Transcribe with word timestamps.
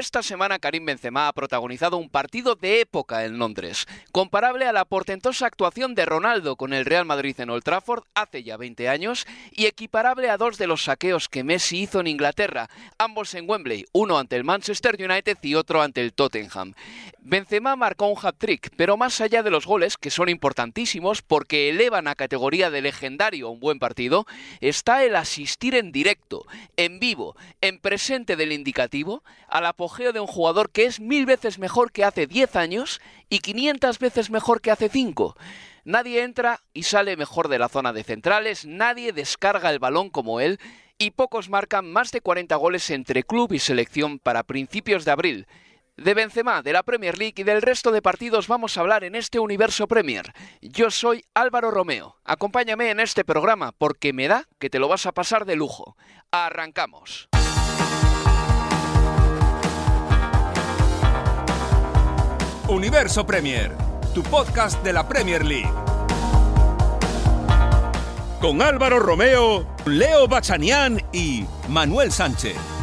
Esta 0.00 0.22
semana 0.22 0.58
Karim 0.58 0.86
Benzema 0.86 1.28
ha 1.28 1.32
protagonizado 1.34 1.98
un 1.98 2.08
partido 2.08 2.54
de 2.54 2.80
época 2.80 3.26
en 3.26 3.38
Londres, 3.38 3.86
comparable 4.12 4.64
a 4.64 4.72
la 4.72 4.86
portentosa 4.86 5.44
actuación 5.44 5.94
de 5.94 6.06
Ronaldo 6.06 6.56
con 6.56 6.72
el 6.72 6.86
Real 6.86 7.04
Madrid 7.04 7.38
en 7.38 7.50
Old 7.50 7.62
Trafford 7.62 8.04
hace 8.14 8.42
ya 8.42 8.56
20 8.56 8.88
años 8.88 9.26
y 9.50 9.66
equiparable 9.66 10.30
a 10.30 10.38
dos 10.38 10.56
de 10.56 10.66
los 10.66 10.84
saqueos 10.84 11.28
que 11.28 11.44
Messi 11.44 11.82
hizo 11.82 12.00
en 12.00 12.06
Inglaterra, 12.06 12.70
ambos 12.96 13.34
en 13.34 13.46
Wembley, 13.46 13.84
uno 13.92 14.18
ante 14.18 14.36
el 14.36 14.44
Manchester 14.44 14.96
United 14.98 15.36
y 15.42 15.54
otro 15.54 15.82
ante 15.82 16.00
el 16.00 16.14
Tottenham. 16.14 16.72
Benzema 17.18 17.76
marcó 17.76 18.06
un 18.06 18.16
hat-trick, 18.20 18.70
pero 18.76 18.96
más 18.96 19.20
allá 19.20 19.42
de 19.42 19.50
los 19.50 19.66
goles, 19.66 19.98
que 19.98 20.10
son 20.10 20.30
importantísimos 20.30 21.20
porque 21.20 21.68
elevan 21.68 22.08
a 22.08 22.14
categoría 22.14 22.70
de 22.70 22.80
legendario 22.80 23.50
un 23.50 23.60
buen 23.60 23.78
partido, 23.78 24.24
está 24.62 25.04
el 25.04 25.14
asistir 25.14 25.74
en 25.74 25.92
directo, 25.92 26.46
en 26.78 26.98
vivo, 26.98 27.36
en 27.60 27.78
presente 27.78 28.36
del 28.36 28.52
indicativo, 28.52 29.22
al 29.46 29.66
apogeo 29.90 30.12
de 30.12 30.20
un 30.20 30.28
jugador 30.28 30.70
que 30.70 30.84
es 30.84 31.00
mil 31.00 31.26
veces 31.26 31.58
mejor 31.58 31.90
que 31.90 32.04
hace 32.04 32.28
10 32.28 32.54
años 32.54 33.00
y 33.28 33.40
500 33.40 33.98
veces 33.98 34.30
mejor 34.30 34.60
que 34.60 34.70
hace 34.70 34.88
5. 34.88 35.36
Nadie 35.84 36.22
entra 36.22 36.60
y 36.72 36.84
sale 36.84 37.16
mejor 37.16 37.48
de 37.48 37.58
la 37.58 37.68
zona 37.68 37.92
de 37.92 38.04
centrales, 38.04 38.64
nadie 38.64 39.12
descarga 39.12 39.68
el 39.70 39.80
balón 39.80 40.08
como 40.08 40.38
él 40.38 40.60
y 40.96 41.10
pocos 41.10 41.48
marcan 41.48 41.90
más 41.90 42.12
de 42.12 42.20
40 42.20 42.54
goles 42.54 42.88
entre 42.90 43.24
club 43.24 43.52
y 43.52 43.58
selección 43.58 44.20
para 44.20 44.44
principios 44.44 45.04
de 45.04 45.10
abril. 45.10 45.46
De 45.96 46.14
Benzema, 46.14 46.62
de 46.62 46.72
la 46.72 46.84
Premier 46.84 47.18
League 47.18 47.34
y 47.38 47.42
del 47.42 47.60
resto 47.60 47.90
de 47.90 48.00
partidos 48.00 48.46
vamos 48.46 48.76
a 48.76 48.82
hablar 48.82 49.02
en 49.02 49.16
este 49.16 49.40
universo 49.40 49.88
Premier. 49.88 50.32
Yo 50.62 50.92
soy 50.92 51.24
Álvaro 51.34 51.72
Romeo. 51.72 52.14
Acompáñame 52.24 52.90
en 52.90 53.00
este 53.00 53.24
programa 53.24 53.72
porque 53.72 54.12
me 54.12 54.28
da 54.28 54.44
que 54.60 54.70
te 54.70 54.78
lo 54.78 54.86
vas 54.86 55.06
a 55.06 55.12
pasar 55.12 55.46
de 55.46 55.56
lujo. 55.56 55.96
Arrancamos. 56.30 57.28
Universo 62.70 63.26
Premier, 63.26 63.72
tu 64.14 64.22
podcast 64.22 64.80
de 64.84 64.92
la 64.92 65.08
Premier 65.08 65.44
League. 65.44 65.72
Con 68.40 68.62
Álvaro 68.62 69.00
Romeo, 69.00 69.66
Leo 69.86 70.28
Bachanián 70.28 71.02
y 71.12 71.44
Manuel 71.68 72.12
Sánchez. 72.12 72.79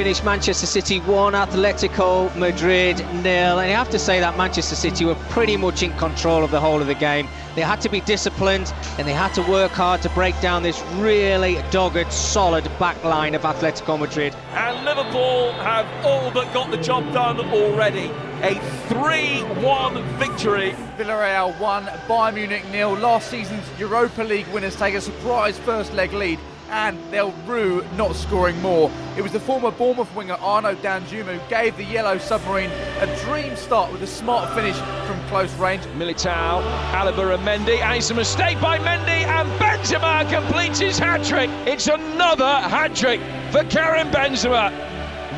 Finished 0.00 0.24
Manchester 0.24 0.64
City 0.64 0.98
1, 1.00 1.34
Atletico 1.34 2.34
Madrid 2.34 2.96
nil. 3.22 3.58
And 3.58 3.68
you 3.68 3.76
have 3.76 3.90
to 3.90 3.98
say 3.98 4.18
that 4.18 4.34
Manchester 4.34 4.74
City 4.74 5.04
were 5.04 5.14
pretty 5.28 5.58
much 5.58 5.82
in 5.82 5.92
control 5.98 6.42
of 6.42 6.50
the 6.50 6.58
whole 6.58 6.80
of 6.80 6.86
the 6.86 6.94
game. 6.94 7.28
They 7.54 7.60
had 7.60 7.82
to 7.82 7.90
be 7.90 8.00
disciplined 8.00 8.72
and 8.96 9.06
they 9.06 9.12
had 9.12 9.34
to 9.34 9.42
work 9.42 9.72
hard 9.72 10.00
to 10.00 10.08
break 10.10 10.40
down 10.40 10.62
this 10.62 10.82
really 10.94 11.62
dogged, 11.70 12.10
solid 12.10 12.64
back 12.78 13.04
line 13.04 13.34
of 13.34 13.42
Atletico 13.42 14.00
Madrid. 14.00 14.34
And 14.54 14.86
Liverpool 14.86 15.52
have 15.52 15.86
all 16.02 16.30
but 16.30 16.50
got 16.54 16.70
the 16.70 16.78
job 16.78 17.04
done 17.12 17.38
already. 17.38 18.06
A 18.40 18.54
3-1 18.88 20.02
victory. 20.16 20.74
Villarreal 20.96 21.60
1, 21.60 21.84
Bayern 22.08 22.34
Munich 22.36 22.64
nil. 22.70 22.94
Last 22.94 23.30
season's 23.30 23.66
Europa 23.78 24.22
League 24.22 24.48
winners 24.48 24.76
take 24.76 24.94
a 24.94 25.00
surprise 25.02 25.58
first 25.58 25.92
leg 25.92 26.14
lead 26.14 26.38
and 26.70 26.98
they'll 27.10 27.32
rue 27.46 27.84
not 27.96 28.14
scoring 28.14 28.60
more. 28.62 28.90
It 29.16 29.22
was 29.22 29.32
the 29.32 29.40
former 29.40 29.70
Bournemouth 29.70 30.14
winger 30.14 30.34
Arno 30.34 30.74
Danjuma 30.76 31.38
who 31.38 31.50
gave 31.50 31.76
the 31.76 31.84
Yellow 31.84 32.18
Submarine 32.18 32.70
a 33.00 33.18
dream 33.24 33.56
start 33.56 33.92
with 33.92 34.02
a 34.02 34.06
smart 34.06 34.54
finish 34.54 34.76
from 35.06 35.20
close 35.28 35.52
range. 35.54 35.82
Militao, 35.96 36.62
Alaba 36.92 37.34
and 37.34 37.46
Mendy, 37.46 37.80
and 37.80 37.96
it's 37.96 38.10
a 38.10 38.14
mistake 38.14 38.60
by 38.60 38.78
Mendy, 38.78 39.24
and 39.24 39.48
Benzema 39.60 40.28
completes 40.30 40.78
his 40.78 40.98
hat-trick. 40.98 41.50
It's 41.66 41.86
another 41.86 42.60
hat-trick 42.60 43.20
for 43.50 43.64
Karim 43.64 44.10
Benzema. 44.10 44.70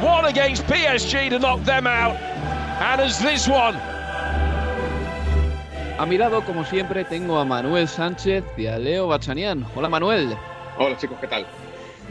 One 0.02 0.26
against 0.26 0.64
PSG 0.64 1.30
to 1.30 1.38
knock 1.38 1.62
them 1.64 1.86
out, 1.86 2.16
and 2.16 3.00
as 3.00 3.18
this 3.20 3.46
one 3.48 3.76
A 5.98 6.06
mi 6.06 6.18
lado, 6.18 6.40
como 6.44 6.64
siempre, 6.64 7.04
tengo 7.04 7.38
a 7.38 7.44
Manuel 7.44 7.86
Sánchez 7.86 8.42
y 8.56 8.66
a 8.66 8.76
Leo 8.76 9.06
Bachanian. 9.06 9.64
Hola 9.76 9.88
Manuel. 9.88 10.36
Hola 10.78 10.96
chicos, 10.96 11.18
¿qué 11.20 11.28
tal? 11.28 11.46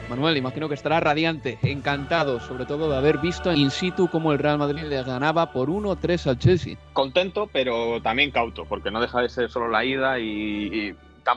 Manuel, 0.09 0.37
imagino 0.37 0.67
que 0.67 0.75
estará 0.75 0.99
radiante, 0.99 1.57
encantado, 1.63 2.39
sobre 2.39 2.65
todo 2.65 2.89
de 2.89 2.97
haber 2.97 3.17
visto 3.19 3.51
in 3.53 3.71
situ 3.71 4.09
cómo 4.09 4.33
el 4.33 4.39
Real 4.39 4.57
Madrid 4.57 4.83
le 4.83 5.01
ganaba 5.03 5.51
por 5.51 5.69
1-3 5.69 6.27
al 6.27 6.37
Chelsea. 6.37 6.77
Contento, 6.93 7.49
pero 7.51 8.01
también 8.01 8.31
cauto, 8.31 8.65
porque 8.65 8.91
no 8.91 8.99
deja 8.99 9.21
de 9.21 9.29
ser 9.29 9.49
solo 9.49 9.69
la 9.69 9.85
ida 9.85 10.19
y, 10.19 10.93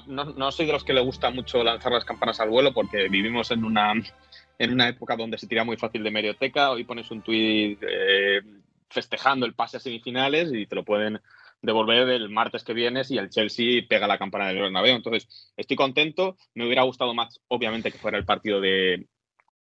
no, 0.06 0.50
soy 0.50 0.66
de 0.66 0.72
los 0.72 0.84
que 0.84 0.92
le 0.92 1.00
gusta 1.00 1.30
mucho 1.30 1.62
lanzar 1.62 1.92
las 1.92 2.04
campanas 2.04 2.40
al 2.40 2.50
vuelo, 2.50 2.72
porque 2.72 3.08
vivimos 3.08 3.50
en 3.50 3.64
una, 3.64 3.92
en 4.58 4.72
una 4.72 4.88
época 4.88 5.16
donde 5.16 5.38
se 5.38 5.46
tira 5.46 5.64
muy 5.64 5.76
fácil 5.76 6.02
de 6.02 6.10
medioteca. 6.10 6.70
Hoy 6.70 6.84
pones 6.84 7.10
un 7.10 7.22
tuit 7.22 7.78
eh, 7.80 8.40
festejando 8.88 9.46
el 9.46 9.54
pase 9.54 9.76
a 9.76 9.80
semifinales 9.80 10.52
y 10.52 10.66
te 10.66 10.74
lo 10.74 10.84
pueden 10.84 11.20
devolver 11.64 12.08
el 12.10 12.28
martes 12.28 12.62
que 12.62 12.74
viene 12.74 13.04
si 13.04 13.18
el 13.18 13.30
Chelsea 13.30 13.82
pega 13.88 14.06
la 14.06 14.18
campana 14.18 14.48
del 14.48 14.60
Bernabéu. 14.60 14.94
Entonces, 14.94 15.52
estoy 15.56 15.76
contento. 15.76 16.36
Me 16.54 16.66
hubiera 16.66 16.82
gustado 16.82 17.14
más, 17.14 17.40
obviamente, 17.48 17.90
que 17.90 17.98
fuera 17.98 18.18
el 18.18 18.24
partido 18.24 18.60
de, 18.60 19.06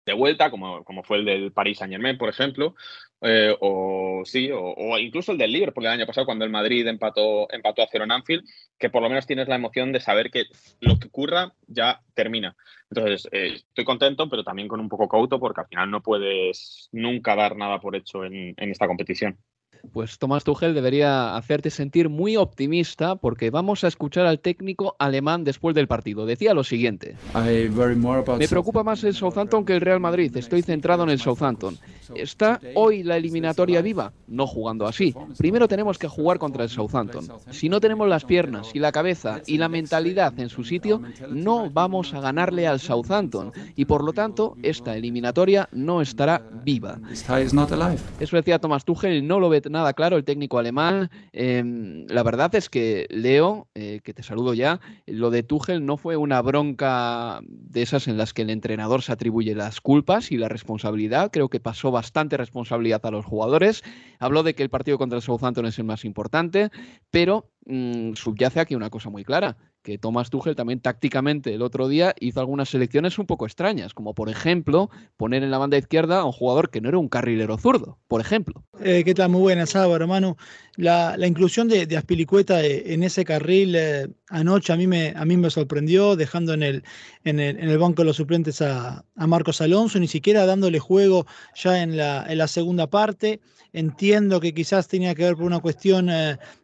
de 0.07 0.13
vuelta, 0.13 0.51
como, 0.51 0.85
como, 0.85 1.03
fue 1.03 1.19
el 1.19 1.25
del 1.25 1.53
Paris 1.53 1.79
Saint 1.79 1.93
Germain, 1.93 2.17
por 2.17 2.29
ejemplo, 2.29 2.75
eh, 3.23 3.55
o 3.61 4.23
sí, 4.25 4.51
o, 4.53 4.99
incluso 4.99 5.33
el 5.33 5.39
del 5.39 5.53
Liverpool 5.53 5.85
el 5.85 5.93
año 5.93 6.07
pasado, 6.07 6.27
cuando 6.27 6.45
el 6.45 6.51
Madrid 6.51 6.87
empató, 6.87 7.53
empató 7.53 7.83
a 7.83 7.89
cero 7.91 8.05
en 8.05 8.13
Anfield, 8.13 8.45
que 8.79 8.89
por 8.89 9.03
lo 9.03 9.09
menos 9.09 9.27
tienes 9.27 9.49
la 9.49 9.57
emoción 9.57 9.93
de 9.93 10.01
saber 10.01 10.31
que 10.31 10.45
lo 10.81 10.99
que 10.99 11.09
ocurra 11.09 11.53
ya 11.67 12.01
termina. 12.15 12.57
Entonces, 12.91 13.29
eh, 13.33 13.55
estoy 13.57 13.85
contento, 13.85 14.29
pero 14.29 14.45
también 14.45 14.69
con 14.69 14.81
un 14.81 14.89
poco 14.89 15.09
cauto, 15.09 15.39
porque 15.41 15.63
al 15.63 15.69
final 15.69 15.91
no 15.91 16.03
puedes 16.03 16.89
nunca 16.93 17.35
dar 17.37 17.57
nada 17.57 17.81
por 17.81 17.97
hecho 17.97 18.25
en 18.25 18.55
esta 18.59 18.87
competición. 18.87 19.39
Pues 19.93 20.19
Tomás 20.19 20.45
Tuchel 20.45 20.75
debería 20.75 21.37
hacerte 21.37 21.71
sentir 21.71 22.09
muy 22.09 22.37
optimista 22.37 23.17
porque 23.17 23.51
vamos 23.51 23.85
a 23.85 23.89
escuchar 23.89 24.27
al 24.27 24.41
técnico 24.41 24.97
alemán 24.99 25.45
después 25.45 25.75
del 25.75 25.89
partido. 25.89 26.27
Decía 26.27 26.55
lo 26.55 26.65
siguiente. 26.65 27.17
Me 27.35 28.49
preocupa 28.49 28.83
más 28.83 29.05
el 29.05 29.15
Southampton 29.15 29.65
que 29.65 29.75
el 29.75 29.81
Real 29.81 30.01
Madrid. 30.01 30.37
Estoy 30.37 30.63
centrado 30.63 31.03
en 31.03 31.11
el 31.11 31.21
Southampton. 31.21 31.79
¿Está 32.15 32.61
hoy 32.75 33.03
la 33.03 33.17
eliminatoria 33.17 33.83
viva? 33.83 34.13
No 34.27 34.47
jugando 34.47 34.87
así. 34.87 35.15
Primero 35.39 35.69
tenemos 35.69 35.99
que 35.99 36.09
jugar 36.09 36.39
contra 36.39 36.65
el 36.65 36.71
Southampton. 36.71 37.29
Si 37.51 37.69
no 37.69 37.81
tenemos 37.81 38.09
las 38.09 38.25
piernas 38.25 38.71
y 38.75 38.79
la 38.79 38.93
cabeza 38.93 39.41
y 39.47 39.59
la 39.59 39.69
mentalidad 39.69 40.39
en 40.39 40.49
su 40.49 40.65
sitio, 40.65 41.01
no 41.31 41.71
vamos 41.71 42.15
a 42.15 42.21
ganarle 42.21 42.67
al 42.67 42.81
Southampton. 42.81 43.53
Y 43.77 43.85
por 43.85 44.05
lo 44.05 44.13
tanto, 44.13 44.57
esta 44.63 44.97
eliminatoria 44.97 45.69
no 45.73 46.01
estará 46.01 46.43
viva. 46.65 46.99
Eso 48.21 48.37
decía 48.37 48.59
Tomás 48.59 48.85
Tuchel, 48.85 49.27
no 49.27 49.41
lo 49.41 49.49
ve 49.49 49.61
nada 49.71 49.93
claro 49.95 50.17
el 50.17 50.25
técnico 50.25 50.59
alemán. 50.59 51.11
Em, 51.33 52.07
la 52.09 52.23
verdad 52.23 52.55
es 52.55 52.69
que 52.69 53.07
Leo, 53.11 53.69
eh, 53.75 54.01
que 54.05 54.13
te 54.13 54.23
saludo 54.23 54.55
ya, 54.55 54.81
lo 55.07 55.31
de 55.31 55.43
Tuchel 55.43 55.87
no 55.87 55.97
fue 55.97 56.17
una 56.17 56.43
bronca 56.43 57.41
de 57.47 57.83
esas 57.83 58.09
en 58.09 58.19
las 58.19 58.35
que 58.35 58.43
el 58.43 58.51
entrenador 58.51 59.03
se 59.03 59.13
atribuye 59.13 59.55
las 59.55 59.81
culpas 59.81 60.33
y 60.33 60.37
la 60.37 60.49
responsabilidad. 60.49 61.31
Creo 61.33 61.49
que 61.49 61.61
pasó 61.61 61.91
bastante 61.91 62.37
responsabilidad 62.37 63.05
a 63.07 63.11
los 63.11 63.25
jugadores. 63.25 63.83
Habló 64.19 64.43
de 64.43 64.55
que 64.55 64.63
el 64.63 64.71
partido 64.71 64.99
contra 64.99 65.17
el 65.17 65.23
Southampton 65.23 65.67
es 65.67 65.79
el 65.79 65.85
más 65.85 66.05
importante, 66.05 66.71
pero 67.11 67.51
mm, 67.67 68.15
subyace 68.15 68.61
aquí 68.61 68.75
una 68.75 68.91
cosa 68.91 69.11
muy 69.11 69.25
clara 69.25 69.57
que 69.83 69.99
Thomas 69.99 70.31
Tuchel 70.31 70.57
también 70.57 70.81
tácticamente 70.81 71.55
el 71.55 71.63
otro 71.63 71.89
día 71.89 72.15
hizo 72.21 72.41
algunas 72.41 72.69
selecciones 72.69 73.19
un 73.19 73.27
poco 73.27 73.47
extrañas, 73.47 73.95
como 73.95 74.15
por 74.15 74.29
ejemplo 74.29 74.91
poner 75.17 75.43
en 75.43 75.51
la 75.51 75.59
banda 75.59 75.79
izquierda 75.79 76.21
a 76.21 76.25
un 76.25 76.33
jugador 76.33 76.71
que 76.71 76.81
no 76.81 76.89
era 76.89 76.99
un 76.99 77.09
carrilero 77.09 77.57
zurdo, 77.57 77.99
por 78.09 78.21
ejemplo. 78.21 78.65
Eh, 78.81 79.03
¿Qué 79.05 79.15
tal? 79.15 79.31
Muy 79.31 79.41
buenas, 79.41 79.75
Álvaro, 79.77 80.05
hermano. 80.05 80.37
La, 80.81 81.27
inclusión 81.27 81.69
de, 81.69 81.85
de, 81.85 81.97
Aspilicueta 81.99 82.65
eh, 82.65 82.95
en 82.95 83.03
ese 83.03 83.23
carril 83.23 83.77
eh, 83.77 84.09
anoche 84.29 84.73
a 84.73 84.77
mí, 84.77 84.87
me, 84.87 85.13
a 85.15 85.27
mí 85.27 85.37
me 85.37 85.51
sorprendió, 85.51 86.17
dejando 86.17 86.55
en 86.55 86.63
el, 86.63 86.85
en 87.25 87.39
el, 87.39 87.59
en 87.59 87.69
el 87.69 87.77
banco 87.77 88.01
de 88.01 88.07
los 88.07 88.17
suplentes 88.17 88.63
a, 88.63 89.05
a, 89.15 89.27
Marcos 89.27 89.61
Alonso, 89.61 89.99
ni 89.99 90.09
siquiera 90.09 90.47
dándole 90.47 90.79
juego 90.79 91.27
ya 91.55 91.83
en 91.83 91.99
la, 91.99 92.25
en 92.27 92.39
la 92.39 92.49
segunda 92.49 92.87
parte. 92.89 93.41
Entiendo 93.73 94.41
que 94.41 94.53
quizás 94.53 94.89
tenía 94.89 95.15
que 95.15 95.23
ver 95.23 95.37
por 95.37 95.45
una 95.45 95.61
cuestión 95.61 96.11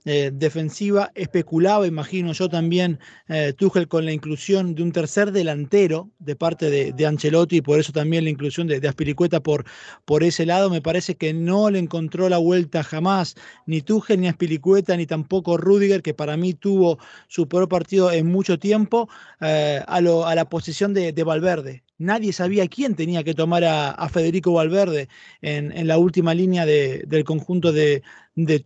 defensiva, 0.04 1.12
especulaba, 1.14 1.86
imagino 1.86 2.32
yo 2.32 2.48
también, 2.48 2.98
eh, 3.28 3.52
Tuchel 3.56 3.86
con 3.86 4.04
la 4.04 4.10
inclusión 4.10 4.74
de 4.74 4.82
un 4.82 4.90
tercer 4.90 5.30
delantero 5.30 6.10
de 6.18 6.34
parte 6.34 6.68
de, 6.68 7.06
Ancelotti 7.06 7.58
y 7.58 7.60
por 7.60 7.78
eso 7.78 7.92
también 7.92 8.24
la 8.24 8.30
inclusión 8.30 8.66
de, 8.66 8.80
de, 8.80 8.88
Aspiricueta 8.88 9.40
por, 9.40 9.64
por 10.04 10.24
ese 10.24 10.46
lado. 10.46 10.68
Me 10.68 10.82
parece 10.82 11.14
que 11.14 11.32
no 11.32 11.70
le 11.70 11.78
encontró 11.78 12.28
la 12.28 12.38
vuelta 12.38 12.82
jamás 12.82 13.36
ni 13.66 13.82
Tuchel 13.82 14.05
ni 14.14 14.28
Aspiricueta 14.28 14.96
ni 14.96 15.06
tampoco 15.06 15.56
Rudiger, 15.56 16.02
que 16.02 16.14
para 16.14 16.36
mí 16.36 16.52
tuvo 16.52 16.98
su 17.28 17.48
peor 17.48 17.68
partido 17.68 18.12
en 18.12 18.26
mucho 18.26 18.58
tiempo, 18.58 19.08
eh, 19.40 19.82
a, 19.86 20.00
lo, 20.00 20.26
a, 20.26 20.34
la 20.34 20.48
posición 20.48 20.92
de, 20.92 21.12
Valverde. 21.24 21.82
nadie 21.98 22.32
sabía 22.32 22.68
quién 22.68 22.94
tenía 22.94 23.24
que 23.24 23.34
tomar 23.34 23.64
a, 23.64 24.08
Federico 24.10 24.52
Valverde 24.52 25.08
en, 25.40 25.86
la 25.86 25.98
última 25.98 26.34
línea 26.34 26.66
del 26.66 27.24
conjunto 27.24 27.72
de, 27.72 28.02
de. 28.34 28.62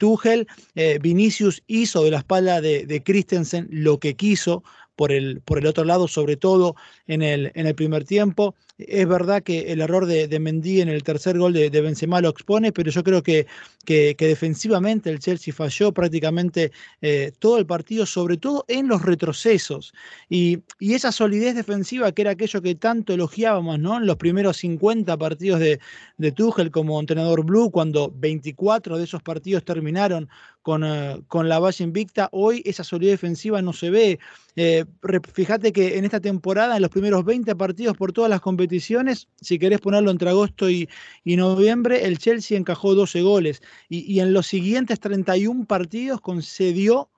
Eh, 0.75 0.98
Vinicius 1.00 1.62
hizo 1.66 2.04
de 2.04 2.10
la 2.10 2.19
espalda 2.19 2.60
de, 2.60 2.84
de 2.86 3.02
Christensen 3.02 3.69
lo 3.70 3.98
que 3.98 4.16
quiso, 4.16 4.64
por 5.00 5.12
el, 5.12 5.40
por 5.40 5.56
el 5.56 5.64
otro 5.64 5.84
lado, 5.84 6.08
sobre 6.08 6.36
todo 6.36 6.76
en 7.06 7.22
el, 7.22 7.52
en 7.54 7.66
el 7.66 7.75
primer 7.75 8.04
tiempo. 8.04 8.54
Es 8.88 9.06
verdad 9.06 9.43
que 9.43 9.73
el 9.73 9.81
error 9.81 10.06
de, 10.06 10.41
Mendy 10.41 10.81
en 10.81 10.88
el 10.88 11.03
tercer 11.03 11.38
gol 11.38 11.53
de, 11.53 11.71
de, 11.71 11.81
Benzema 11.81 12.21
lo 12.21 12.29
expone, 12.29 12.73
pero 12.73 12.91
yo 12.91 13.03
creo 13.03 13.23
que, 13.23 13.47
defensivamente 13.87 15.11
el 15.11 15.19
Chelsea 15.19 15.53
falló 15.53 15.93
prácticamente 15.93 16.71
eh, 17.03 17.32
todo 17.38 17.59
el 17.59 17.67
partido, 17.67 18.06
sobre 18.06 18.37
todo 18.37 18.65
en 18.69 18.88
los 18.88 19.03
retrocesos. 19.03 19.93
Y, 20.29 20.61
esa 20.81 21.12
solidez 21.12 21.55
defensiva 21.55 22.12
que 22.12 22.23
era 22.23 22.32
aquello 22.32 22.61
que 22.61 22.75
tanto 22.75 23.15
elogiábamos 23.15 23.79
¿no? 23.79 23.97
en 23.99 24.06
los 24.06 24.17
primeros 24.17 24.56
50 24.59 25.17
partidos 25.17 25.61
de, 25.61 25.81
de 26.19 26.32
Tuchel 26.32 26.71
como 26.71 26.99
entrenador 27.00 27.44
blue, 27.44 27.71
cuando 27.71 28.12
24 28.15 28.99
de 28.99 29.05
esos 29.05 29.23
partidos 29.23 29.65
terminaron 29.65 30.29
con, 30.62 30.85
eh, 30.85 31.23
con 31.29 31.49
la 31.49 31.59
base 31.59 31.82
invicta, 31.82 32.29
hoy 32.32 32.62
esa 32.65 32.85
solidez 32.85 33.15
defensiva 33.15 33.62
no 33.62 33.73
se 33.73 33.91
ve. 33.91 34.19
Eh, 34.56 34.85
fíjate 35.32 35.73
que 35.73 35.97
en 35.97 36.05
esta 36.05 36.21
temporada, 36.21 36.77
en 36.77 36.82
los 36.82 36.91
primeros 36.91 37.25
20 37.25 37.55
partidos 37.56 37.97
por 37.97 38.12
todas 38.12 38.29
las 38.29 38.41
competiciones, 38.41 38.69
si 38.78 39.58
querés 39.58 39.81
ponerlo 39.81 40.11
entre 40.11 40.31
agosto 40.31 40.70
y, 40.70 40.88
noviembre, 41.25 42.05
el 42.05 42.19
Chelsea 42.19 42.56
encajó 42.56 42.94
12 42.94 43.22
goles 43.22 43.62
y, 43.88 44.20
en 44.20 44.32
los 44.32 44.46
siguientes 44.46 45.00
31 45.00 45.64
partidos 45.67 46.20
concedió 46.20 47.11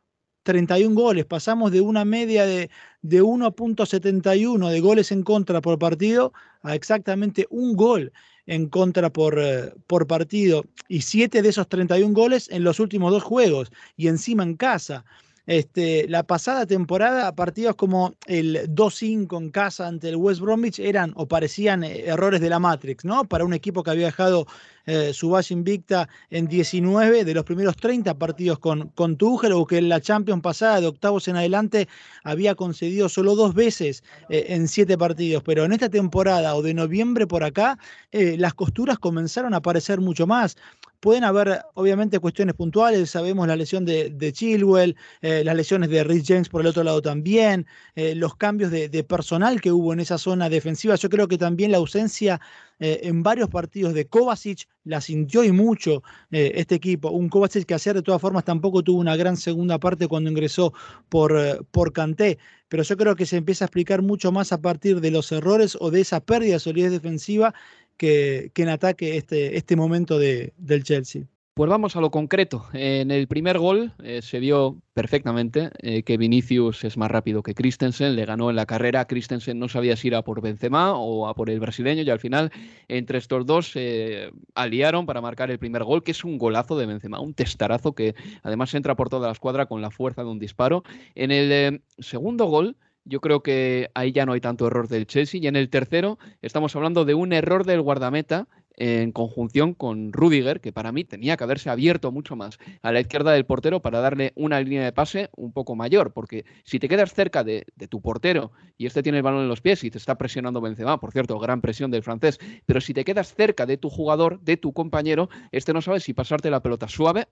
31 0.44 0.94
goles. 0.94 1.26
Pasamos 1.26 1.70
de 1.72 1.80
una 1.80 2.04
media 2.04 2.46
de, 2.46 2.70
de 3.02 3.22
1.71 3.22 4.70
de 4.70 4.80
goles 4.80 5.12
en 5.12 5.22
contra 5.22 5.60
por 5.60 5.78
partido 5.78 6.32
a 6.62 6.74
exactamente 6.74 7.46
un 7.50 7.76
gol 7.76 8.12
en 8.46 8.68
contra 8.68 9.10
por, 9.10 9.38
eh, 9.38 9.72
por 9.86 10.06
partido 10.06 10.64
y 10.88 11.02
7 11.02 11.42
de 11.42 11.48
esos 11.48 11.68
31 11.68 12.12
goles 12.14 12.48
en 12.50 12.64
los 12.64 12.80
últimos 12.80 13.12
dos 13.12 13.22
juegos 13.22 13.70
y 13.96 14.08
encima 14.08 14.42
en 14.42 14.56
casa. 14.56 15.04
Este, 15.46 16.06
la 16.08 16.22
pasada 16.22 16.66
temporada, 16.66 17.34
partidos 17.34 17.74
como 17.74 18.14
el 18.26 18.68
2-5 18.72 19.38
en 19.38 19.50
casa 19.50 19.88
ante 19.88 20.08
el 20.08 20.16
West 20.16 20.40
Bromwich 20.40 20.78
eran 20.78 21.12
o 21.16 21.26
parecían 21.26 21.82
eh, 21.82 22.04
errores 22.06 22.40
de 22.40 22.48
la 22.48 22.60
Matrix, 22.60 23.04
¿no? 23.04 23.24
Para 23.24 23.44
un 23.44 23.52
equipo 23.52 23.82
que 23.82 23.90
había 23.90 24.06
dejado 24.06 24.46
eh, 24.86 25.12
su 25.12 25.30
base 25.30 25.54
invicta 25.54 26.08
en 26.30 26.46
19 26.46 27.24
de 27.24 27.34
los 27.34 27.44
primeros 27.44 27.76
30 27.76 28.14
partidos 28.14 28.58
con, 28.58 28.88
con 28.88 29.16
Tuchel, 29.16 29.52
o 29.52 29.66
que 29.66 29.78
en 29.78 29.88
la 29.88 30.00
Champions 30.00 30.42
pasada 30.42 30.80
de 30.80 30.86
octavos 30.86 31.28
en 31.28 31.36
adelante 31.36 31.88
había 32.24 32.54
concedido 32.54 33.08
solo 33.08 33.34
dos 33.34 33.54
veces 33.54 34.02
eh, 34.28 34.46
en 34.48 34.68
siete 34.68 34.98
partidos. 34.98 35.42
Pero 35.44 35.64
en 35.64 35.72
esta 35.72 35.88
temporada 35.88 36.54
o 36.54 36.62
de 36.62 36.74
noviembre 36.74 37.26
por 37.26 37.44
acá, 37.44 37.78
las 38.12 38.54
costuras 38.54 38.98
comenzaron 38.98 39.54
a 39.54 39.58
aparecer 39.58 40.00
mucho 40.00 40.26
más. 40.26 40.56
Pueden 41.02 41.24
haber, 41.24 41.62
obviamente, 41.74 42.20
cuestiones 42.20 42.54
puntuales. 42.54 43.10
Sabemos 43.10 43.48
la 43.48 43.56
lesión 43.56 43.84
de, 43.84 44.32
Chilwell, 44.32 44.94
eh, 45.20 45.42
las 45.44 45.56
lesiones 45.56 45.90
de 45.90 46.04
Rich 46.04 46.28
James 46.28 46.48
por 46.48 46.60
el 46.60 46.68
otro 46.68 46.84
lado 46.84 47.02
también, 47.02 47.66
eh, 47.96 48.14
los 48.14 48.36
cambios 48.36 48.70
de, 48.70 49.02
personal 49.02 49.60
que 49.60 49.72
hubo 49.72 49.92
en 49.92 49.98
esa 49.98 50.16
zona 50.16 50.48
defensiva. 50.48 50.94
Yo 50.94 51.08
creo 51.08 51.26
que 51.26 51.38
también 51.38 51.72
la 51.72 51.78
ausencia 51.78 52.40
eh, 52.82 53.00
en 53.04 53.22
varios 53.22 53.48
partidos 53.48 53.94
de 53.94 54.06
Kovacic 54.06 54.68
la 54.84 55.00
sintió 55.00 55.44
y 55.44 55.52
mucho 55.52 56.02
este 56.30 56.74
equipo. 56.74 57.10
Un 57.10 57.28
Kovacic 57.28 57.64
que 57.64 57.74
ayer 57.74 57.94
de 57.94 58.02
todas 58.02 58.20
formas 58.20 58.44
tampoco 58.44 58.82
tuvo 58.82 59.00
una 59.00 59.16
gran 59.16 59.36
segunda 59.36 59.78
parte 59.78 60.08
cuando 60.08 60.30
ingresó 60.30 60.72
por, 61.08 61.66
por 61.70 61.92
Kanté. 61.92 62.38
Pero 62.68 62.82
yo 62.82 62.96
creo 62.96 63.16
que 63.16 63.26
se 63.26 63.36
empieza 63.36 63.64
a 63.64 63.66
explicar 63.66 64.02
mucho 64.02 64.32
más 64.32 64.52
a 64.52 64.60
partir 64.60 65.00
de 65.00 65.10
los 65.10 65.30
errores 65.30 65.76
o 65.80 65.90
de 65.90 66.00
esa 66.00 66.20
pérdida 66.20 66.54
de 66.54 66.60
solidez 66.60 66.90
defensiva 66.90 67.54
que, 67.96 68.50
en 68.54 68.68
ataque 68.68 69.16
este, 69.16 69.56
este 69.56 69.76
momento 69.76 70.18
de, 70.18 70.52
del 70.56 70.82
Chelsea. 70.82 71.26
Pues 71.54 71.68
vamos 71.68 71.96
a 71.96 72.00
lo 72.00 72.10
concreto. 72.10 72.64
En 72.72 73.10
el 73.10 73.28
primer 73.28 73.58
gol 73.58 73.92
eh, 74.02 74.22
se 74.22 74.38
vio 74.38 74.80
perfectamente 74.94 75.68
eh, 75.80 76.02
que 76.02 76.16
Vinicius 76.16 76.82
es 76.82 76.96
más 76.96 77.10
rápido 77.10 77.42
que 77.42 77.54
Christensen, 77.54 78.16
le 78.16 78.24
ganó 78.24 78.48
en 78.48 78.56
la 78.56 78.64
carrera. 78.64 79.04
Christensen 79.04 79.58
no 79.58 79.68
sabía 79.68 79.94
si 79.96 80.08
ir 80.08 80.14
a 80.14 80.22
por 80.22 80.40
Benzema 80.40 80.94
o 80.94 81.28
a 81.28 81.34
por 81.34 81.50
el 81.50 81.60
brasileño 81.60 82.04
y 82.04 82.08
al 82.08 82.20
final 82.20 82.50
entre 82.88 83.18
estos 83.18 83.44
dos 83.44 83.70
se 83.70 84.30
aliaron 84.54 85.04
para 85.04 85.20
marcar 85.20 85.50
el 85.50 85.58
primer 85.58 85.84
gol, 85.84 86.02
que 86.02 86.12
es 86.12 86.24
un 86.24 86.38
golazo 86.38 86.78
de 86.78 86.86
Benzema, 86.86 87.20
un 87.20 87.34
testarazo 87.34 87.94
que 87.94 88.14
además 88.42 88.72
entra 88.72 88.96
por 88.96 89.10
toda 89.10 89.26
la 89.26 89.34
escuadra 89.34 89.66
con 89.66 89.82
la 89.82 89.90
fuerza 89.90 90.24
de 90.24 90.30
un 90.30 90.38
disparo. 90.38 90.84
En 91.14 91.30
el 91.32 91.52
eh, 91.52 91.82
segundo 91.98 92.46
gol 92.46 92.78
yo 93.04 93.20
creo 93.20 93.42
que 93.42 93.90
ahí 93.94 94.12
ya 94.12 94.26
no 94.26 94.32
hay 94.32 94.40
tanto 94.40 94.66
error 94.66 94.88
del 94.88 95.06
Chelsea. 95.06 95.40
Y 95.42 95.46
en 95.46 95.56
el 95.56 95.68
tercero 95.68 96.18
estamos 96.40 96.74
hablando 96.76 97.04
de 97.04 97.14
un 97.14 97.32
error 97.32 97.66
del 97.66 97.82
guardameta 97.82 98.48
en 98.76 99.12
conjunción 99.12 99.74
con 99.74 100.12
Rudiger, 100.12 100.60
que 100.60 100.72
para 100.72 100.92
mí 100.92 101.04
tenía 101.04 101.36
que 101.36 101.44
haberse 101.44 101.70
abierto 101.70 102.12
mucho 102.12 102.36
más 102.36 102.58
a 102.82 102.92
la 102.92 103.00
izquierda 103.00 103.32
del 103.32 103.46
portero 103.46 103.80
para 103.80 104.00
darle 104.00 104.32
una 104.36 104.60
línea 104.60 104.84
de 104.84 104.92
pase 104.92 105.30
un 105.36 105.52
poco 105.52 105.76
mayor, 105.76 106.12
porque 106.12 106.44
si 106.64 106.78
te 106.78 106.88
quedas 106.88 107.12
cerca 107.14 107.44
de, 107.44 107.66
tu 107.88 108.00
portero 108.00 108.52
y 108.78 108.86
este 108.86 109.02
tiene 109.02 109.18
el 109.18 109.24
balón 109.24 109.42
en 109.42 109.48
los 109.48 109.60
pies 109.60 109.84
y 109.84 109.90
te 109.90 109.98
está 109.98 110.16
presionando 110.16 110.60
Benzema, 110.60 111.00
por 111.00 111.12
cierto, 111.12 111.38
gran 111.38 111.60
presión 111.60 111.90
del 111.90 112.02
francés, 112.02 112.38
pero 112.66 112.80
si 112.80 112.94
te 112.94 113.04
quedas 113.04 113.34
cerca 113.34 113.66
de 113.66 113.76
tu 113.76 113.90
jugador, 113.90 114.40
de 114.40 114.56
tu 114.56 114.72
compañero, 114.72 115.28
este 115.50 115.72
no 115.72 115.82
sabe 115.82 116.00
si 116.00 116.14
pasarte 116.14 116.50
la 116.50 116.62
pelota 116.62 116.88
suave 116.88 117.26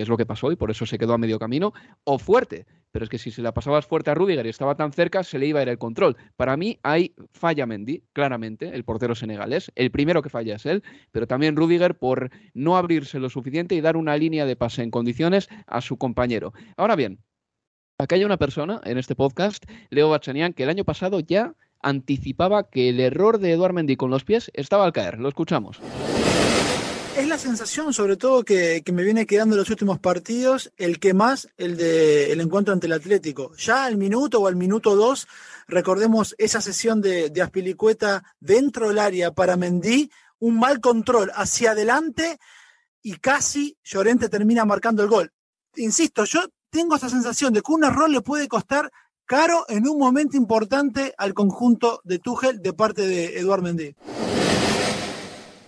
que 0.00 0.04
es 0.04 0.08
lo 0.08 0.16
que 0.16 0.24
pasó 0.24 0.50
y 0.50 0.56
por 0.56 0.70
eso 0.70 0.86
se 0.86 0.96
quedó 0.96 1.12
a 1.12 1.18
medio 1.18 1.38
camino, 1.38 1.74
o 2.04 2.18
fuerte. 2.18 2.64
Pero 2.90 3.04
es 3.04 3.10
que 3.10 3.18
si 3.18 3.30
se 3.30 3.42
la 3.42 3.52
pasabas 3.52 3.84
fuerte 3.84 4.10
a 4.10 4.14
Rudiger 4.14 4.46
y 4.46 4.48
estaba 4.48 4.74
tan 4.74 4.92
cerca, 4.92 5.22
se 5.22 5.38
le 5.38 5.46
iba 5.46 5.60
a 5.60 5.62
ir 5.62 5.68
el 5.68 5.76
control. 5.76 6.16
Para 6.36 6.56
mí 6.56 6.78
hay 6.82 7.14
falla 7.32 7.66
Mendy, 7.66 8.02
claramente, 8.14 8.74
el 8.74 8.82
portero 8.82 9.14
senegalés. 9.14 9.70
El 9.74 9.90
primero 9.90 10.22
que 10.22 10.30
falla 10.30 10.56
es 10.56 10.64
él, 10.64 10.82
pero 11.12 11.26
también 11.26 11.54
Rudiger 11.54 11.98
por 11.98 12.30
no 12.54 12.78
abrirse 12.78 13.18
lo 13.18 13.28
suficiente 13.28 13.74
y 13.74 13.82
dar 13.82 13.98
una 13.98 14.16
línea 14.16 14.46
de 14.46 14.56
pase 14.56 14.82
en 14.82 14.90
condiciones 14.90 15.48
a 15.66 15.82
su 15.82 15.98
compañero. 15.98 16.54
Ahora 16.78 16.96
bien, 16.96 17.18
aquí 17.98 18.14
hay 18.14 18.24
una 18.24 18.38
persona 18.38 18.80
en 18.84 18.96
este 18.96 19.14
podcast, 19.14 19.66
Leo 19.90 20.08
Bachanian, 20.08 20.54
que 20.54 20.62
el 20.62 20.70
año 20.70 20.84
pasado 20.84 21.20
ya 21.20 21.54
anticipaba 21.82 22.70
que 22.70 22.88
el 22.88 23.00
error 23.00 23.38
de 23.38 23.52
Eduard 23.52 23.74
Mendy 23.74 23.96
con 23.96 24.10
los 24.10 24.24
pies 24.24 24.50
estaba 24.54 24.86
al 24.86 24.94
caer. 24.94 25.18
Lo 25.18 25.28
escuchamos 25.28 25.78
es 25.78 26.19
la 27.30 27.38
sensación, 27.38 27.94
sobre 27.94 28.16
todo, 28.16 28.44
que, 28.44 28.82
me 28.92 29.04
viene 29.04 29.24
quedando 29.24 29.56
los 29.56 29.70
últimos 29.70 30.00
partidos, 30.00 30.72
el 30.76 30.98
que 30.98 31.14
más, 31.14 31.48
el 31.56 31.76
de 31.76 32.32
el 32.32 32.40
encuentro 32.40 32.74
ante 32.74 32.88
el 32.88 32.92
Atlético. 32.92 33.54
Ya 33.56 33.84
al 33.84 33.96
minuto 33.96 34.40
o 34.40 34.48
al 34.48 34.56
minuto 34.56 34.96
dos, 34.96 35.28
recordemos 35.68 36.34
esa 36.38 36.60
sesión 36.60 37.00
de, 37.00 37.32
Aspilicueta 37.40 38.24
dentro 38.40 38.88
del 38.88 38.98
área 38.98 39.30
para 39.30 39.56
Mendy, 39.56 40.10
un 40.40 40.58
mal 40.58 40.80
control 40.80 41.30
hacia 41.34 41.70
adelante 41.70 42.38
y 43.00 43.12
casi 43.18 43.78
Llorente 43.84 44.28
termina 44.28 44.64
marcando 44.64 45.04
el 45.04 45.08
gol. 45.08 45.32
Insisto, 45.76 46.24
yo 46.24 46.40
tengo 46.68 46.96
esa 46.96 47.08
sensación 47.08 47.52
de 47.52 47.62
que 47.62 47.72
un 47.72 47.84
error 47.84 48.10
le 48.10 48.22
puede 48.22 48.48
costar 48.48 48.90
caro 49.24 49.64
en 49.68 49.88
un 49.88 49.98
momento 49.98 50.36
importante 50.36 51.14
al 51.16 51.32
conjunto 51.32 52.00
de 52.02 52.18
Tuchel 52.18 52.60
de 52.60 52.72
parte 52.72 53.06
de 53.06 53.38
Eduard 53.38 53.62
Mendy. 53.62 53.94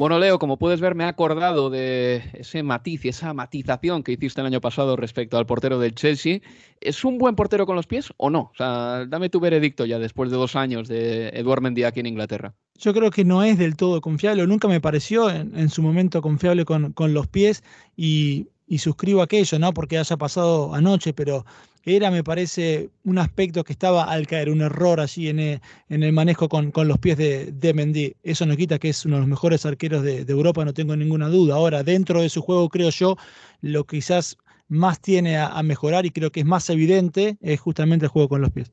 Bueno, 0.02 0.18
Leo, 0.18 0.40
como 0.40 0.56
puedes 0.56 0.80
ver, 0.80 0.96
me 0.96 1.04
he 1.04 1.06
acordado 1.06 1.70
de 1.70 2.24
ese 2.32 2.64
matiz 2.64 3.04
y 3.04 3.10
esa 3.10 3.34
matización 3.34 4.02
que 4.02 4.10
hiciste 4.10 4.40
el 4.40 4.48
año 4.48 4.60
pasado 4.60 4.96
respecto 4.96 5.38
al 5.38 5.46
portero 5.46 5.78
del 5.78 5.94
Chelsea. 5.94 6.40
¿Es 6.80 7.04
un 7.04 7.18
buen 7.18 7.36
portero 7.36 7.66
con 7.66 7.76
los 7.76 7.86
pies 7.86 8.12
o 8.16 8.28
no? 8.28 8.50
O 8.52 8.56
sea, 8.56 9.06
dame 9.06 9.28
tu 9.28 9.38
veredicto 9.38 9.84
ya 9.84 10.00
después 10.00 10.32
de 10.32 10.36
dos 10.36 10.56
años 10.56 10.88
de 10.88 11.28
Eduard 11.28 11.62
Mendy 11.62 11.84
aquí 11.84 12.00
en 12.00 12.06
Inglaterra. 12.06 12.52
Yo 12.80 12.92
creo 12.92 13.12
que 13.12 13.24
no 13.24 13.44
es 13.44 13.58
del 13.58 13.76
todo 13.76 14.00
confiable, 14.00 14.44
nunca 14.44 14.66
me 14.66 14.80
pareció 14.80 15.30
en, 15.30 15.68
su 15.68 15.82
momento 15.82 16.20
confiable 16.20 16.64
con, 16.64 16.92
los 17.14 17.28
pies 17.28 17.62
y, 17.96 18.48
y 18.66 18.78
suscribo 18.78 19.22
aquello, 19.22 19.60
no 19.60 19.72
porque 19.72 19.98
haya 19.98 20.16
pasado 20.16 20.74
anoche, 20.74 21.12
pero 21.12 21.44
era, 21.84 22.10
me 22.10 22.22
parece, 22.22 22.90
un 23.04 23.18
aspecto 23.18 23.64
que 23.64 23.72
estaba 23.72 24.04
al 24.04 24.26
caer, 24.26 24.50
un 24.50 24.60
error 24.60 25.00
allí 25.00 25.28
en 25.28 25.38
el, 25.38 25.60
en 25.88 26.02
el 26.02 26.12
manejo 26.12 26.48
con, 26.48 26.72
los 26.74 26.98
pies 26.98 27.16
de, 27.16 27.72
Mendy. 27.74 28.14
Eso 28.22 28.46
no 28.46 28.56
quita 28.56 28.78
que 28.78 28.90
es 28.90 29.04
uno 29.04 29.16
de 29.16 29.20
los 29.20 29.28
mejores 29.28 29.66
arqueros 29.66 30.02
de, 30.02 30.24
Europa, 30.28 30.64
no 30.64 30.72
tengo 30.72 30.96
ninguna 30.96 31.28
duda. 31.28 31.54
Ahora, 31.54 31.82
dentro 31.82 32.22
de 32.22 32.28
su 32.28 32.42
juego, 32.42 32.68
creo 32.68 32.90
yo, 32.90 33.16
lo 33.60 33.84
que 33.84 33.98
quizás 33.98 34.38
más 34.68 35.00
tiene 35.00 35.36
a, 35.36 35.62
mejorar 35.62 36.06
y 36.06 36.10
creo 36.10 36.30
que 36.30 36.40
es 36.40 36.46
más 36.46 36.70
evidente 36.70 37.36
es 37.40 37.60
justamente 37.60 38.06
el 38.06 38.10
juego 38.10 38.28
con 38.28 38.40
los 38.40 38.50
pies. 38.50 38.70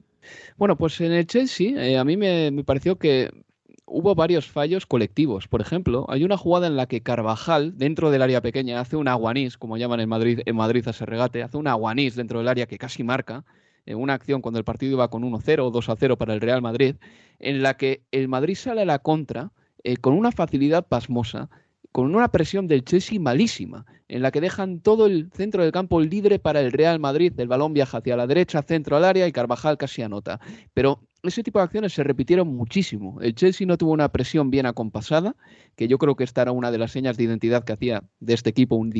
Bueno, 0.57 0.77
pues 0.77 1.01
en 1.01 1.11
el 1.11 1.25
Chelsea 1.25 1.71
eh, 1.83 1.97
a 1.97 2.03
mí 2.03 2.15
me 2.15 2.63
pareció 2.63 2.97
que 2.97 3.31
hubo 3.89 4.15
varios 4.15 4.47
fallos 4.47 4.85
colectivos. 4.85 5.47
Por 5.47 5.61
ejemplo, 5.61 6.05
hay 6.09 6.23
una 6.23 6.37
jugada 6.37 6.67
en 6.67 6.75
la 6.77 6.85
que 6.85 7.01
Carvajal, 7.01 7.77
dentro 7.77 8.11
del 8.11 8.21
área 8.21 8.41
pequeña, 8.41 8.79
hace 8.79 8.95
un 8.95 9.07
aguanís, 9.07 9.57
como 9.57 9.77
llaman 9.77 9.99
en 9.99 10.09
Madrid, 10.09 10.41
en 10.45 10.55
Madrid 10.55 10.87
a 10.87 10.91
ese 10.91 11.05
regate, 11.05 11.43
hace 11.43 11.57
un 11.57 11.67
aguanís 11.67 12.15
dentro 12.15 12.39
del 12.39 12.47
área 12.47 12.67
que 12.67 12.77
casi 12.77 13.03
marca, 13.03 13.45
en 13.85 13.97
una 13.97 14.13
acción 14.13 14.41
cuando 14.41 14.59
el 14.59 14.65
partido 14.65 14.93
iba 14.93 15.09
con 15.09 15.23
1-0 15.23 15.59
o 15.59 15.71
2-0 15.71 16.17
para 16.17 16.33
el 16.33 16.41
Real 16.41 16.61
Madrid, 16.61 16.95
en 17.39 17.63
la 17.63 17.75
que 17.75 18.03
el 18.11 18.27
Madrid 18.27 18.55
sale 18.55 18.81
a 18.81 18.85
la 18.85 18.99
contra 18.99 19.51
eh, 19.83 19.97
con 19.97 20.13
una 20.13 20.31
facilidad 20.31 20.87
pasmosa 20.87 21.49
con 21.91 22.15
una 22.15 22.29
presión 22.29 22.67
del 22.67 22.83
Chelsea 22.83 23.19
malísima, 23.19 23.85
en 24.07 24.21
la 24.21 24.31
que 24.31 24.41
dejan 24.41 24.79
todo 24.79 25.05
el 25.05 25.29
centro 25.33 25.63
del 25.63 25.71
campo 25.71 26.01
libre 26.01 26.39
para 26.39 26.61
el 26.61 26.71
Real 26.71 26.99
Madrid. 26.99 27.33
El 27.37 27.47
balón 27.47 27.73
viaja 27.73 27.99
hacia 27.99 28.17
la 28.17 28.27
derecha, 28.27 28.61
centro 28.63 28.97
al 28.97 29.05
área 29.05 29.27
y 29.27 29.31
Carvajal 29.31 29.77
casi 29.77 30.01
anota. 30.01 30.39
Pero 30.73 31.01
ese 31.23 31.43
tipo 31.43 31.59
de 31.59 31.65
acciones 31.65 31.93
se 31.93 32.03
repitieron 32.03 32.47
muchísimo. 32.47 33.19
El 33.21 33.35
Chelsea 33.35 33.67
no 33.67 33.77
tuvo 33.77 33.91
una 33.91 34.09
presión 34.09 34.49
bien 34.49 34.65
acompasada, 34.65 35.35
que 35.75 35.87
yo 35.87 35.97
creo 35.97 36.15
que 36.15 36.23
esta 36.23 36.41
era 36.41 36.51
una 36.51 36.71
de 36.71 36.77
las 36.77 36.91
señas 36.91 37.17
de 37.17 37.23
identidad 37.23 37.63
que 37.63 37.73
hacía 37.73 38.03
de 38.19 38.33
este 38.33 38.49
equipo, 38.49 38.75
un, 38.75 38.91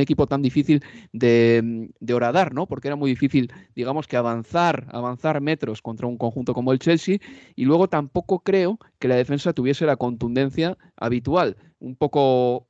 equipo 0.00 0.26
tan 0.26 0.42
difícil 0.42 0.82
de, 1.12 1.88
de, 2.00 2.14
horadar, 2.14 2.52
¿no? 2.52 2.66
Porque 2.66 2.88
era 2.88 2.96
muy 2.96 3.10
difícil, 3.10 3.52
digamos 3.74 4.06
que 4.08 4.16
avanzar, 4.16 4.88
avanzar 4.90 5.40
metros 5.40 5.80
contra 5.80 6.06
un 6.06 6.18
conjunto 6.18 6.52
como 6.52 6.72
el 6.72 6.78
Chelsea, 6.78 7.18
y 7.54 7.64
luego 7.64 7.88
tampoco 7.88 8.40
creo 8.40 8.78
que 8.98 9.08
la 9.08 9.16
defensa 9.16 9.52
tuviese 9.52 9.86
la 9.86 9.96
contundencia 9.96 10.76
habitual, 10.96 11.56
un 11.80 11.96
poco 11.96 12.68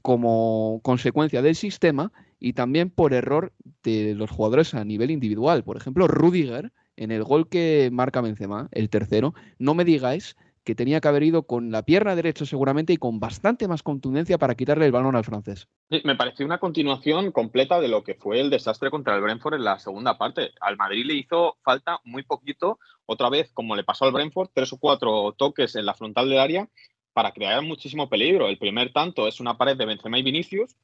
como 0.00 0.80
consecuencia 0.82 1.42
del 1.42 1.54
sistema 1.54 2.12
y 2.38 2.54
también 2.54 2.90
por 2.90 3.14
error 3.14 3.52
de 3.82 4.14
los 4.14 4.30
jugadores 4.30 4.74
a 4.74 4.84
nivel 4.84 5.10
individual. 5.10 5.62
Por 5.64 5.76
ejemplo, 5.76 6.08
Rudiger 6.08 6.72
en 6.96 7.10
el 7.10 7.24
gol 7.24 7.48
que 7.48 7.90
marca 7.92 8.20
Benzema, 8.20 8.68
el 8.72 8.90
tercero, 8.90 9.34
no 9.58 9.74
me 9.74 9.84
digáis 9.84 10.36
que 10.64 10.74
tenía 10.74 11.00
que 11.00 11.08
haber 11.08 11.24
ido 11.24 11.44
con 11.44 11.70
la 11.72 11.82
pierna 11.82 12.14
derecha 12.14 12.46
seguramente 12.46 12.92
y 12.92 12.96
con 12.96 13.18
bastante 13.18 13.66
más 13.66 13.82
contundencia 13.82 14.38
para 14.38 14.54
quitarle 14.54 14.86
el 14.86 14.92
balón 14.92 15.16
al 15.16 15.24
francés. 15.24 15.68
me 16.04 16.14
pareció 16.14 16.46
una 16.46 16.58
continuación 16.58 17.32
completa 17.32 17.80
de 17.80 17.88
lo 17.88 18.04
que 18.04 18.14
fue 18.14 18.40
el 18.40 18.50
desastre 18.50 18.90
contra 18.90 19.16
el 19.16 19.22
Brentford 19.22 19.54
en 19.54 19.64
la 19.64 19.78
segunda 19.78 20.18
parte. 20.18 20.52
Al 20.60 20.76
Madrid 20.76 21.04
le 21.04 21.14
hizo 21.14 21.56
falta 21.64 21.98
muy 22.04 22.22
poquito, 22.22 22.78
otra 23.06 23.28
vez 23.28 23.50
como 23.52 23.74
le 23.74 23.84
pasó 23.84 24.04
al 24.04 24.12
Brentford, 24.12 24.50
tres 24.54 24.72
o 24.72 24.78
cuatro 24.78 25.32
toques 25.36 25.74
en 25.74 25.86
la 25.86 25.94
frontal 25.94 26.28
del 26.28 26.38
área 26.38 26.68
para 27.12 27.32
crear 27.32 27.62
muchísimo 27.62 28.08
peligro. 28.08 28.48
El 28.48 28.58
primer 28.58 28.92
tanto 28.92 29.28
es 29.28 29.40
una 29.40 29.56
pared 29.56 29.76
de 29.76 29.86
Benzema 29.86 30.18
y 30.18 30.22
Vinicius, 30.22 30.76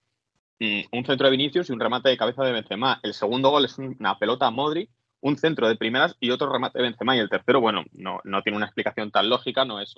mm, 0.61 0.81
un 0.93 1.05
centro 1.05 1.27
de 1.27 1.31
Vinicius 1.31 1.69
y 1.69 1.73
un 1.73 1.81
remate 1.81 2.09
de 2.09 2.17
cabeza 2.17 2.45
de 2.45 2.53
Benzema. 2.53 3.01
El 3.03 3.15
segundo 3.15 3.51
gol 3.51 3.65
es 3.65 3.79
una 3.79 4.19
pelota 4.19 4.47
a 4.47 4.51
Modri 4.51 4.89
un 5.21 5.37
centro 5.37 5.69
de 5.69 5.77
primeras 5.77 6.17
y 6.21 6.31
otro 6.31 6.53
remate 6.53 6.79
de 6.79 6.85
Benzema. 6.85 7.17
Y 7.17 7.21
el 7.21 7.29
tercero, 7.29 7.61
bueno, 7.61 7.85
no, 7.93 8.21
no 8.25 8.43
tiene 8.43 8.57
una 8.57 8.67
explicación 8.67 9.11
tan 9.11 9.29
lógica, 9.29 9.65
no 9.65 9.81
es, 9.81 9.97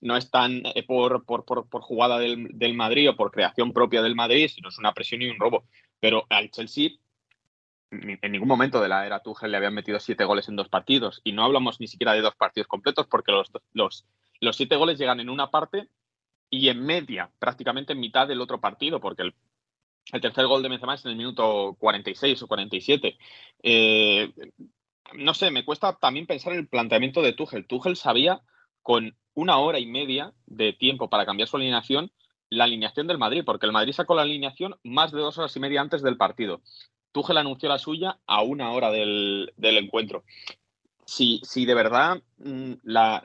no 0.00 0.16
es 0.16 0.30
tan 0.30 0.62
eh, 0.66 0.82
por, 0.82 1.24
por, 1.24 1.44
por, 1.44 1.82
jugada 1.82 2.18
del, 2.18 2.48
del, 2.52 2.74
Madrid 2.74 3.10
o 3.10 3.16
por 3.16 3.30
creación 3.30 3.72
propia 3.72 4.02
del 4.02 4.14
Madrid, 4.14 4.48
sino 4.48 4.68
es 4.68 4.78
una 4.78 4.94
presión 4.94 5.22
y 5.22 5.28
un 5.28 5.38
robo. 5.38 5.64
Pero 6.00 6.26
al 6.30 6.50
Chelsea 6.50 6.90
en 7.90 8.32
ningún 8.32 8.48
momento 8.48 8.80
de 8.80 8.88
la 8.88 9.06
era 9.06 9.20
Tuchel 9.20 9.50
le 9.50 9.56
habían 9.56 9.74
metido 9.74 10.00
siete 10.00 10.24
goles 10.24 10.48
en 10.48 10.56
dos 10.56 10.68
partidos. 10.68 11.20
Y 11.24 11.32
no 11.32 11.44
hablamos 11.44 11.80
ni 11.80 11.86
siquiera 11.86 12.12
de 12.12 12.20
dos 12.20 12.34
partidos 12.34 12.66
completos 12.66 13.06
porque 13.06 13.32
los, 13.32 13.50
los, 13.72 14.04
los 14.40 14.56
siete 14.56 14.76
goles 14.76 14.98
llegan 14.98 15.20
en 15.20 15.30
una 15.30 15.50
parte 15.50 15.88
y 16.50 16.68
en 16.68 16.84
media, 16.84 17.30
prácticamente 17.38 17.92
en 17.92 18.00
mitad 18.00 18.28
del 18.28 18.40
otro 18.40 18.60
partido, 18.60 19.00
porque 19.00 19.22
el 20.12 20.20
tercer 20.20 20.46
gol 20.46 20.62
de 20.62 20.68
Benzema 20.68 20.94
es 20.94 21.04
en 21.04 21.12
el 21.12 21.16
minuto 21.16 21.76
46 21.78 22.42
o 22.42 22.46
47. 22.46 23.18
Eh, 23.62 24.32
no 25.14 25.34
sé, 25.34 25.50
me 25.50 25.64
cuesta 25.64 25.96
también 25.96 26.26
pensar 26.26 26.52
en 26.52 26.60
el 26.60 26.68
planteamiento 26.68 27.22
de 27.22 27.32
Tuchel. 27.32 27.66
Tuchel 27.66 27.96
sabía 27.96 28.42
con 28.82 29.16
una 29.34 29.58
hora 29.58 29.78
y 29.78 29.86
media 29.86 30.32
de 30.46 30.72
tiempo 30.72 31.10
para 31.10 31.26
cambiar 31.26 31.48
su 31.48 31.56
alineación 31.56 32.12
la 32.50 32.64
alineación 32.64 33.06
del 33.06 33.18
Madrid, 33.18 33.42
porque 33.44 33.66
el 33.66 33.72
Madrid 33.72 33.92
sacó 33.92 34.14
la 34.14 34.22
alineación 34.22 34.76
más 34.84 35.12
de 35.12 35.20
dos 35.20 35.38
horas 35.38 35.54
y 35.56 35.60
media 35.60 35.80
antes 35.80 36.02
del 36.02 36.16
partido. 36.16 36.62
Tuchel 37.12 37.38
anunció 37.38 37.68
la 37.68 37.78
suya 37.78 38.18
a 38.26 38.42
una 38.42 38.70
hora 38.70 38.90
del, 38.90 39.52
encuentro. 39.58 40.24
Si, 41.06 41.40
si, 41.44 41.64
de 41.64 41.74
verdad 41.74 42.20
mm, 42.38 42.72
la, 42.82 43.22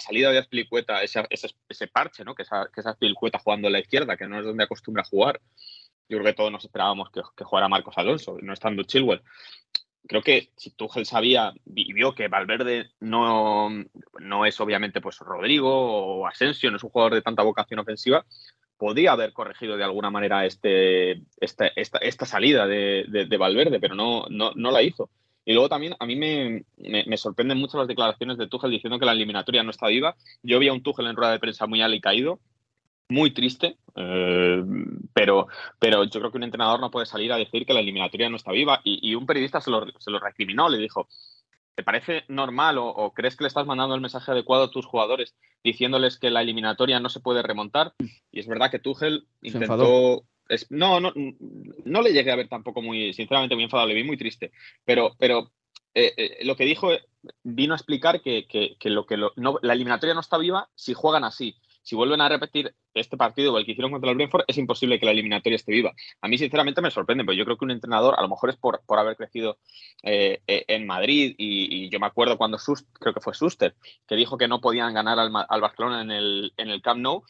salida 0.00 0.32
de 0.32 0.38
Azpilicueta, 0.38 1.02
ese, 1.02 1.22
ese, 1.28 1.86
parche, 1.88 2.24
¿no? 2.24 2.34
que, 2.34 2.42
esa, 2.42 2.68
que 2.74 2.80
Azpilicueta 2.80 3.38
jugando 3.38 3.68
a 3.68 3.70
la 3.70 3.80
izquierda, 3.80 4.16
que 4.16 4.26
no 4.26 4.38
es 4.38 4.44
donde 4.46 4.64
acostumbra 4.64 5.04
jugar, 5.04 5.40
yo 6.10 6.18
creo 6.18 6.24
que 6.24 6.36
todos 6.36 6.50
nos 6.50 6.64
esperábamos 6.64 7.10
que, 7.10 7.44
jugara 7.44 7.68
Marcos 7.68 7.96
Alonso, 7.96 8.36
no 8.42 8.52
estando 8.52 8.82
Chilwell. 8.82 9.22
Creo 10.08 10.22
que 10.22 10.50
si 10.56 10.70
Tuchel 10.70 11.06
sabía 11.06 11.52
y 11.66 11.92
vio 11.92 12.14
que 12.14 12.26
Valverde 12.26 12.90
no, 12.98 13.68
no 14.18 14.44
es 14.44 14.60
obviamente 14.60 15.00
pues 15.00 15.18
Rodrigo 15.18 15.70
o 15.70 16.26
Asensio, 16.26 16.70
no 16.70 16.78
es 16.78 16.82
un 16.82 16.90
jugador 16.90 17.14
de 17.14 17.22
tanta 17.22 17.44
vocación 17.44 17.78
ofensiva, 17.78 18.26
podía 18.76 19.12
haber 19.12 19.32
corregido 19.32 19.76
de 19.76 19.84
alguna 19.84 20.10
manera 20.10 20.46
este, 20.46 21.22
este 21.38 21.70
esta, 21.76 22.26
salida 22.26 22.66
de, 22.66 23.36
Valverde, 23.38 23.78
pero 23.78 23.94
no, 23.94 24.24
no, 24.30 24.52
no, 24.56 24.70
la 24.70 24.82
hizo. 24.82 25.10
Y 25.50 25.52
luego 25.52 25.68
también 25.68 25.96
a 25.98 26.06
mí 26.06 26.14
me, 26.14 26.64
me, 26.78 27.16
sorprenden 27.16 27.58
mucho 27.58 27.76
las 27.76 27.88
declaraciones 27.88 28.38
de 28.38 28.46
Tuchel 28.46 28.70
diciendo 28.70 29.00
que 29.00 29.04
la 29.04 29.10
eliminatoria 29.10 29.64
no 29.64 29.72
está 29.72 29.88
viva. 29.88 30.14
Yo 30.44 30.60
vi 30.60 30.68
a 30.68 30.72
un 30.72 30.80
Tuchel 30.80 31.08
en 31.08 31.16
rueda 31.16 31.32
de 31.32 31.40
prensa 31.40 31.66
muy 31.66 31.82
alicaído 31.82 32.38
muy 33.08 33.32
triste, 33.32 33.76
eh, 33.96 34.62
pero, 35.12 35.48
pero 35.80 36.04
yo 36.04 36.20
creo 36.20 36.30
que 36.30 36.36
un 36.36 36.44
entrenador 36.44 36.78
no 36.78 36.92
puede 36.92 37.06
salir 37.06 37.32
a 37.32 37.36
decir 37.36 37.66
que 37.66 37.74
la 37.74 37.80
eliminatoria 37.80 38.28
no 38.28 38.36
está 38.36 38.52
viva 38.52 38.80
y, 38.84 39.12
un 39.16 39.26
periodista 39.26 39.60
se 39.60 39.72
lo, 39.72 39.84
se 39.98 40.12
lo, 40.12 40.20
recriminó, 40.20 40.68
le 40.68 40.78
dijo, 40.78 41.08
¿te 41.74 41.82
parece 41.82 42.22
normal 42.28 42.78
o, 42.78 43.12
crees 43.12 43.34
que 43.34 43.42
le 43.42 43.48
estás 43.48 43.66
mandando 43.66 43.96
el 43.96 44.00
mensaje 44.00 44.30
adecuado 44.30 44.62
a 44.62 44.70
tus 44.70 44.86
jugadores 44.86 45.34
diciéndoles 45.64 46.16
que 46.16 46.30
la 46.30 46.42
eliminatoria 46.42 47.00
no 47.00 47.08
se 47.08 47.18
puede 47.18 47.42
remontar? 47.42 47.94
Y 48.30 48.38
es 48.38 48.46
verdad 48.46 48.70
que 48.70 48.78
Tuchel 48.78 49.26
intentó... 49.42 50.22
no, 50.70 51.00
no, 51.00 51.12
no 51.84 52.02
le 52.02 52.12
llegué 52.12 52.30
a 52.30 52.36
ver 52.36 52.48
tampoco 52.48 52.82
muy, 52.82 53.12
sinceramente, 53.12 53.54
muy 53.54 53.64
enfadado, 53.64 53.88
le 53.88 53.94
vi 53.94 54.04
muy 54.04 54.16
triste, 54.16 54.52
pero, 54.84 55.14
pero 55.18 55.52
eh, 55.94 56.12
eh, 56.16 56.44
lo 56.44 56.56
que 56.56 56.64
dijo 56.64 56.90
vino 57.42 57.74
a 57.74 57.76
explicar 57.76 58.22
que, 58.22 58.46
lo 58.84 59.06
que 59.06 59.16
la 59.16 59.72
eliminatoria 59.72 60.14
no 60.14 60.20
está 60.20 60.38
viva 60.38 60.68
si 60.74 60.94
juegan 60.94 61.24
así 61.24 61.56
si 61.82 61.96
vuelven 61.96 62.20
a 62.20 62.28
repetir 62.28 62.74
este 62.94 63.16
partido 63.16 63.52
o 63.52 63.58
el 63.58 63.64
que 63.64 63.72
hicieron 63.72 63.90
contra 63.90 64.10
el 64.10 64.16
Brentford, 64.16 64.44
es 64.46 64.58
imposible 64.58 64.98
que 64.98 65.06
la 65.06 65.12
eliminatoria 65.12 65.56
esté 65.56 65.72
viva. 65.72 65.92
A 66.20 66.28
mí, 66.28 66.36
sinceramente, 66.38 66.82
me 66.82 66.90
sorprende, 66.90 67.24
pero 67.24 67.36
yo 67.36 67.44
creo 67.44 67.56
que 67.56 67.64
un 67.64 67.70
entrenador, 67.70 68.14
a 68.18 68.22
lo 68.22 68.28
mejor 68.28 68.50
es 68.50 68.56
por, 68.56 68.82
por 68.84 68.98
haber 68.98 69.16
crecido 69.16 69.58
eh, 70.02 70.40
en 70.46 70.86
Madrid, 70.86 71.34
y, 71.38 71.88
yo 71.88 71.98
me 72.00 72.06
acuerdo 72.06 72.36
cuando 72.36 72.58
creo 72.92 73.14
que 73.14 73.20
fue 73.20 73.34
Suster, 73.34 73.74
que 74.06 74.16
dijo 74.16 74.36
que 74.36 74.48
no 74.48 74.60
podían 74.60 74.92
ganar 74.94 75.18
al, 75.18 75.32
al 75.48 75.60
Barcelona 75.60 76.02
en 76.02 76.10
el, 76.10 76.52
en 76.56 76.68
el 76.68 76.82
Camp 76.82 77.00
Nou, 77.00 77.24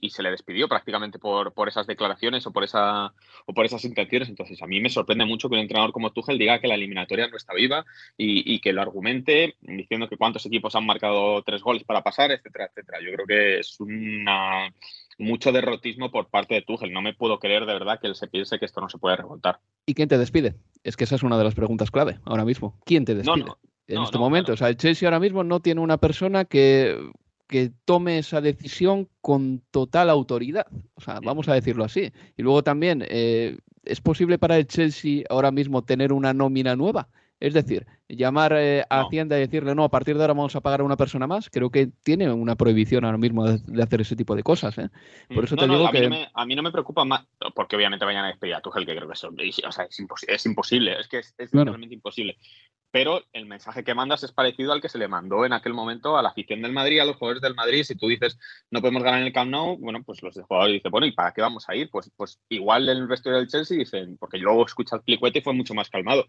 y, 0.00 0.10
se 0.10 0.22
le 0.22 0.30
despidió 0.30 0.68
prácticamente 0.68 1.18
por, 1.18 1.52
por, 1.52 1.68
esas 1.68 1.86
declaraciones 1.86 2.46
o 2.46 2.52
por, 2.52 2.64
esa, 2.64 3.12
o 3.46 3.52
por 3.52 3.64
esas 3.64 3.84
intenciones. 3.84 4.28
Entonces, 4.28 4.60
a 4.62 4.66
mí 4.66 4.80
me 4.80 4.88
sorprende 4.88 5.24
mucho 5.24 5.48
que 5.48 5.54
un 5.54 5.60
entrenador 5.60 5.92
como 5.92 6.12
Tuchel 6.12 6.38
diga 6.38 6.60
que 6.60 6.68
la 6.68 6.74
eliminatoria 6.74 7.28
no 7.28 7.36
está 7.36 7.54
viva 7.54 7.84
y, 8.16 8.60
que 8.60 8.72
lo 8.72 8.82
argumente 8.82 9.56
diciendo 9.60 10.08
que 10.08 10.16
cuántos 10.16 10.46
equipos 10.46 10.74
han 10.74 10.86
marcado 10.86 11.42
tres 11.42 11.62
goles 11.62 11.84
para 11.84 12.02
pasar, 12.02 12.32
etcétera, 12.32 12.66
etcétera. 12.66 12.98
Yo 13.00 13.12
creo 13.12 13.26
que 13.26 13.58
es 13.60 13.78
una, 13.80 14.72
mucho 15.18 15.52
derrotismo 15.52 16.10
por 16.10 16.28
parte 16.28 16.54
de 16.54 16.62
Tuchel. 16.62 16.92
No 16.92 17.02
me 17.02 17.14
puedo 17.14 17.38
creer 17.38 17.66
de 17.66 17.72
verdad 17.72 18.00
que 18.00 18.06
él 18.06 18.14
se 18.14 18.28
piense 18.28 18.58
que 18.58 18.64
esto 18.64 18.80
no 18.80 18.88
se 18.88 18.98
puede 18.98 19.16
remontar. 19.16 19.60
¿Y 19.86 19.94
quién 19.94 20.08
te 20.08 20.18
despide? 20.18 20.56
Es 20.82 20.96
que 20.96 21.04
esa 21.04 21.16
es 21.16 21.22
una 21.22 21.38
de 21.38 21.44
las 21.44 21.54
preguntas 21.54 21.90
clave 21.90 22.18
ahora 22.24 22.44
mismo. 22.44 22.80
¿Quién 22.84 23.04
te 23.04 23.14
despide? 23.14 23.52
en 23.88 24.02
este 24.02 24.18
momento. 24.18 24.52
O 24.52 24.56
sea, 24.56 24.68
el 24.68 24.76
Chelsea 24.76 25.06
ahora 25.06 25.20
mismo 25.20 25.44
no 25.44 25.60
tiene 25.60 25.80
una 25.80 25.98
persona 25.98 26.44
que 26.44 26.98
que 27.46 27.70
tome 27.84 28.18
esa 28.18 28.40
decisión 28.40 29.08
con 29.20 29.62
total 29.70 30.10
autoridad. 30.10 30.66
O 30.94 31.00
sea, 31.00 31.20
vamos 31.20 31.48
a 31.48 31.54
decirlo 31.54 31.84
así. 31.84 32.12
Y 32.36 32.42
luego 32.42 32.62
también, 32.62 33.04
eh, 33.08 33.58
¿es 33.84 34.00
posible 34.00 34.38
para 34.38 34.56
el 34.56 34.66
Chelsea 34.66 35.24
ahora 35.30 35.50
mismo 35.50 35.82
tener 35.84 36.12
una 36.12 36.34
nómina 36.34 36.76
nueva? 36.76 37.08
Es 37.38 37.52
decir, 37.52 37.86
llamar 38.08 38.54
eh, 38.56 38.82
a 38.88 39.02
Hacienda 39.02 39.36
y 39.36 39.40
decirle, 39.40 39.74
no, 39.74 39.84
a 39.84 39.90
partir 39.90 40.16
de 40.16 40.22
ahora 40.22 40.32
vamos 40.32 40.56
a 40.56 40.62
pagar 40.62 40.80
a 40.80 40.84
una 40.84 40.96
persona 40.96 41.26
más, 41.26 41.50
creo 41.50 41.70
que 41.70 41.90
tiene 42.02 42.32
una 42.32 42.56
prohibición 42.56 43.04
ahora 43.04 43.18
mismo 43.18 43.44
de, 43.44 43.82
hacer 43.82 44.00
ese 44.00 44.16
tipo 44.16 44.34
de 44.34 44.42
cosas. 44.42 44.78
¿eh? 44.78 44.88
Por 45.34 45.44
eso 45.44 45.54
te 45.54 45.68
digo 45.68 45.86
a 45.86 45.92
que. 45.92 46.00
Mí 46.00 46.08
no 46.08 46.16
me, 46.16 46.28
a 46.32 46.46
mí 46.46 46.56
no 46.56 46.62
me 46.62 46.72
preocupa 46.72 47.04
más, 47.04 47.26
porque 47.54 47.76
obviamente 47.76 48.06
vayan 48.06 48.24
a 48.24 48.28
despedir 48.28 48.54
a 48.54 48.62
Tuchel, 48.62 48.86
que 48.86 48.96
creo 48.96 49.06
que 49.06 49.12
es, 49.12 49.24
o 49.24 49.72
sea, 49.72 49.84
es, 49.84 50.46
imposible, 50.46 50.98
es 50.98 51.08
que 51.08 51.18
es, 51.18 51.34
es 51.36 51.50
realmente 51.52 51.94
imposible 51.94 52.38
pero 52.96 53.22
el 53.34 53.44
mensaje 53.44 53.84
que 53.84 53.94
mandas 53.94 54.22
es 54.22 54.32
parecido 54.32 54.72
al 54.72 54.80
que 54.80 54.88
se 54.88 54.96
le 54.96 55.06
mandó 55.06 55.44
en 55.44 55.52
aquel 55.52 55.74
momento 55.74 56.16
a 56.16 56.22
la 56.22 56.30
afición 56.30 56.62
del 56.62 56.72
Madrid, 56.72 56.98
a 56.98 57.04
los 57.04 57.16
jugadores 57.16 57.42
del 57.42 57.54
Madrid. 57.54 57.84
Si 57.84 57.94
tú 57.94 58.08
dices 58.08 58.38
no 58.70 58.80
podemos 58.80 59.02
ganar 59.02 59.20
en 59.20 59.26
el 59.26 59.34
Camp 59.34 59.50
Nou, 59.50 59.76
bueno, 59.76 60.02
pues 60.02 60.22
los 60.22 60.34
jugadores 60.34 60.72
dicen, 60.72 60.90
bueno, 60.90 61.06
¿y 61.06 61.12
para 61.12 61.32
qué 61.32 61.42
vamos 61.42 61.68
a 61.68 61.74
ir? 61.74 61.90
Pues, 61.90 62.10
pues 62.16 62.40
igual 62.48 62.88
el 62.88 63.06
vestuario 63.06 63.40
del 63.40 63.48
Chelsea 63.48 63.76
dicen, 63.76 64.16
porque 64.16 64.38
luego 64.38 64.64
escucha 64.64 64.96
el 64.96 65.02
plicuete 65.02 65.40
y 65.40 65.42
fue 65.42 65.52
mucho 65.52 65.74
más 65.74 65.90
calmado, 65.90 66.24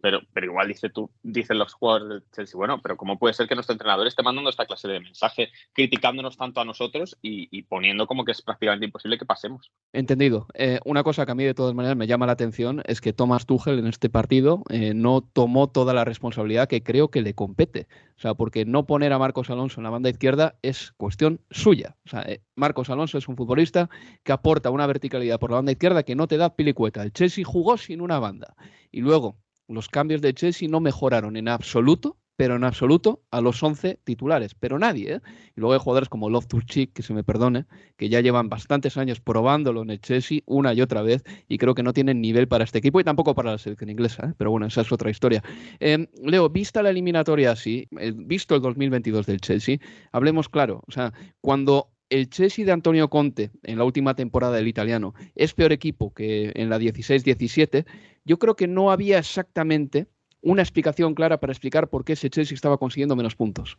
pero, 0.00 0.20
pero 0.32 0.46
igual 0.46 0.68
dice 0.68 0.90
tú, 0.90 1.10
dicen 1.24 1.58
los 1.58 1.72
jugadores 1.74 2.08
del 2.08 2.30
Chelsea, 2.30 2.56
bueno, 2.56 2.80
pero 2.80 2.96
¿cómo 2.96 3.18
puede 3.18 3.34
ser 3.34 3.48
que 3.48 3.56
nuestro 3.56 3.72
entrenador 3.72 4.06
esté 4.06 4.22
mandando 4.22 4.48
esta 4.48 4.64
clase 4.64 4.86
de 4.86 5.00
mensaje, 5.00 5.50
criticándonos 5.72 6.36
tanto 6.36 6.60
a 6.60 6.64
nosotros 6.64 7.18
y, 7.20 7.62
poniendo 7.64 8.06
como 8.06 8.24
que 8.24 8.30
es 8.30 8.42
prácticamente 8.42 8.86
imposible 8.86 9.18
que 9.18 9.26
pasemos? 9.26 9.72
Entendido. 9.92 10.46
Eh, 10.54 10.78
una 10.84 11.02
cosa 11.02 11.26
que 11.26 11.32
a 11.32 11.34
mí 11.34 11.42
de 11.44 11.54
todas 11.54 11.74
maneras 11.74 11.96
me 11.96 12.06
llama 12.06 12.26
la 12.26 12.32
atención 12.32 12.80
es 12.86 13.00
que 13.00 13.12
Thomas 13.12 13.44
Tuchel 13.44 13.80
en 13.80 13.88
este 13.88 14.08
partido 14.08 14.62
eh, 14.70 14.94
no 14.94 15.20
tomó 15.20 15.68
toda 15.68 15.94
la 15.94 16.04
responsabilidad 16.12 16.68
que 16.68 16.82
creo 16.82 17.08
que 17.08 17.22
le 17.22 17.34
compete. 17.34 17.88
O 18.16 18.20
sea, 18.20 18.34
porque 18.34 18.64
no 18.64 18.86
poner 18.86 19.12
a 19.12 19.18
Marcos 19.18 19.50
Alonso 19.50 19.80
en 19.80 19.84
la 19.84 19.90
banda 19.90 20.10
izquierda 20.10 20.56
es 20.62 20.92
cuestión 20.96 21.40
suya. 21.50 21.96
O 22.06 22.08
sea, 22.08 22.22
eh, 22.22 22.42
Marcos 22.54 22.90
Alonso 22.90 23.18
es 23.18 23.28
un 23.28 23.36
futbolista 23.36 23.90
que 24.22 24.32
aporta 24.32 24.70
una 24.70 24.86
verticalidad 24.86 25.40
por 25.40 25.50
la 25.50 25.56
banda 25.56 25.72
izquierda 25.72 26.02
que 26.02 26.14
no 26.14 26.28
te 26.28 26.36
da 26.36 26.54
pilicueta. 26.54 27.02
El 27.02 27.12
Chelsea 27.12 27.44
jugó 27.44 27.76
sin 27.76 28.00
una 28.00 28.18
banda. 28.18 28.54
Y 28.90 29.00
luego, 29.00 29.36
los 29.68 29.88
cambios 29.88 30.20
de 30.20 30.34
Chelsea 30.34 30.68
no 30.68 30.80
mejoraron 30.80 31.36
en 31.36 31.48
absoluto 31.48 32.18
pero 32.36 32.56
en 32.56 32.64
absoluto 32.64 33.22
a 33.30 33.40
los 33.40 33.62
11 33.62 34.00
titulares, 34.04 34.54
pero 34.54 34.78
nadie. 34.78 35.14
¿eh? 35.14 35.20
Y 35.56 35.60
luego 35.60 35.74
hay 35.74 35.80
jugadores 35.80 36.08
como 36.08 36.30
Chick, 36.66 36.92
que 36.92 37.02
se 37.02 37.14
me 37.14 37.24
perdone, 37.24 37.66
que 37.96 38.08
ya 38.08 38.20
llevan 38.20 38.48
bastantes 38.48 38.96
años 38.96 39.20
probándolo 39.20 39.82
en 39.82 39.90
el 39.90 40.00
Chelsea 40.00 40.40
una 40.46 40.74
y 40.74 40.80
otra 40.80 41.02
vez 41.02 41.22
y 41.48 41.58
creo 41.58 41.74
que 41.74 41.82
no 41.82 41.92
tienen 41.92 42.20
nivel 42.20 42.48
para 42.48 42.64
este 42.64 42.78
equipo 42.78 43.00
y 43.00 43.04
tampoco 43.04 43.34
para 43.34 43.52
la 43.52 43.58
selección 43.58 43.90
inglesa, 43.90 44.28
¿eh? 44.28 44.34
pero 44.36 44.50
bueno, 44.50 44.66
esa 44.66 44.80
es 44.80 44.92
otra 44.92 45.10
historia. 45.10 45.42
Em, 45.80 46.06
Leo, 46.22 46.48
vista 46.48 46.82
la 46.82 46.90
eliminatoria 46.90 47.52
así, 47.52 47.88
visto 48.14 48.54
el 48.54 48.62
2022 48.62 49.26
del 49.26 49.40
Chelsea, 49.40 49.78
hablemos 50.12 50.48
claro, 50.48 50.82
o 50.86 50.92
sea, 50.92 51.12
cuando 51.40 51.90
el 52.12 52.28
Chelsea 52.28 52.66
de 52.66 52.72
Antonio 52.72 53.08
Conte 53.08 53.50
en 53.62 53.78
la 53.78 53.84
última 53.84 54.14
temporada 54.14 54.56
del 54.56 54.68
italiano 54.68 55.14
es 55.34 55.54
peor 55.54 55.72
equipo 55.72 56.12
que 56.12 56.52
en 56.54 56.68
la 56.68 56.78
16-17, 56.78 57.86
yo 58.24 58.38
creo 58.38 58.54
que 58.54 58.68
no 58.68 58.90
había 58.90 59.18
exactamente 59.18 60.06
una 60.42 60.62
explicación 60.62 61.14
clara 61.14 61.40
para 61.40 61.52
explicar 61.52 61.88
por 61.88 62.04
qué 62.04 62.12
ese 62.12 62.28
Chelsea 62.28 62.54
estaba 62.54 62.76
consiguiendo 62.76 63.16
menos 63.16 63.36
puntos. 63.36 63.78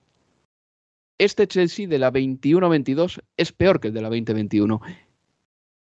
Este 1.19 1.47
Chelsea 1.47 1.87
de 1.87 1.99
la 1.99 2.11
21-22 2.11 3.21
es 3.37 3.51
peor 3.51 3.79
que 3.79 3.89
el 3.89 3.93
de 3.93 4.01
la 4.01 4.09
20-21. 4.09 4.81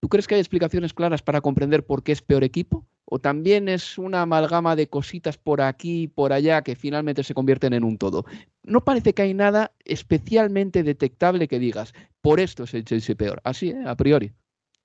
¿Tú 0.00 0.08
crees 0.08 0.26
que 0.26 0.36
hay 0.36 0.40
explicaciones 0.40 0.94
claras 0.94 1.22
para 1.22 1.42
comprender 1.42 1.84
por 1.84 2.02
qué 2.02 2.12
es 2.12 2.22
peor 2.22 2.42
equipo? 2.42 2.86
¿O 3.04 3.18
también 3.18 3.68
es 3.68 3.98
una 3.98 4.22
amalgama 4.22 4.76
de 4.76 4.88
cositas 4.88 5.36
por 5.36 5.60
aquí 5.60 6.02
y 6.02 6.08
por 6.08 6.32
allá 6.32 6.62
que 6.62 6.74
finalmente 6.74 7.22
se 7.22 7.34
convierten 7.34 7.74
en 7.74 7.84
un 7.84 7.98
todo? 7.98 8.24
No 8.62 8.82
parece 8.82 9.12
que 9.12 9.22
hay 9.22 9.34
nada 9.34 9.72
especialmente 9.84 10.82
detectable 10.82 11.48
que 11.48 11.58
digas, 11.58 11.92
por 12.22 12.40
esto 12.40 12.64
es 12.64 12.72
el 12.72 12.84
Chelsea 12.84 13.14
peor. 13.14 13.40
Así, 13.44 13.70
¿eh? 13.70 13.82
a 13.84 13.96
priori. 13.96 14.32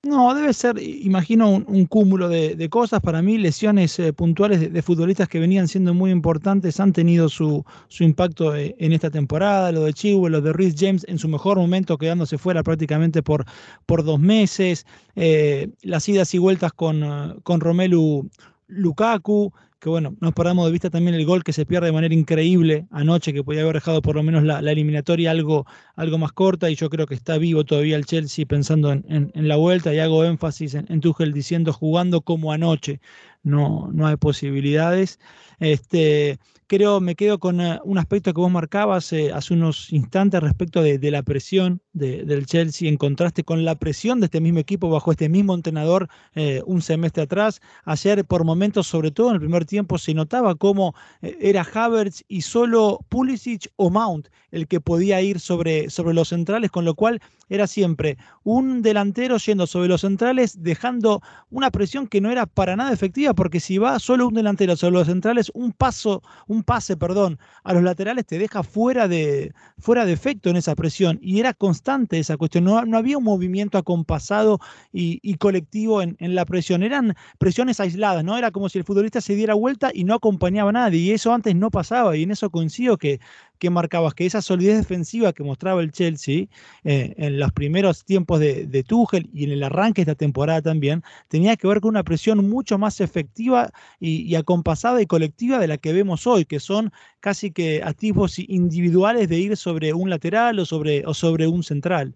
No, 0.06 0.34
debe 0.34 0.52
ser, 0.52 0.78
imagino, 0.80 1.50
un, 1.50 1.86
cúmulo 1.86 2.28
de, 2.28 2.68
cosas. 2.70 3.00
Para 3.00 3.22
mí, 3.22 3.38
lesiones 3.38 3.98
eh, 3.98 4.12
puntuales 4.12 4.72
de, 4.72 4.82
futbolistas 4.82 5.28
que 5.28 5.40
venían 5.40 5.66
siendo 5.66 5.94
muy 5.94 6.12
importantes 6.12 6.78
han 6.78 6.92
tenido 6.92 7.28
su, 7.28 7.64
impacto 7.98 8.54
eh, 8.54 8.76
en 8.78 8.92
esta 8.92 9.10
temporada. 9.10 9.72
Lo 9.72 9.82
de 9.82 9.92
Chihuahua, 9.92 10.30
lo 10.30 10.40
de 10.40 10.52
Rhys 10.52 10.76
James 10.78 11.04
en 11.08 11.18
su 11.18 11.28
mejor 11.28 11.58
momento, 11.58 11.98
quedándose 11.98 12.38
fuera 12.38 12.62
prácticamente 12.62 13.22
por, 13.22 13.46
por 13.84 14.04
dos 14.04 14.20
meses. 14.20 14.86
Eh, 15.16 15.70
las 15.82 16.08
idas 16.08 16.32
y 16.34 16.38
vueltas 16.38 16.72
con, 16.72 17.40
con 17.42 17.60
Romelu 17.60 18.30
Lukaku 18.68 19.52
que 19.78 19.88
bueno, 19.88 20.16
nos 20.20 20.32
paramos 20.32 20.66
de 20.66 20.72
vista 20.72 20.90
también 20.90 21.14
el 21.14 21.26
gol 21.26 21.44
que 21.44 21.52
se 21.52 21.66
pierde 21.66 21.86
de 21.86 21.92
manera 21.92 22.14
increíble 22.14 22.86
anoche, 22.90 23.32
que 23.32 23.44
podía 23.44 23.62
haber 23.62 23.74
dejado 23.74 24.00
por 24.02 24.16
lo 24.16 24.22
menos 24.22 24.42
la, 24.42 24.58
eliminatoria 24.58 25.30
algo, 25.30 25.66
algo 25.96 26.18
más 26.18 26.32
corta, 26.32 26.70
y 26.70 26.76
yo 26.76 26.88
creo 26.88 27.06
que 27.06 27.14
está 27.14 27.38
vivo 27.38 27.64
todavía 27.64 27.96
el 27.96 28.06
Chelsea 28.06 28.46
pensando 28.46 28.92
en, 28.92 29.30
la 29.34 29.56
vuelta, 29.56 29.92
y 29.92 29.98
hago 29.98 30.24
énfasis 30.24 30.74
en, 30.74 30.86
en 30.88 31.00
Tuchel 31.00 31.32
diciendo 31.32 31.72
jugando 31.72 32.22
como 32.22 32.52
anoche, 32.52 33.00
no, 33.42 33.90
no 33.92 34.06
hay 34.06 34.16
posibilidades. 34.16 35.18
Este, 35.60 36.38
creo, 36.66 37.00
me 37.00 37.14
quedo 37.14 37.38
con 37.38 37.60
eh, 37.60 37.78
un 37.84 37.98
aspecto 37.98 38.32
que 38.34 38.40
vos 38.40 38.50
marcabas 38.50 39.12
eh, 39.12 39.32
hace 39.32 39.54
unos 39.54 39.92
instantes 39.92 40.42
respecto 40.42 40.82
de, 40.82 40.98
la 41.10 41.22
presión 41.22 41.80
del 41.92 42.46
Chelsea 42.46 42.88
en 42.88 42.96
contraste 42.96 43.44
con 43.44 43.64
la 43.64 43.76
presión 43.76 44.20
de 44.20 44.26
este 44.26 44.40
mismo 44.40 44.58
equipo 44.58 44.90
bajo 44.90 45.12
este 45.12 45.28
mismo 45.28 45.54
entrenador 45.54 46.08
eh, 46.34 46.62
un 46.66 46.82
semestre 46.82 47.22
atrás. 47.22 47.60
Ayer, 47.84 48.24
por 48.24 48.44
momentos, 48.44 48.86
sobre 48.86 49.10
todo 49.10 49.28
en 49.28 49.34
el 49.34 49.40
primer 49.40 49.64
tiempo, 49.64 49.98
se 49.98 50.14
notaba 50.14 50.56
cómo 50.56 50.94
era 51.22 51.62
Havertz 51.62 52.24
y 52.28 52.42
solo 52.42 53.00
Pulisic 53.08 53.68
o 53.76 53.90
Mount 53.90 54.28
el 54.56 54.66
que 54.66 54.80
podía 54.80 55.20
ir 55.20 55.38
sobre, 55.38 55.90
sobre 55.90 56.14
los 56.14 56.28
centrales, 56.28 56.70
con 56.70 56.84
lo 56.84 56.94
cual 56.94 57.20
era 57.48 57.66
siempre 57.66 58.16
un 58.42 58.82
delantero 58.82 59.36
yendo 59.36 59.66
sobre 59.66 59.88
los 59.88 60.00
centrales, 60.00 60.62
dejando 60.62 61.20
una 61.50 61.70
presión 61.70 62.06
que 62.06 62.20
no 62.20 62.30
era 62.30 62.46
para 62.46 62.74
nada 62.74 62.92
efectiva, 62.92 63.34
porque 63.34 63.60
si 63.60 63.78
va 63.78 63.98
solo 63.98 64.28
un 64.28 64.34
delantero 64.34 64.74
sobre 64.74 64.94
los 64.94 65.06
centrales, 65.06 65.50
un 65.54 65.72
paso, 65.72 66.22
un 66.46 66.55
pase, 66.62 66.96
perdón, 66.96 67.38
a 67.64 67.72
los 67.72 67.82
laterales 67.82 68.26
te 68.26 68.38
deja 68.38 68.62
fuera 68.62 69.08
de, 69.08 69.52
fuera 69.78 70.04
de 70.04 70.12
efecto 70.12 70.50
en 70.50 70.56
esa 70.56 70.74
presión. 70.74 71.18
Y 71.22 71.40
era 71.40 71.54
constante 71.54 72.18
esa 72.18 72.36
cuestión. 72.36 72.64
No, 72.64 72.84
no 72.84 72.98
había 72.98 73.18
un 73.18 73.24
movimiento 73.24 73.78
acompasado 73.78 74.58
y, 74.92 75.34
colectivo 75.36 76.02
en, 76.02 76.16
en, 76.20 76.34
la 76.34 76.44
presión. 76.44 76.82
Eran 76.82 77.14
presiones 77.38 77.80
aisladas, 77.80 78.24
¿no? 78.24 78.36
Era 78.38 78.50
como 78.50 78.68
si 78.68 78.78
el 78.78 78.84
futbolista 78.84 79.20
se 79.20 79.34
diera 79.34 79.54
vuelta 79.54 79.90
y 79.92 80.04
no 80.04 80.14
acompañaba 80.14 80.70
a 80.70 80.72
nadie. 80.72 81.00
Y 81.00 81.10
eso 81.12 81.32
antes 81.32 81.54
no 81.54 81.70
pasaba. 81.70 82.16
Y 82.16 82.22
en 82.22 82.30
eso 82.30 82.50
coincido 82.50 82.96
que 82.96 83.20
que 83.58 83.70
marcabas 83.70 84.14
que 84.14 84.26
esa 84.26 84.42
solidez 84.42 84.78
defensiva 84.78 85.32
que 85.32 85.42
mostraba 85.42 85.80
el 85.82 85.92
Chelsea 85.92 86.46
eh, 86.84 87.14
en 87.16 87.38
los 87.38 87.52
primeros 87.52 88.04
tiempos 88.04 88.40
de, 88.40 88.66
de, 88.66 88.82
Tuchel 88.82 89.28
y 89.32 89.44
en 89.44 89.52
el 89.52 89.62
arranque 89.62 90.04
de 90.04 90.12
esta 90.12 90.18
temporada 90.18 90.62
también, 90.62 91.02
tenía 91.28 91.56
que 91.56 91.66
ver 91.66 91.80
con 91.80 91.90
una 91.90 92.04
presión 92.04 92.48
mucho 92.48 92.78
más 92.78 93.00
efectiva 93.00 93.70
y, 94.00 94.34
acompasada 94.34 95.00
y 95.02 95.06
colectiva 95.06 95.58
de 95.58 95.68
la 95.68 95.78
que 95.78 95.92
vemos 95.92 96.26
hoy, 96.26 96.44
que 96.44 96.60
son 96.60 96.92
casi 97.20 97.50
que 97.50 97.82
activos 97.82 98.38
individuales 98.38 99.28
de 99.28 99.38
ir 99.38 99.56
sobre 99.56 99.92
un 99.94 100.10
lateral 100.10 100.58
o 100.58 100.64
sobre, 100.64 101.04
o 101.06 101.14
sobre 101.14 101.46
un 101.46 101.62
central. 101.62 102.14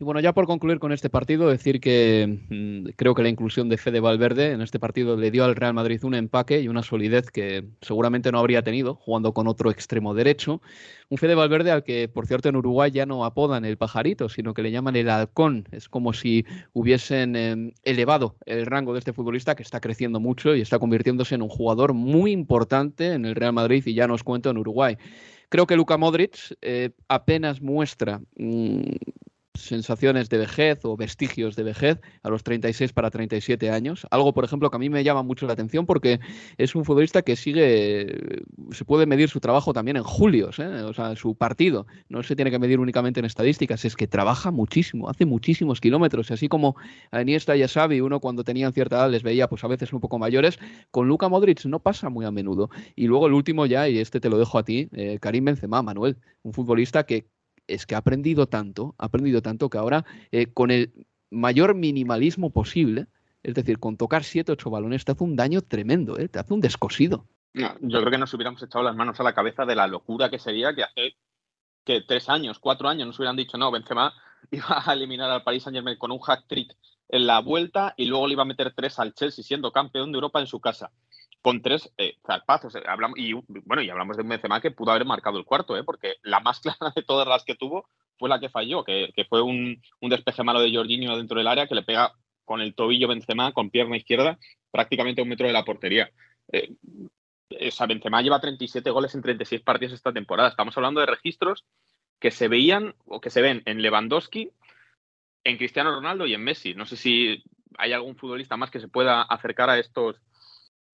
Y 0.00 0.04
bueno, 0.04 0.18
ya 0.20 0.32
por 0.32 0.46
concluir 0.46 0.78
con 0.78 0.92
este 0.92 1.10
partido, 1.10 1.50
decir 1.50 1.78
que 1.78 2.40
mm, 2.48 2.92
creo 2.96 3.14
que 3.14 3.22
la 3.22 3.28
inclusión 3.28 3.68
de 3.68 3.76
Fede 3.76 4.00
Valverde 4.00 4.52
en 4.52 4.62
este 4.62 4.78
partido 4.78 5.14
le 5.14 5.30
dio 5.30 5.44
al 5.44 5.54
Real 5.54 5.74
Madrid 5.74 6.02
un 6.04 6.14
empaque 6.14 6.58
y 6.62 6.68
una 6.68 6.82
solidez 6.82 7.30
que 7.30 7.66
seguramente 7.82 8.32
no 8.32 8.38
habría 8.38 8.62
tenido 8.62 8.94
jugando 8.94 9.34
con 9.34 9.46
otro 9.46 9.70
extremo 9.70 10.14
derecho. 10.14 10.62
Un 11.10 11.18
Fede 11.18 11.34
Valverde 11.34 11.70
al 11.70 11.84
que, 11.84 12.08
por 12.08 12.26
cierto, 12.26 12.48
en 12.48 12.56
Uruguay 12.56 12.90
ya 12.90 13.04
no 13.04 13.26
apodan 13.26 13.66
el 13.66 13.76
pajarito, 13.76 14.30
sino 14.30 14.54
que 14.54 14.62
le 14.62 14.70
llaman 14.70 14.96
el 14.96 15.10
halcón. 15.10 15.68
Es 15.70 15.90
como 15.90 16.14
si 16.14 16.46
hubiesen 16.72 17.36
em, 17.36 17.72
elevado 17.84 18.36
el 18.46 18.64
rango 18.64 18.94
de 18.94 19.00
este 19.00 19.12
futbolista 19.12 19.54
que 19.54 19.62
está 19.62 19.82
creciendo 19.82 20.18
mucho 20.18 20.56
y 20.56 20.62
está 20.62 20.78
convirtiéndose 20.78 21.34
en 21.34 21.42
un 21.42 21.50
jugador 21.50 21.92
muy 21.92 22.32
importante 22.32 23.12
en 23.12 23.26
el 23.26 23.34
Real 23.34 23.52
Madrid 23.52 23.82
y 23.84 23.92
ya 23.92 24.06
nos 24.06 24.24
cuento 24.24 24.48
en 24.48 24.56
Uruguay. 24.56 24.96
Creo 25.50 25.66
que 25.66 25.76
Luka 25.76 25.98
Modric 25.98 26.56
eh, 26.62 26.90
apenas 27.08 27.60
muestra 27.60 28.22
mm, 28.36 28.80
sensaciones 29.54 30.28
de 30.28 30.38
vejez 30.38 30.84
o 30.84 30.96
vestigios 30.96 31.56
de 31.56 31.62
vejez 31.62 32.00
a 32.22 32.30
los 32.30 32.42
36 32.42 32.92
para 32.92 33.10
37 33.10 33.70
años. 33.70 34.06
Algo, 34.10 34.32
por 34.32 34.44
ejemplo, 34.44 34.70
que 34.70 34.76
a 34.76 34.78
mí 34.78 34.88
me 34.90 35.04
llama 35.04 35.22
mucho 35.22 35.46
la 35.46 35.52
atención 35.52 35.86
porque 35.86 36.20
es 36.58 36.74
un 36.74 36.84
futbolista 36.84 37.22
que 37.22 37.36
sigue, 37.36 38.42
se 38.72 38.84
puede 38.84 39.06
medir 39.06 39.28
su 39.28 39.40
trabajo 39.40 39.72
también 39.72 39.96
en 39.96 40.02
julios, 40.02 40.58
¿eh? 40.58 40.82
o 40.82 40.92
sea, 40.92 41.16
su 41.16 41.34
partido. 41.34 41.86
No 42.08 42.22
se 42.22 42.36
tiene 42.36 42.50
que 42.50 42.58
medir 42.58 42.80
únicamente 42.80 43.20
en 43.20 43.26
estadísticas, 43.26 43.84
es 43.84 43.96
que 43.96 44.06
trabaja 44.06 44.50
muchísimo, 44.50 45.08
hace 45.08 45.26
muchísimos 45.26 45.80
kilómetros. 45.80 46.30
Así 46.30 46.48
como 46.48 46.76
a 47.10 47.22
Iniesta 47.22 47.56
y 47.56 47.62
a 47.62 47.68
Xavi, 47.68 48.00
uno 48.00 48.20
cuando 48.20 48.44
tenían 48.44 48.72
cierta 48.72 48.96
edad 48.96 49.10
les 49.10 49.22
veía 49.22 49.48
pues 49.48 49.64
a 49.64 49.68
veces 49.68 49.92
un 49.92 50.00
poco 50.00 50.18
mayores, 50.18 50.58
con 50.90 51.08
Luka 51.08 51.28
Modric 51.28 51.64
no 51.66 51.80
pasa 51.80 52.08
muy 52.08 52.24
a 52.24 52.30
menudo. 52.30 52.70
Y 52.96 53.06
luego 53.06 53.26
el 53.26 53.32
último 53.32 53.66
ya, 53.66 53.88
y 53.88 53.98
este 53.98 54.20
te 54.20 54.28
lo 54.28 54.38
dejo 54.38 54.58
a 54.58 54.64
ti, 54.64 54.88
eh, 54.92 55.18
Karim 55.20 55.44
Benzema, 55.44 55.82
Manuel, 55.82 56.16
un 56.42 56.52
futbolista 56.52 57.04
que 57.04 57.26
es 57.74 57.86
que 57.86 57.94
ha 57.94 57.98
aprendido 57.98 58.46
tanto, 58.46 58.94
ha 58.98 59.06
aprendido 59.06 59.42
tanto 59.42 59.70
que 59.70 59.78
ahora 59.78 60.04
eh, 60.32 60.52
con 60.52 60.70
el 60.70 61.06
mayor 61.30 61.74
minimalismo 61.74 62.50
posible, 62.50 63.06
es 63.42 63.54
decir, 63.54 63.78
con 63.78 63.96
tocar 63.96 64.24
7 64.24 64.52
ocho 64.52 64.70
balones 64.70 65.04
te 65.04 65.12
hace 65.12 65.24
un 65.24 65.36
daño 65.36 65.62
tremendo, 65.62 66.18
¿eh? 66.18 66.28
te 66.28 66.38
hace 66.38 66.52
un 66.52 66.60
descosido. 66.60 67.26
yo 67.54 67.68
creo 67.80 68.10
que 68.10 68.18
nos 68.18 68.34
hubiéramos 68.34 68.62
echado 68.62 68.84
las 68.84 68.96
manos 68.96 69.18
a 69.20 69.22
la 69.22 69.34
cabeza 69.34 69.64
de 69.64 69.76
la 69.76 69.86
locura 69.86 70.30
que 70.30 70.38
sería 70.38 70.74
que 70.74 70.84
hace 70.84 71.16
que 71.84 72.02
tres 72.02 72.28
años, 72.28 72.58
cuatro 72.58 72.88
años 72.88 73.06
nos 73.06 73.18
hubieran 73.18 73.36
dicho, 73.36 73.56
no, 73.56 73.70
Benzema 73.70 74.12
iba 74.50 74.82
a 74.84 74.92
eliminar 74.92 75.30
al 75.30 75.42
Paris 75.42 75.62
Saint 75.62 75.76
Germain 75.76 75.98
con 75.98 76.10
un 76.10 76.20
hack 76.20 76.46
trick 76.46 76.76
en 77.08 77.26
la 77.26 77.40
vuelta 77.40 77.94
y 77.96 78.06
luego 78.06 78.26
le 78.26 78.34
iba 78.34 78.42
a 78.42 78.46
meter 78.46 78.72
tres 78.74 78.98
al 78.98 79.14
Chelsea 79.14 79.42
siendo 79.42 79.72
campeón 79.72 80.12
de 80.12 80.16
Europa 80.16 80.40
en 80.40 80.46
su 80.46 80.60
casa 80.60 80.90
con 81.42 81.62
tres 81.62 81.90
eh. 81.96 82.16
Eh, 82.28 82.82
hablamos, 82.86 83.18
y 83.18 83.32
bueno, 83.32 83.82
y 83.82 83.90
hablamos 83.90 84.16
de 84.16 84.22
un 84.22 84.28
Benzema 84.28 84.60
que 84.60 84.70
pudo 84.70 84.90
haber 84.90 85.06
marcado 85.06 85.38
el 85.38 85.44
cuarto, 85.44 85.76
¿eh? 85.76 85.84
porque 85.84 86.16
la 86.22 86.40
más 86.40 86.60
clara 86.60 86.92
de 86.94 87.02
todas 87.02 87.26
las 87.26 87.44
que 87.44 87.54
tuvo 87.54 87.88
fue 88.18 88.28
la 88.28 88.40
que 88.40 88.50
falló, 88.50 88.84
que, 88.84 89.12
fue 89.28 89.40
un, 89.40 89.80
despeje 90.02 90.42
malo 90.42 90.60
de 90.60 90.74
Jorginho 90.74 91.16
dentro 91.16 91.38
del 91.38 91.48
área 91.48 91.66
que 91.66 91.74
le 91.74 91.82
pega 91.82 92.12
con 92.44 92.60
el 92.60 92.74
tobillo 92.74 93.08
Benzema, 93.08 93.52
con 93.52 93.70
pierna 93.70 93.96
izquierda, 93.96 94.38
prácticamente 94.70 95.20
a 95.20 95.24
un 95.24 95.30
metro 95.30 95.46
de 95.46 95.52
la 95.52 95.64
portería. 95.64 96.10
Eh, 96.52 96.74
esa 97.48 97.86
Benzema 97.86 98.20
lleva 98.20 98.40
37 98.40 98.90
goles 98.90 99.14
en 99.14 99.22
36 99.22 99.62
partidos 99.62 99.94
esta 99.94 100.12
temporada. 100.12 100.50
Estamos 100.50 100.76
hablando 100.76 101.00
de 101.00 101.06
registros 101.06 101.64
que 102.18 102.30
se 102.30 102.48
veían 102.48 102.94
o 103.06 103.20
que 103.20 103.30
se 103.30 103.40
ven 103.40 103.62
en 103.64 103.80
Lewandowski, 103.80 104.50
en 105.44 105.56
Cristiano 105.56 105.94
Ronaldo 105.94 106.26
y 106.26 106.34
en 106.34 106.44
Messi. 106.44 106.74
No 106.74 106.84
sé 106.84 106.96
si 106.96 107.42
hay 107.78 107.92
algún 107.92 108.16
futbolista 108.16 108.56
más 108.56 108.70
que 108.70 108.80
se 108.80 108.88
pueda 108.88 109.22
acercar 109.22 109.70
a 109.70 109.78
estos, 109.78 110.20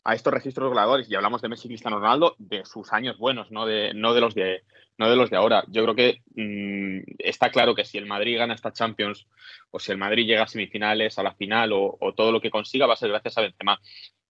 a 0.06 0.14
estos 0.14 0.32
registros 0.32 0.68
goleadores, 0.68 1.10
y 1.10 1.16
hablamos 1.16 1.42
de 1.42 1.48
Messi 1.48 1.66
Cristiano 1.66 1.98
Ronaldo, 1.98 2.36
de 2.38 2.64
sus 2.64 2.92
años 2.92 3.18
buenos, 3.18 3.50
no 3.50 3.66
de, 3.66 3.92
no 3.92 4.14
de, 4.14 4.20
los, 4.20 4.36
de, 4.36 4.62
no 4.98 5.10
de 5.10 5.16
los 5.16 5.30
de 5.30 5.36
ahora. 5.36 5.64
Yo 5.66 5.82
creo 5.82 5.96
que 5.96 6.22
mm, 6.36 7.14
está 7.18 7.50
claro 7.50 7.74
que 7.74 7.84
si 7.84 7.98
el 7.98 8.06
Madrid 8.06 8.38
gana 8.38 8.54
esta 8.54 8.72
Champions, 8.72 9.26
o 9.72 9.80
si 9.80 9.90
el 9.90 9.98
Madrid 9.98 10.24
llega 10.24 10.44
a 10.44 10.46
semifinales, 10.46 11.18
a 11.18 11.24
la 11.24 11.34
final, 11.34 11.72
o, 11.72 11.98
todo 12.16 12.30
lo 12.30 12.40
que 12.40 12.52
consiga, 12.52 12.86
va 12.86 12.94
a 12.94 12.96
ser 12.96 13.08
gracias 13.08 13.36
a 13.36 13.40
Benzema. 13.40 13.80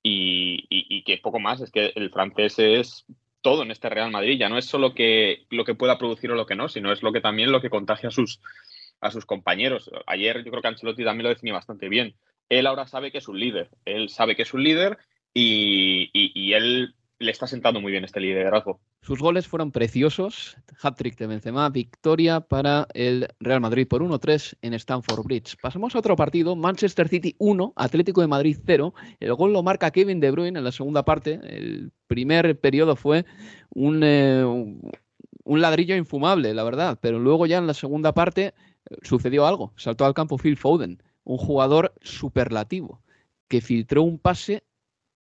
Y, 0.02 0.64
y, 0.70 1.04
que 1.04 1.18
poco 1.18 1.40
más, 1.40 1.60
es 1.60 1.70
que 1.70 1.92
el 1.94 2.10
francés 2.10 2.58
es 2.58 3.04
todo 3.42 3.62
en 3.62 3.70
este 3.70 3.90
Real 3.90 4.10
Madrid, 4.10 4.38
ya 4.38 4.48
no 4.48 4.56
es 4.56 4.64
solo 4.64 4.94
que, 4.94 5.44
lo 5.50 5.66
que 5.66 5.74
pueda 5.74 5.98
producir 5.98 6.30
o 6.30 6.36
lo 6.36 6.46
que 6.46 6.54
no, 6.54 6.70
sino 6.70 6.90
es 6.90 7.02
lo 7.02 7.12
que 7.12 7.20
también 7.20 7.52
lo 7.52 7.60
que 7.60 7.68
contagia 7.68 8.08
a 8.08 8.12
sus, 8.12 8.40
a 9.02 9.10
sus 9.10 9.26
compañeros. 9.26 9.90
Ayer 10.06 10.42
yo 10.42 10.50
creo 10.52 10.62
que 10.62 10.68
Ancelotti 10.68 11.04
también 11.04 11.24
lo 11.24 11.28
definió 11.28 11.52
bastante 11.52 11.90
bien. 11.90 12.14
Él 12.48 12.66
ahora 12.66 12.86
sabe 12.86 13.12
que 13.12 13.18
es 13.18 13.28
un 13.28 13.38
líder, 13.38 13.68
él 13.84 14.08
sabe 14.08 14.36
que 14.36 14.42
es 14.42 14.54
un 14.54 14.62
líder 14.62 14.96
y, 15.38 16.52
él 16.54 16.94
le 17.18 17.30
está 17.30 17.46
sentando 17.46 17.80
muy 17.80 17.92
bien 17.92 18.04
este 18.04 18.20
liderazgo. 18.20 18.80
Sus 19.02 19.20
goles 19.20 19.46
fueron 19.46 19.70
preciosos. 19.70 20.56
Hat-trick 20.82 21.16
de 21.16 21.26
Benzema, 21.26 21.68
victoria 21.70 22.40
para 22.40 22.86
el 22.92 23.28
Real 23.40 23.60
Madrid 23.60 23.86
por 23.86 24.02
1-3 24.02 24.56
en 24.62 24.74
Stamford 24.74 25.24
Bridge. 25.24 25.56
Pasamos 25.60 25.94
a 25.94 25.98
otro 25.98 26.16
partido, 26.16 26.56
Manchester 26.56 27.08
City 27.08 27.34
1, 27.38 27.72
Atlético 27.76 28.20
de 28.20 28.26
Madrid 28.26 28.58
0. 28.64 28.94
El 29.20 29.34
gol 29.34 29.52
lo 29.52 29.62
marca 29.62 29.90
Kevin 29.90 30.20
De 30.20 30.30
Bruyne 30.30 30.58
en 30.58 30.64
la 30.64 30.72
segunda 30.72 31.04
parte. 31.04 31.40
El 31.42 31.92
primer 32.06 32.58
periodo 32.58 32.96
fue 32.96 33.24
un, 33.70 34.02
eh, 34.02 34.44
un 34.44 35.60
ladrillo 35.60 35.96
infumable, 35.96 36.52
la 36.52 36.64
verdad, 36.64 36.98
pero 37.00 37.18
luego 37.18 37.46
ya 37.46 37.58
en 37.58 37.66
la 37.66 37.74
segunda 37.74 38.12
parte 38.12 38.46
eh, 38.46 38.96
sucedió 39.02 39.46
algo. 39.46 39.72
Saltó 39.76 40.04
al 40.04 40.14
campo 40.14 40.38
Phil 40.38 40.56
Foden, 40.56 41.02
un 41.24 41.38
jugador 41.38 41.94
superlativo 42.02 43.00
que 43.48 43.60
filtró 43.60 44.02
un 44.02 44.18
pase 44.18 44.64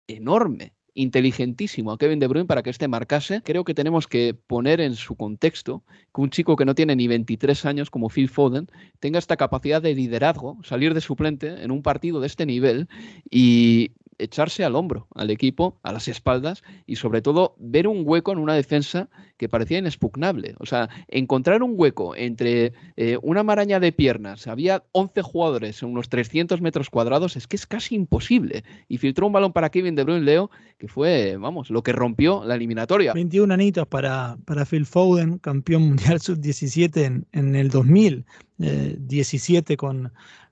enorme 0.10 0.74
inteligentísimo 0.94 1.92
a 1.92 1.98
Kevin 1.98 2.20
De 2.20 2.28
Bruyne 2.28 2.48
para 2.48 2.62
que 2.64 2.70
éste 2.70 2.88
marcase. 2.88 3.42
Creo 3.44 3.64
que 3.64 3.74
tenemos 3.74 4.08
que 4.08 4.34
poner 4.34 4.82
en 4.82 4.96
su 4.96 5.16
contexto 5.16 5.84
que 6.14 6.22
un 6.22 6.30
chico 6.30 6.56
que 6.56 6.66
no 6.66 6.76
tiene 6.76 6.96
ni 6.96 7.08
23 7.08 7.66
años 7.66 7.90
como 7.90 8.10
Phil 8.10 8.30
Foden 8.30 8.68
tenga 9.00 9.20
esta 9.20 9.38
capacidad 9.38 9.82
de 9.82 9.96
liderazgo, 9.96 10.58
salir 10.64 10.94
de 10.94 11.02
suplente 11.02 11.64
en 11.64 11.72
un 11.72 11.82
partido 11.82 12.20
de 12.20 12.28
este 12.28 12.46
nivel 12.46 12.88
y 13.30 13.92
echarse 14.20 14.64
al 14.64 14.76
hombro 14.76 15.08
al 15.16 15.32
equipo, 15.32 15.80
a 15.84 15.92
las 15.92 16.08
espaldas 16.08 16.64
y 16.86 16.98
sobre 16.98 17.22
todo 17.22 17.56
ver 17.58 17.88
un 17.88 18.04
hueco 18.06 18.32
en 18.32 18.38
una 18.38 18.54
defensa 18.54 19.10
que 19.38 19.50
parecía 19.50 19.80
inexpugnable. 19.80 20.56
O 20.60 20.66
sea, 20.66 20.90
encontrar 21.08 21.64
un 21.64 21.74
hueco 21.76 22.16
entre 22.16 22.74
eh, 22.98 23.18
una 23.22 23.42
maraña 23.42 23.80
de 23.80 23.92
piernas, 23.92 24.48
había 24.48 24.84
11 24.92 25.22
jugadores 25.22 25.82
en 25.82 25.90
unos 25.90 26.10
300 26.10 26.62
metros 26.62 26.90
cuadrados, 26.90 27.38
es 27.38 27.48
que 27.48 27.56
es 27.56 27.66
casi 27.66 27.96
imposible. 27.96 28.64
Y 28.90 28.98
filtró 28.98 29.28
un 29.28 29.34
balón 29.34 29.54
para 29.54 29.70
Kevin 29.70 29.96
De 29.96 30.04
Bruyne 30.04 30.26
Leo, 30.26 30.52
que 30.78 30.88
fue, 30.88 31.38
vamos, 31.38 31.70
lo 31.70 31.82
que 31.84 31.94
rompió 31.94 32.44
la 32.44 32.56
eliminatoria. 32.56 33.14
21 33.14 33.54
anitos 33.54 33.88
para, 33.88 34.38
para 34.46 34.66
Phil 34.66 34.86
Foden, 34.86 35.40
campeón 35.40 35.84
mundial 35.84 36.20
sub-17 36.20 37.04
en, 37.04 37.26
en, 37.32 37.56
el 37.56 37.70
2000, 37.70 38.26
17 38.58 39.74
eh, 39.74 39.78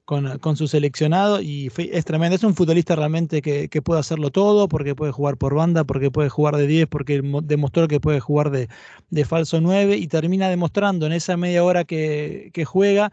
con 0.07 0.55
su 0.55 0.69
seleccionado 0.69 1.41
y 1.41 1.69
es 1.77 2.05
tremendo. 2.05 2.37
Es 2.37 2.43
un 2.45 2.55
futbolista 2.55 2.95
realmente 2.95 3.41
que, 3.41 3.81
puede 3.81 3.99
hacerlo 3.99 4.31
todo, 4.31 4.69
porque 4.69 4.95
puede 4.95 5.11
jugar 5.11 5.37
por 5.37 5.53
banda, 5.53 5.83
porque 5.83 6.09
puede 6.11 6.29
jugar 6.29 6.55
de 6.55 6.65
10, 6.65 6.87
porque 6.87 7.21
demostró 7.43 7.89
que 7.89 7.99
puede 7.99 8.21
jugar 8.21 8.49
de, 8.49 9.25
falso 9.25 9.59
9 9.59 9.97
y 9.97 10.07
termina 10.07 10.49
demostrando 10.49 11.05
en 11.05 11.11
esa 11.11 11.35
media 11.35 11.61
hora 11.63 11.83
que, 11.83 12.51
juega 12.65 13.11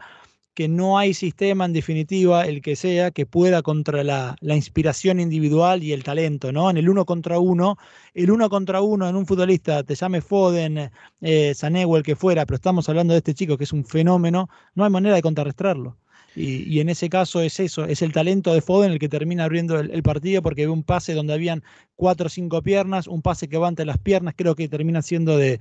que 0.53 0.69
no 0.69 0.97
hay 0.97 1.13
sistema 1.13 1.65
en 1.65 1.73
definitiva, 1.73 2.45
el 2.45 2.61
que 2.61 2.77
sea, 2.77 3.11
que 3.11 3.25
pueda 3.25 3.61
contra 3.61 4.03
la, 4.05 4.37
inspiración 4.41 5.19
individual 5.19 5.83
y 5.83 5.91
el 5.91 6.03
talento, 6.03 6.53
¿no? 6.53 6.69
En 6.69 6.77
el 6.77 6.87
uno 6.87 7.05
contra 7.05 7.39
uno, 7.39 7.77
el 8.13 8.31
uno 8.31 8.49
contra 8.49 8.81
uno 8.81 9.09
en 9.09 9.17
un 9.17 9.25
futbolista, 9.25 9.83
te 9.83 9.95
llame 9.95 10.21
Foden, 10.21 10.91
eh, 11.21 11.53
el 11.61 12.03
que 12.03 12.15
fuera, 12.15 12.45
pero 12.45 12.55
estamos 12.55 12.87
hablando 12.87 13.13
de 13.13 13.17
este 13.17 13.33
chico 13.33 13.57
que 13.57 13.65
es 13.65 13.73
un 13.73 13.83
fenómeno, 13.83 14.49
no 14.75 14.85
hay 14.85 14.89
manera 14.89 15.15
de 15.15 15.21
contrarrestarlo. 15.21 15.97
Y, 16.35 16.79
en 16.79 16.89
ese 16.89 17.09
caso 17.09 17.41
es 17.41 17.59
eso, 17.59 17.85
es 17.85 18.01
el 18.01 18.11
talento 18.11 18.53
de 18.53 18.61
Foden 18.61 18.91
el 18.91 18.99
que 18.99 19.07
termina 19.07 19.45
abriendo 19.45 19.79
el, 19.79 20.03
partido 20.03 20.41
porque 20.41 20.65
ve 20.65 20.71
un 20.71 20.83
pase 20.83 21.13
donde 21.13 21.33
habían 21.33 21.63
cuatro 21.95 22.27
o 22.27 22.29
cinco 22.29 22.61
piernas, 22.61 23.07
un 23.07 23.21
pase 23.21 23.47
que 23.47 23.57
va 23.57 23.67
ante 23.67 23.85
las 23.85 23.97
piernas, 23.97 24.33
creo 24.37 24.55
que 24.55 24.67
termina 24.67 25.01
siendo 25.01 25.37
de, 25.37 25.59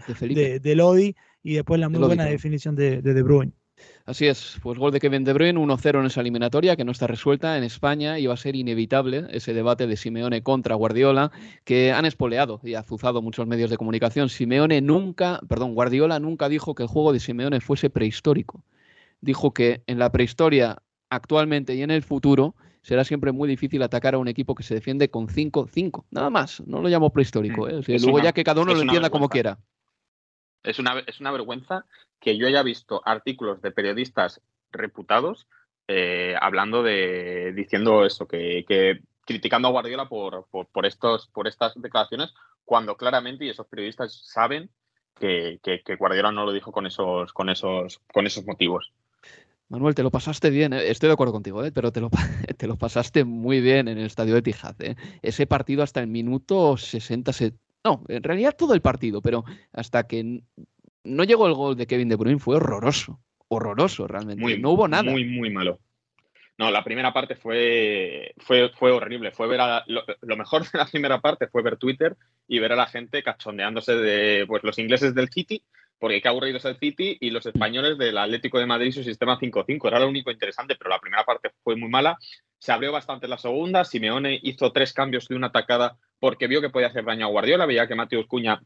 de, 0.61 0.75
Lodi 0.75 1.15
y 1.43 1.55
después 1.55 1.81
la 1.81 1.89
muy 1.89 2.01
buena 2.01 2.25
definición 2.25 2.75
de, 2.75 3.03
de 3.03 3.15
De 3.15 3.23
Bruyne. 3.23 3.53
Así 4.07 4.27
es, 4.27 4.59
pues 4.63 4.79
gol 4.79 4.93
de 4.93 5.01
Kevin 5.01 5.25
De 5.25 5.33
Bruyne, 5.33 5.59
1-0 5.59 6.01
en 6.01 6.07
esa 6.07 6.21
eliminatoria 6.21 6.77
que 6.77 6.85
no 6.85 6.93
está 6.93 7.07
resuelta 7.07 7.57
en 7.57 7.65
España 7.65 8.19
y 8.19 8.27
va 8.27 8.35
a 8.35 8.37
ser 8.37 8.55
inevitable 8.55 9.27
ese 9.31 9.55
debate 9.55 9.87
de 9.87 9.97
Simeone 9.97 10.43
contra 10.43 10.75
Guardiola 10.75 11.33
que 11.65 11.93
han 11.93 12.05
espoleado 12.05 12.61
y 12.63 12.75
azuzado 12.75 13.23
muchos 13.23 13.47
medios 13.47 13.71
de 13.71 13.77
comunicación. 13.77 14.29
Simeone 14.29 14.81
nunca, 14.81 15.41
perdón, 15.49 15.75
Guardiola 15.75 16.21
nunca 16.21 16.49
dijo 16.49 16.75
que 16.75 16.83
el 16.83 16.89
juego 16.89 17.13
de 17.13 17.21
Simeone 17.21 17.61
fuese 17.61 17.91
prehistórico 17.91 18.63
dijo 19.25 19.53
que 19.53 19.83
en 19.87 19.99
la 19.99 20.13
prehistoria, 20.13 20.79
actualmente 21.11 21.75
y 21.75 21.83
en 21.83 21.91
el 21.91 22.03
futuro, 22.03 22.55
será 22.83 23.05
siempre 23.05 23.33
muy 23.33 23.49
difícil 23.49 23.83
atacar 23.83 24.15
a 24.15 24.19
un 24.19 24.29
equipo 24.29 24.55
que 24.55 24.63
se 24.63 24.75
defiende 24.75 25.11
con 25.11 25.29
5-5. 25.29 26.05
Nada 26.11 26.31
más, 26.31 26.61
no 26.67 26.83
lo 26.83 26.89
llamo 26.89 27.11
prehistórico. 27.11 27.67
Mm. 27.67 27.83
¿eh? 27.87 27.99
luego 28.01 28.21
ya 28.21 28.33
que 28.33 28.45
cada 28.45 28.61
uno 28.61 28.75
lo 28.75 28.83
entienda 28.83 29.11
como 29.11 29.29
quiera. 29.29 29.59
Es 30.63 30.79
una, 30.79 30.99
es 31.01 31.21
una 31.21 31.33
vergüenza 31.33 31.87
que 32.21 32.37
yo 32.37 32.47
haya 32.47 32.63
visto 32.63 33.03
artículos 33.05 33.61
de 33.63 33.71
periodistas 33.71 34.41
reputados 34.71 35.47
eh, 35.89 36.35
hablando 36.41 36.83
de, 36.83 37.53
diciendo 37.55 38.05
eso, 38.05 38.27
que, 38.27 38.65
criticando 39.27 39.69
a 39.69 39.71
Guardiola 39.71 40.09
por, 40.09 40.47
por, 40.49 40.87
estos, 40.87 41.29
por 41.29 41.47
estas 41.47 41.75
declaraciones, 41.81 42.33
cuando 42.65 42.97
claramente, 42.97 43.45
y 43.45 43.51
esos 43.51 43.67
periodistas 43.67 44.23
saben 44.25 44.71
que, 45.15 45.61
que, 45.63 45.83
que 45.83 45.97
Guardiola 45.97 46.33
no 46.33 46.45
lo 46.45 46.53
dijo 46.53 46.73
con 46.73 46.87
esos, 46.87 47.33
con 47.33 47.51
esos, 47.51 48.01
con 48.13 48.27
esos 48.27 48.45
motivos. 48.47 48.93
Manuel, 49.69 49.95
te 49.95 50.03
lo 50.03 50.11
pasaste 50.11 50.51
bien, 50.51 50.73
¿eh? 50.73 50.89
estoy 50.89 51.09
de 51.09 51.15
acuerdo 51.15 51.33
contigo, 51.33 51.65
¿eh? 51.65 51.73
pero 51.73 51.91
te 51.91 52.01
lo, 52.01 52.11
te 52.59 52.67
lo, 52.67 52.77
pasaste 52.77 53.25
muy 53.25 53.61
bien 53.61 53.89
en 53.89 53.99
el 53.99 54.07
estadio 54.07 54.35
de 54.35 54.43
Tijaz. 54.43 54.77
¿eh? 54.81 54.95
Ese 55.23 55.47
partido 55.47 55.83
hasta 55.83 56.01
el 56.01 56.07
minuto 56.07 56.77
60, 56.77 57.33
no, 57.85 58.03
en 58.09 58.23
realidad 58.23 58.55
todo 58.57 58.75
el 58.75 58.83
partido, 58.83 59.23
pero 59.23 59.45
hasta 59.73 60.07
que 60.07 60.43
no 61.05 61.25
llegó 61.25 61.47
el 61.47 61.55
gol 61.55 61.77
de 61.77 61.87
Kevin 61.87 62.09
De 62.09 62.17
Bruyne 62.17 62.39
fue 62.39 62.57
horroroso, 62.57 63.21
horroroso 63.49 64.07
realmente. 64.07 64.59
no 64.59 64.71
hubo 64.71 64.89
nada. 64.89 65.11
Muy, 65.11 65.25
muy 65.25 65.51
malo. 65.51 65.81
No, 66.57 66.71
la 66.71 66.85
primera 66.85 67.13
parte 67.13 67.35
fue, 67.35 68.33
fue, 68.39 68.71
fue 68.77 68.93
horrible. 68.93 69.33
Fue 69.33 69.49
ver 69.49 69.61
lo, 69.87 70.37
mejor 70.37 70.63
de 70.63 70.79
la 70.79 70.87
primera 70.87 71.21
parte 71.21 71.49
fue 71.49 71.63
ver 71.63 71.77
Twitter 71.77 72.17
y 72.47 72.61
ver 72.61 72.73
a 72.73 72.77
la 72.77 72.87
gente 72.87 73.25
cachondeándose 73.25 73.97
de 73.97 74.45
pues, 74.47 74.63
los 74.63 74.79
ingleses 74.79 75.15
del 75.17 75.31
City 75.31 75.65
porque 75.99 76.21
qué 76.21 76.29
aburrido 76.29 76.59
es 76.59 76.65
el 76.65 76.79
City 76.79 77.17
y 77.21 77.31
los 77.31 77.47
españoles 77.47 77.99
del 77.99 78.19
Atlético 78.19 78.59
de 78.59 78.67
Madrid 78.67 78.93
su 78.93 79.03
sistema 79.03 79.39
5-5. 79.39 79.89
Era 79.89 80.01
lo 80.01 80.09
único 80.09 80.31
interesante, 80.31 80.77
pero 80.77 80.91
la 80.91 80.99
primera 80.99 81.25
parte 81.25 81.51
fue 81.63 81.77
muy 81.77 81.89
mala. 81.89 82.19
Se 82.59 82.73
abrió 82.73 82.93
bastante 82.93 83.29
la 83.29 83.39
segunda. 83.39 83.85
Simeone 83.85 84.39
hizo 84.43 84.73
tres 84.73 84.93
cambios 84.93 85.29
de 85.29 85.37
una 85.37 85.49
atacada 85.49 85.97
porque 86.19 86.47
vio 86.47 86.61
que 86.61 86.71
podía 86.71 86.89
hacer 86.89 87.05
daño 87.05 87.27
a 87.27 87.31
Guardiola. 87.31 87.67
Veía 87.67 87.87
que 87.87 87.95
Mateus 87.95 88.27
Cuña 88.27 88.61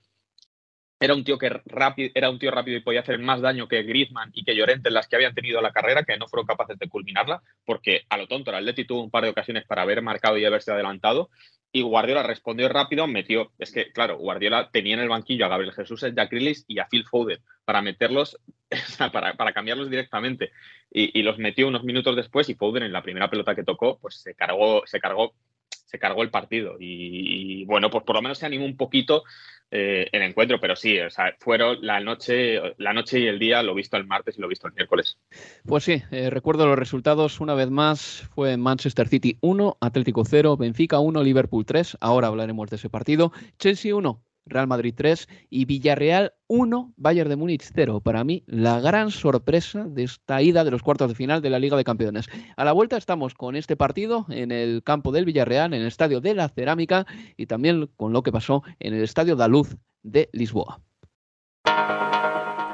era 1.01 1.15
un 1.15 1.23
tío 1.23 1.39
que 1.39 1.49
rápido, 1.49 2.11
era 2.15 2.29
un 2.29 2.39
tío 2.39 2.51
rápido 2.51 2.77
y 2.77 2.81
podía 2.81 3.01
hacer 3.01 3.19
más 3.21 3.41
daño 3.41 3.69
que 3.69 3.83
Griezmann 3.85 4.31
y 4.35 4.45
que 4.45 4.57
Llorente 4.57 4.89
en 4.89 4.95
las 4.95 5.07
que 5.07 5.17
habían 5.17 5.35
tenido 5.35 5.61
la 5.61 5.71
carrera, 5.71 6.03
que 6.03 6.17
no 6.17 6.27
fueron 6.27 6.47
capaces 6.47 6.79
de 6.79 6.89
culminarla, 6.89 7.41
porque 7.65 8.03
a 8.09 8.17
lo 8.17 8.27
tonto 8.27 8.51
el 8.51 8.57
Atleti 8.57 8.85
tuvo 8.85 9.05
un 9.05 9.11
par 9.11 9.23
de 9.23 9.31
ocasiones 9.31 9.65
para 9.65 9.83
haber 9.83 10.03
marcado 10.03 10.37
y 10.39 10.45
haberse 10.45 10.73
adelantado, 10.73 11.31
y 11.71 11.83
Guardiola 11.83 12.23
respondió 12.23 12.69
rápido, 12.69 13.07
metió, 13.07 13.53
es 13.59 13.73
que 13.73 13.93
claro, 13.93 14.17
Guardiola 14.17 14.71
tenía 14.73 14.95
en 14.95 15.01
el 15.01 15.09
banquillo 15.09 15.45
a 15.45 15.49
Gabriel 15.49 15.75
Jesús, 15.75 16.03
a 16.03 16.09
Jack 16.09 16.33
y 16.67 16.79
a 16.79 16.87
Phil 16.87 17.05
Foden 17.05 17.41
para 17.65 17.83
meterlos, 17.83 18.39
para, 19.13 19.35
para 19.35 19.53
cambiarlos 19.53 19.91
directamente. 19.91 20.51
Y, 20.91 21.23
los 21.23 21.39
metió 21.39 21.69
unos 21.69 21.85
minutos 21.85 22.17
después 22.17 22.49
y 22.49 22.55
Foden 22.55 22.85
en 22.85 22.93
la 22.93 23.03
primera 23.03 23.29
pelota 23.29 23.55
que 23.55 23.65
tocó, 23.65 23.99
pues 23.99 24.17
se 24.23 24.35
cargó, 24.35 24.83
se 24.87 25.01
cargó, 25.01 25.35
se 25.89 25.99
cargó 25.99 26.23
el 26.23 26.31
partido. 26.31 26.77
Y, 26.79 27.65
bueno, 27.65 27.89
pues 27.89 28.05
por 28.05 28.15
lo 28.15 28.23
menos 28.23 28.39
se 28.39 28.47
animó 28.47 28.67
un 28.67 28.77
poquito 28.77 29.25
eh, 29.71 30.07
el 30.13 30.21
encuentro, 30.21 30.61
pero 30.61 30.77
sí, 30.77 31.01
o 31.01 31.09
sea, 31.09 31.35
fueron 31.41 31.79
la 31.81 31.99
noche, 31.99 32.61
la 32.77 32.93
noche 32.93 33.21
y 33.21 33.27
el 33.27 33.39
día, 33.39 33.63
lo 33.63 33.75
visto 33.75 33.97
el 33.97 34.07
martes 34.07 34.37
y 34.37 34.43
lo 34.43 34.49
visto 34.49 34.67
el 34.67 34.75
miércoles. 34.75 35.19
Pues 35.65 35.85
sí, 35.85 36.03
eh, 36.11 36.29
recuerdo 36.29 36.67
los 36.67 36.79
resultados 36.79 37.41
una 37.41 37.55
vez 37.55 37.71
más, 37.71 38.29
fue 38.35 38.59
Manchester 38.59 39.09
City 39.09 39.39
1, 39.41 39.79
Atlético 39.81 40.25
0, 40.27 40.59
Benfica 40.59 40.99
1, 40.99 41.23
Liverpool 41.23 41.65
3, 41.65 41.97
ahora 42.03 42.29
hablaremos 42.29 42.69
de 42.69 42.77
ese 42.77 42.91
partido, 42.91 43.33
Chelsea 43.59 43.95
1, 43.95 44.23
Real 44.49 44.67
Madrid 44.67 44.95
3 44.97 45.29
y 45.51 45.65
Villarreal 45.65 46.35
1, 46.47 46.95
Bayern 46.97 47.29
de 47.29 47.37
Múnich 47.37 47.71
0. 47.75 48.01
Para 48.01 48.25
mí, 48.25 48.45
la 48.47 48.81
gran 48.81 49.11
sorpresa 49.11 49.85
de 49.85 50.05
esta 50.05 50.43
ida 50.43 50.65
de 50.65 50.71
los 50.71 50.83
cuartos 50.83 51.09
de 51.09 51.15
final 51.15 51.43
de 51.43 51.51
la 51.51 51.59
Liga 51.59 51.77
de 51.77 51.85
Campeones. 51.85 52.27
A 52.57 52.65
la 52.65 52.73
vuelta 52.73 52.97
estamos 52.97 53.35
con 53.35 53.57
este 53.57 53.77
partido 53.77 54.27
en 54.29 54.51
el 54.53 54.83
campo 54.83 55.13
del 55.13 55.25
Villarreal, 55.25 55.75
en 55.75 55.83
el 55.83 55.87
Estadio 55.87 56.21
de 56.21 56.35
la 56.35 56.49
Cerámica 56.49 57.07
y 57.37 57.47
también 57.47 57.89
con 57.97 58.13
lo 58.13 58.23
que 58.23 58.33
pasó 58.33 58.63
en 58.81 58.95
el 58.95 59.03
Estadio 59.03 59.37
da 59.37 59.49
Luz 59.49 59.77
de 60.03 60.29
Lisboa. 60.33 60.81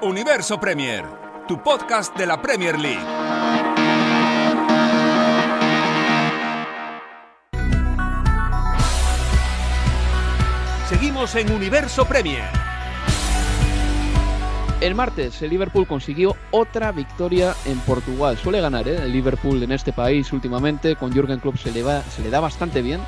Universo 0.02 0.60
Premier, 0.60 1.04
tu 1.48 1.62
podcast 1.62 2.16
de 2.16 2.26
la 2.26 2.40
Premier 2.42 2.78
League. 2.78 3.23
En 11.32 11.50
Universo 11.50 12.04
Premier. 12.04 12.44
El 14.82 14.94
martes 14.94 15.40
el 15.40 15.48
Liverpool 15.48 15.86
consiguió 15.86 16.36
otra 16.50 16.92
victoria 16.92 17.54
en 17.64 17.78
Portugal. 17.78 18.36
Suele 18.36 18.60
ganar 18.60 18.86
¿eh? 18.86 18.98
el 19.02 19.10
Liverpool 19.10 19.62
en 19.62 19.72
este 19.72 19.94
país 19.94 20.30
últimamente. 20.34 20.96
Con 20.96 21.12
Jürgen 21.12 21.40
Klopp 21.40 21.56
se 21.56 21.72
le, 21.72 21.82
va, 21.82 22.02
se 22.02 22.20
le 22.20 22.28
da 22.28 22.40
bastante 22.40 22.82
bien. 22.82 23.00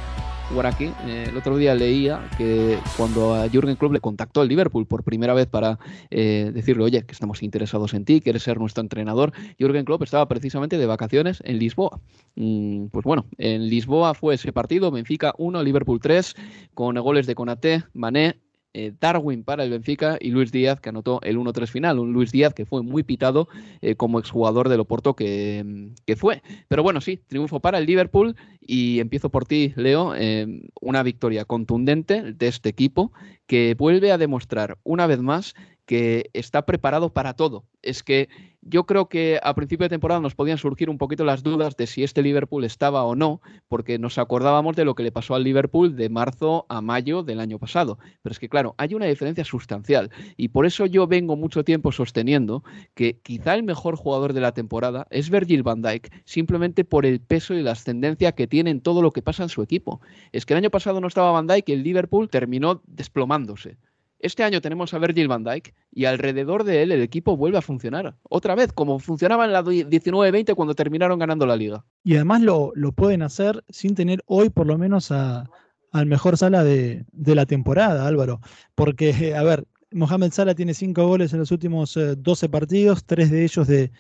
Jugar 0.49 0.67
aquí. 0.67 0.93
Eh, 1.07 1.27
el 1.29 1.37
otro 1.37 1.57
día 1.57 1.75
leía 1.75 2.29
que 2.37 2.79
cuando 2.97 3.35
a 3.35 3.49
Jürgen 3.49 3.77
Klopp 3.77 3.93
le 3.93 4.01
contactó 4.01 4.43
el 4.43 4.49
Liverpool 4.49 4.87
por 4.87 5.05
primera 5.05 5.35
vez 5.35 5.47
para 5.47 5.79
eh, 6.11 6.51
decirle, 6.55 6.85
oye, 6.85 7.05
que 7.05 7.13
estamos 7.13 7.43
interesados 7.43 7.95
en 7.95 8.05
ti, 8.05 8.21
quieres 8.21 8.43
ser 8.43 8.59
nuestro 8.59 8.83
entrenador, 8.83 9.33
Jürgen 9.59 9.85
Klopp 9.85 10.03
estaba 10.03 10.27
precisamente 10.29 10.79
de 10.79 10.87
vacaciones 10.87 11.43
en 11.45 11.59
Lisboa. 11.59 12.01
Mm, 12.37 12.87
pues 12.87 13.05
bueno, 13.05 13.27
en 13.39 13.69
Lisboa 13.69 14.15
fue 14.15 14.35
ese 14.35 14.53
partido, 14.53 14.91
Benfica 14.91 15.35
1, 15.39 15.63
Liverpool 15.63 16.01
3, 16.01 16.35
con 16.75 16.95
goles 16.97 17.27
de 17.27 17.35
Konaté, 17.35 17.85
Mané 17.93 18.41
eh, 18.79 18.93
Darwin 19.01 19.43
para 19.43 19.65
el 19.65 19.71
Benfica 19.71 20.19
y 20.21 20.31
Luis 20.31 20.53
Díaz 20.53 20.81
que 20.81 20.91
anotó 20.91 21.19
el 21.23 21.39
1-3 21.39 21.67
final. 21.67 21.99
Un 21.99 22.13
Luis 22.13 22.31
Díaz 22.31 22.53
que 22.53 22.67
fue 22.67 22.83
muy 22.83 23.03
pitado 23.03 23.49
eh, 23.81 23.95
como 23.95 24.19
exjugador 24.19 24.69
del 24.69 24.81
Oporto 24.81 25.15
que, 25.15 25.93
que, 26.05 26.15
fue. 26.15 26.43
Pero 26.69 26.83
bueno, 26.83 27.01
sí, 27.01 27.19
triunfo 27.27 27.59
para 27.59 27.79
el 27.79 27.87
Liverpool 27.87 28.37
y 28.61 29.01
empiezo 29.01 29.31
por 29.31 29.47
ti, 29.47 29.73
Leo. 29.77 30.15
Eh, 30.15 30.61
una 30.79 31.03
victoria 31.03 31.47
contundente 31.47 32.35
de 32.35 32.49
este 32.49 32.69
equipo 32.69 33.13
que 33.47 33.75
vuelve 33.79 34.13
a 34.13 34.19
demostrar 34.19 34.77
una 34.85 35.07
vez 35.07 35.21
más 35.21 35.55
que 35.87 36.31
está 36.33 36.67
preparado 36.67 37.13
para 37.13 37.35
todo. 37.35 37.65
Es 37.81 38.03
que 38.03 38.29
yo 38.61 38.85
creo 38.85 39.09
que 39.09 39.39
a 39.43 39.55
principio 39.55 39.85
de 39.85 39.91
temporada 39.91 40.21
nos 40.21 40.35
podían 40.35 40.59
surgir 40.59 40.91
un 40.91 40.99
poquito 40.99 41.25
las 41.25 41.45
dudas 41.45 41.77
de 41.77 41.87
si 41.87 42.03
este 42.03 42.23
Liverpool 42.23 42.65
estaba 42.65 43.05
o 43.05 43.15
no, 43.15 43.41
porque 43.69 43.99
nos 43.99 44.19
acordábamos 44.19 44.75
de 44.75 44.85
lo 44.85 44.97
que 44.97 45.05
le 45.05 45.13
pasó 45.13 45.37
al 45.37 45.45
Liverpool 45.45 45.95
de 45.95 46.09
marzo 46.09 46.67
a 46.69 46.81
mayo 46.81 47.23
del 47.23 47.39
año 47.39 47.61
pasado. 47.61 47.99
Pero 48.23 48.33
es 48.33 48.41
que, 48.41 48.49
claro, 48.49 48.75
hay 48.79 48.95
una 48.95 49.07
diferencia 49.07 49.45
sustancial 49.45 50.11
y 50.37 50.49
por 50.49 50.67
eso 50.67 50.87
yo 50.87 51.07
vengo 51.07 51.37
mucho 51.37 51.63
tiempo 51.63 51.93
sosteniendo 51.93 52.65
que 52.95 53.21
quizá 53.21 53.55
el 53.55 53.63
mejor 53.63 53.95
jugador 53.95 54.33
de 54.33 54.41
la 54.41 54.53
temporada 54.53 55.07
es 55.11 55.31
Virgil 55.31 55.63
van 55.63 55.83
Dijk, 55.83 56.11
simplemente 56.25 56.85
por 56.85 57.07
el 57.07 57.21
peso 57.21 57.55
y 57.55 57.63
la 57.63 57.73
ascendencia 57.73 58.33
que 58.33 58.49
tiene 58.49 58.71
en 58.71 58.81
todo 58.81 59.01
lo 59.01 59.13
que 59.13 59.23
pasa 59.23 59.45
en 59.45 59.49
su 59.49 59.63
equipo. 59.63 60.01
Es 60.33 60.45
que 60.45 60.55
el 60.55 60.59
año 60.59 60.71
pasado 60.71 61.01
no 61.01 61.07
estaba 61.07 61.31
van 61.31 61.47
Dijk 61.47 61.69
y 61.69 61.73
el 61.73 61.85
Liverpool 61.85 62.29
terminó 62.29 62.83
desplomándose. 62.87 63.77
Este 64.19 64.43
año 64.43 64.61
tenemos 64.61 64.95
a 64.95 64.99
Virgil 64.99 65.29
van 65.29 65.45
Dijk 65.45 65.75
y 65.93 66.07
alrededor 66.07 66.65
de 66.65 66.83
él 66.83 66.93
el 66.93 67.03
equipo 67.03 67.37
vuelve 67.37 67.59
a 67.59 67.63
funcionar. 67.63 68.17
Otra 68.23 68.55
vez, 68.55 68.73
como 68.73 68.99
funcionaba 68.99 69.45
en 69.45 69.53
la 69.53 69.63
19-20 69.63 70.55
cuando 70.55 70.75
terminaron 70.75 71.19
ganando 71.19 71.47
la 71.47 71.57
liga. 71.57 71.85
Y 72.03 72.15
además 72.15 72.41
lo, 72.43 72.73
pueden 72.95 73.23
hacer 73.23 73.63
sin 73.69 73.95
tener 73.95 74.23
hoy 74.27 74.49
por 74.49 74.67
lo 74.67 74.79
menos 74.79 75.11
al 75.11 76.07
mejor 76.07 76.39
sala 76.39 76.65
de, 76.65 77.05
la 77.13 77.47
temporada, 77.47 78.07
Álvaro. 78.07 78.41
Porque, 78.75 79.35
a 79.37 79.43
ver, 79.43 79.67
Mohamed 79.93 80.33
Salah 80.33 80.55
tiene 80.55 80.73
cinco 80.73 81.07
goles 81.07 81.33
en 81.35 81.41
los 81.41 81.51
últimos 81.51 81.99
12 82.17 82.47
eh, 82.47 82.49
partidos, 82.49 83.05
tres 83.05 83.31
de 83.31 83.45
ellos 83.45 83.67
de, 83.67 83.91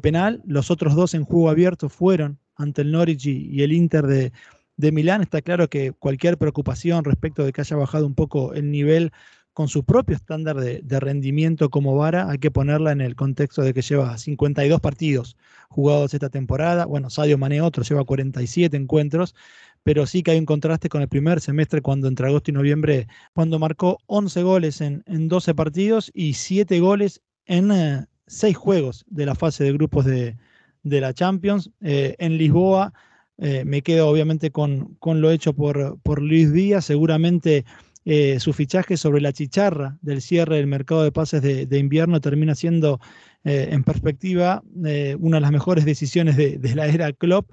penal. 0.00 0.42
Los 0.44 0.70
otros 0.70 0.94
dos 0.94 1.14
en 1.14 1.24
juego 1.24 1.48
abierto 1.48 1.88
fueron 1.88 2.38
ante 2.54 2.82
el 2.82 2.92
Norwich 2.92 3.26
y, 3.26 3.62
el 3.62 3.72
Inter 3.72 4.06
de, 4.06 4.32
de 4.76 4.92
Milán. 4.92 5.22
Está 5.22 5.40
claro 5.40 5.68
que 5.68 5.92
cualquier 5.92 6.36
preocupación 6.36 7.04
respecto 7.04 7.44
de 7.44 7.52
que 7.52 7.62
haya 7.62 7.76
bajado 7.76 8.06
un 8.06 8.14
poco 8.14 8.52
el 8.52 8.70
nivel 8.70 9.12
con 9.58 9.66
su 9.66 9.82
propio 9.82 10.14
estándar 10.14 10.54
de, 10.60 11.00
rendimiento 11.00 11.68
como 11.68 11.96
vara, 11.96 12.30
hay 12.30 12.38
que 12.38 12.52
ponerla 12.52 12.92
en 12.92 13.00
el 13.00 13.16
contexto 13.16 13.62
de 13.62 13.74
que 13.74 13.82
lleva 13.82 14.16
52 14.16 14.80
partidos 14.80 15.36
jugados 15.68 16.14
esta 16.14 16.30
temporada. 16.30 16.84
Bueno, 16.84 17.10
Sadio 17.10 17.38
Mané 17.38 17.60
otro, 17.60 17.82
lleva 17.82 18.04
47 18.04 18.76
encuentros, 18.76 19.34
pero 19.82 20.06
sí 20.06 20.22
que 20.22 20.30
hay 20.30 20.38
un 20.38 20.46
contraste 20.46 20.88
con 20.88 21.02
el 21.02 21.08
primer 21.08 21.40
semestre 21.40 21.82
cuando 21.82 22.06
entre 22.06 22.28
agosto 22.28 22.52
y 22.52 22.54
noviembre, 22.54 23.08
cuando 23.34 23.58
marcó 23.58 23.98
11 24.06 24.44
goles 24.44 24.80
en, 24.80 25.02
12 25.08 25.56
partidos 25.56 26.12
y 26.14 26.34
7 26.34 26.78
goles 26.78 27.20
en 27.46 28.06
6 28.28 28.52
eh, 28.52 28.54
juegos 28.54 29.06
de 29.08 29.26
la 29.26 29.34
fase 29.34 29.64
de 29.64 29.72
grupos 29.72 30.04
de, 30.04 30.36
la 30.84 31.12
Champions. 31.12 31.72
Eh, 31.80 32.14
en 32.20 32.38
Lisboa 32.38 32.92
eh, 33.38 33.64
me 33.64 33.82
quedo 33.82 34.08
obviamente 34.08 34.52
con, 34.52 34.96
lo 35.02 35.30
hecho 35.32 35.52
por, 35.52 35.98
por 36.02 36.20
Luis 36.20 36.52
Díaz, 36.52 36.84
seguramente 36.84 37.64
eh, 38.10 38.40
su 38.40 38.54
fichaje 38.54 38.96
sobre 38.96 39.20
la 39.20 39.34
chicharra 39.34 39.98
del 40.00 40.22
cierre 40.22 40.56
del 40.56 40.66
mercado 40.66 41.02
de 41.02 41.12
pases 41.12 41.42
de, 41.42 41.78
invierno 41.78 42.22
termina 42.22 42.54
siendo 42.54 43.00
eh, 43.44 43.68
en 43.70 43.84
perspectiva 43.84 44.62
eh, 44.86 45.14
una 45.20 45.36
de 45.36 45.40
las 45.42 45.52
mejores 45.52 45.84
decisiones 45.84 46.38
de, 46.38 46.58
la 46.74 46.86
era 46.86 47.12
Klopp. 47.12 47.50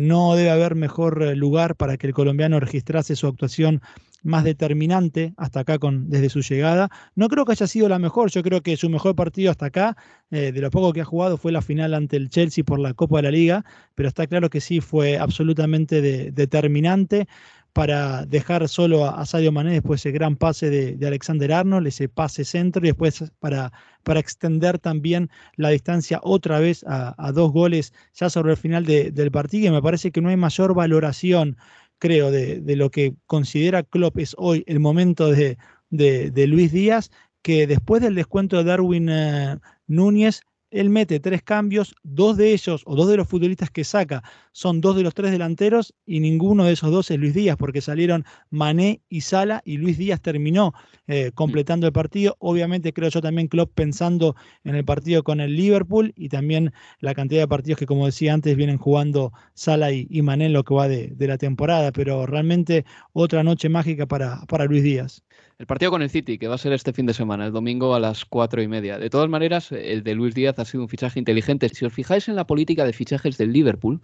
no 0.00 0.34
debe 0.34 0.50
haber 0.50 0.76
mejor 0.76 1.36
lugar 1.36 1.76
para 1.76 1.98
que 1.98 2.06
el 2.06 2.14
colombiano 2.14 2.58
registrase 2.58 3.16
su 3.16 3.26
actuación 3.26 3.82
más 4.22 4.44
determinante 4.44 5.34
hasta 5.36 5.60
acá 5.60 5.78
con, 5.78 6.08
desde 6.08 6.30
su 6.30 6.40
llegada. 6.40 6.88
No 7.14 7.28
creo 7.28 7.44
que 7.44 7.52
haya 7.52 7.66
sido 7.66 7.86
la 7.90 7.98
mejor, 7.98 8.30
yo 8.30 8.42
creo 8.42 8.62
que 8.62 8.78
su 8.78 8.88
mejor 8.88 9.14
partido 9.14 9.50
hasta 9.50 9.66
acá, 9.66 9.98
de 10.30 10.52
lo 10.52 10.70
poco 10.70 10.94
que 10.94 11.02
ha 11.02 11.04
jugado, 11.04 11.36
fue 11.36 11.52
la 11.52 11.60
final 11.60 11.92
ante 11.92 12.16
el 12.16 12.30
Chelsea 12.30 12.64
por 12.64 12.78
la 12.78 12.94
Copa 12.94 13.16
de 13.16 13.24
la 13.24 13.30
Liga, 13.30 13.64
pero 13.94 14.08
está 14.08 14.26
claro 14.26 14.48
que 14.48 14.62
sí 14.62 14.80
fue 14.80 15.18
absolutamente 15.18 16.00
determinante 16.30 17.26
para 17.72 18.26
dejar 18.26 18.68
solo 18.68 19.06
a, 19.06 19.24
Sadio 19.24 19.50
Mané 19.50 19.72
después 19.72 20.00
ese 20.00 20.10
gran 20.12 20.36
pase 20.36 20.68
de, 20.68 21.06
Alexander 21.06 21.52
Arnold, 21.52 21.86
ese 21.86 22.08
pase 22.08 22.44
centro 22.44 22.84
y 22.84 22.88
después 22.88 23.24
para, 23.38 23.72
para 24.02 24.20
extender 24.20 24.78
también 24.78 25.30
la 25.56 25.70
distancia 25.70 26.20
otra 26.22 26.60
vez 26.60 26.84
a, 26.86 27.32
dos 27.32 27.52
goles 27.52 27.94
ya 28.14 28.28
sobre 28.28 28.52
el 28.52 28.58
final 28.58 28.84
del 28.84 29.30
partido. 29.30 29.68
Y 29.68 29.70
me 29.70 29.82
parece 29.82 30.10
que 30.10 30.20
no 30.20 30.28
hay 30.28 30.36
mayor 30.36 30.74
valoración, 30.74 31.56
creo, 31.98 32.30
de, 32.30 32.62
lo 32.76 32.90
que 32.90 33.14
considera 33.26 33.82
Klopp 33.82 34.18
es 34.18 34.34
hoy 34.38 34.64
el 34.66 34.80
momento 34.80 35.30
de, 35.30 35.56
Luis 35.90 36.72
Díaz, 36.72 37.10
que 37.40 37.66
después 37.66 38.02
del 38.02 38.14
descuento 38.14 38.58
de 38.58 38.64
Darwin 38.64 39.08
eh, 39.08 39.56
Núñez 39.86 40.42
él 40.72 40.90
mete 40.90 41.20
tres 41.20 41.42
cambios, 41.42 41.94
dos 42.02 42.36
de 42.36 42.52
ellos 42.52 42.82
o 42.86 42.96
dos 42.96 43.08
de 43.08 43.16
los 43.16 43.28
futbolistas 43.28 43.70
que 43.70 43.84
saca 43.84 44.22
son 44.52 44.80
dos 44.80 44.96
de 44.96 45.02
los 45.02 45.14
tres 45.14 45.30
delanteros 45.30 45.94
y 46.06 46.20
ninguno 46.20 46.64
de 46.64 46.72
esos 46.72 46.90
dos 46.90 47.10
es 47.10 47.18
Luis 47.18 47.34
Díaz 47.34 47.56
porque 47.56 47.80
salieron 47.80 48.24
Mané 48.50 49.02
y 49.08 49.20
Sala 49.20 49.62
y 49.64 49.76
Luis 49.76 49.98
Díaz 49.98 50.20
terminó 50.20 50.72
eh, 51.06 51.30
completando 51.34 51.86
el 51.86 51.92
partido. 51.92 52.36
Obviamente 52.38 52.92
creo 52.92 53.10
yo 53.10 53.20
también 53.20 53.48
Klopp 53.48 53.72
pensando 53.74 54.34
en 54.64 54.74
el 54.74 54.84
partido 54.84 55.22
con 55.22 55.40
el 55.40 55.56
Liverpool 55.56 56.12
y 56.16 56.28
también 56.28 56.72
la 57.00 57.14
cantidad 57.14 57.42
de 57.42 57.48
partidos 57.48 57.78
que 57.78 57.86
como 57.86 58.06
decía 58.06 58.32
antes 58.32 58.56
vienen 58.56 58.78
jugando 58.78 59.32
Sala 59.54 59.92
y, 59.92 60.22
Mané 60.22 60.46
en 60.46 60.52
lo 60.52 60.64
que 60.64 60.74
va 60.74 60.88
de, 60.88 61.14
la 61.18 61.36
temporada, 61.38 61.92
pero 61.92 62.26
realmente 62.26 62.84
otra 63.12 63.42
noche 63.42 63.68
mágica 63.68 64.06
para, 64.06 64.44
para 64.46 64.64
Luis 64.64 64.82
Díaz. 64.82 65.22
El 65.62 65.66
partido 65.68 65.92
con 65.92 66.02
el 66.02 66.10
City, 66.10 66.38
que 66.38 66.48
va 66.48 66.56
a 66.56 66.58
ser 66.58 66.72
este 66.72 66.92
fin 66.92 67.06
de 67.06 67.14
semana, 67.14 67.46
el 67.46 67.52
domingo 67.52 67.94
a 67.94 68.00
las 68.00 68.24
cuatro 68.24 68.60
y 68.62 68.66
media. 68.66 68.98
De 68.98 69.08
todas 69.10 69.28
maneras, 69.28 69.70
el 69.70 70.02
de 70.02 70.16
Luis 70.16 70.34
Díaz 70.34 70.58
ha 70.58 70.64
sido 70.64 70.82
un 70.82 70.88
fichaje 70.88 71.20
inteligente. 71.20 71.68
Si 71.68 71.84
os 71.84 71.92
fijáis 71.92 72.26
en 72.26 72.34
la 72.34 72.48
política 72.48 72.84
de 72.84 72.92
fichajes 72.92 73.38
del 73.38 73.52
Liverpool, 73.52 74.02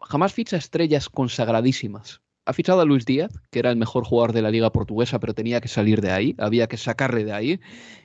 jamás 0.00 0.32
ficha 0.32 0.56
estrellas 0.56 1.08
consagradísimas 1.08 2.20
ha 2.44 2.52
fichado 2.52 2.80
a 2.80 2.84
Luis 2.84 3.04
Díaz, 3.04 3.32
que 3.50 3.60
era 3.60 3.70
el 3.70 3.76
mejor 3.76 4.04
jugador 4.04 4.32
de 4.32 4.42
la 4.42 4.50
liga 4.50 4.70
portuguesa, 4.70 5.20
pero 5.20 5.34
tenía 5.34 5.60
que 5.60 5.68
salir 5.68 6.00
de 6.00 6.10
ahí, 6.10 6.34
había 6.38 6.66
que 6.66 6.76
sacarle 6.76 7.24
de 7.24 7.32
ahí 7.32 7.60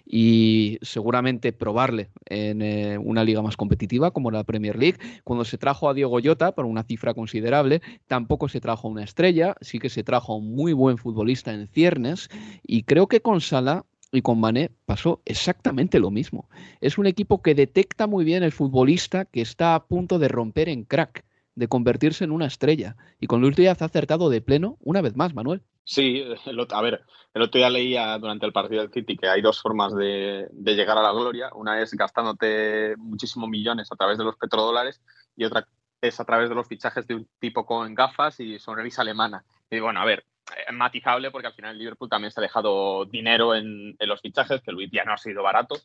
y 0.06 0.78
seguramente 0.82 1.54
probarle 1.54 2.12
en 2.26 2.62
eh, 2.62 2.98
una 2.98 3.24
liga 3.24 3.42
más 3.42 3.58
competitiva 3.58 4.12
como 4.12 4.32
la 4.32 4.44
Premier 4.44 4.78
League. 4.78 5.00
Cuando 5.24 5.44
se 5.44 5.58
trajo 5.58 5.90
a 5.90 5.94
Diego 5.94 6.20
Llota 6.20 6.54
por 6.54 6.66
una 6.66 6.84
cifra 6.84 7.14
considerable, 7.14 7.82
tampoco 8.08 8.48
se 8.48 8.62
trajo 8.62 8.88
una 8.88 9.04
estrella, 9.04 9.56
sí 9.62 9.80
que 9.80 9.90
se 9.90 10.04
trajo 10.04 10.36
un 10.36 10.56
muy 10.56 10.74
buen 10.74 10.98
futbolista 10.98 11.54
en 11.54 11.68
ciernes 11.68 12.30
y 12.64 12.84
creo 12.84 13.08
que 13.08 13.22
con 13.22 13.42
Sala 13.42 13.86
y 14.12 14.22
con 14.22 14.40
Mané 14.40 14.72
pasó 14.86 15.22
exactamente 15.26 16.00
lo 16.00 16.12
mismo. 16.12 16.48
Es 16.80 16.98
un 16.98 17.08
equipo 17.08 17.42
que 17.42 17.56
detecta 17.56 18.08
muy 18.08 18.24
bien 18.24 18.44
el 18.44 18.52
futbolista 18.52 19.26
que 19.26 19.42
está 19.42 19.76
a 19.76 19.86
punto 19.86 20.20
de 20.20 20.28
romper 20.28 20.70
en 20.70 20.84
crack 20.84 21.27
de 21.58 21.68
convertirse 21.68 22.24
en 22.24 22.32
una 22.32 22.46
estrella. 22.46 22.96
Y 23.20 23.26
con 23.26 23.42
Luis 23.42 23.56
Díaz 23.56 23.82
ha 23.82 23.86
acertado 23.86 24.30
de 24.30 24.42
pleno 24.42 24.78
una 24.80 25.02
vez 25.02 25.16
más, 25.16 25.34
Manuel. 25.34 25.64
Sí, 25.84 26.24
a 26.70 26.82
ver, 26.82 27.02
el 27.34 27.42
otro 27.42 27.58
día 27.58 27.70
leía 27.70 28.18
durante 28.20 28.46
el 28.46 28.54
partido 28.54 28.82
del 28.82 28.92
City 28.92 29.18
que 29.18 29.28
hay 29.28 29.42
dos 29.42 29.62
formas 29.62 29.96
de, 29.96 30.48
llegar 30.54 30.98
a 31.00 31.02
la 31.02 31.12
gloria. 31.12 31.50
Una 31.56 31.82
es 31.82 31.94
gastándote 31.94 32.96
muchísimos 32.98 33.50
millones 33.50 33.92
a 33.92 33.96
través 33.96 34.20
de 34.20 34.24
los 34.24 34.36
petrodólares 34.38 35.02
y 35.36 35.46
otra 35.46 35.68
es 36.00 36.20
a 36.20 36.26
través 36.26 36.50
de 36.50 36.56
los 36.56 36.68
fichajes 36.68 37.08
de 37.08 37.16
un 37.16 37.28
tipo 37.40 37.66
con 37.66 37.96
gafas 37.96 38.40
y 38.40 38.60
sonrisa 38.60 39.02
alemana. 39.02 39.44
Y 39.72 39.80
bueno, 39.80 40.00
a 40.00 40.06
ver, 40.06 40.26
es 40.68 40.74
matizable 40.74 41.32
porque 41.32 41.48
al 41.48 41.54
final 41.54 41.72
el 41.72 41.80
Liverpool 41.80 42.10
también 42.10 42.32
se 42.32 42.40
ha 42.40 42.44
dejado 42.44 43.06
dinero 43.06 43.56
en, 43.56 43.96
en 43.98 44.10
los 44.10 44.22
fichajes, 44.22 44.62
que 44.62 44.72
Luis 44.72 44.92
Díaz 44.92 45.08
no 45.08 45.14
ha 45.14 45.18
sido 45.18 45.42
barato, 45.42 45.76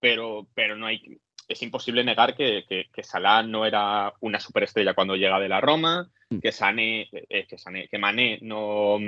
pero, 0.00 0.48
pero 0.54 0.74
no 0.74 0.86
hay 0.86 1.20
es 1.50 1.62
imposible 1.62 2.04
negar 2.04 2.36
que, 2.36 2.64
que, 2.68 3.02
Salah 3.02 3.42
no 3.42 3.66
era 3.66 4.14
una 4.20 4.38
superestrella 4.38 4.94
cuando 4.94 5.16
llega 5.16 5.40
de 5.40 5.48
la 5.48 5.60
Roma, 5.60 6.08
mm. 6.30 6.38
que 6.38 6.52
Sané, 6.52 7.08
eh, 7.12 7.46
que, 7.48 7.58
Sané, 7.58 7.88
que 7.88 7.98
Mané 7.98 8.38
no, 8.42 8.98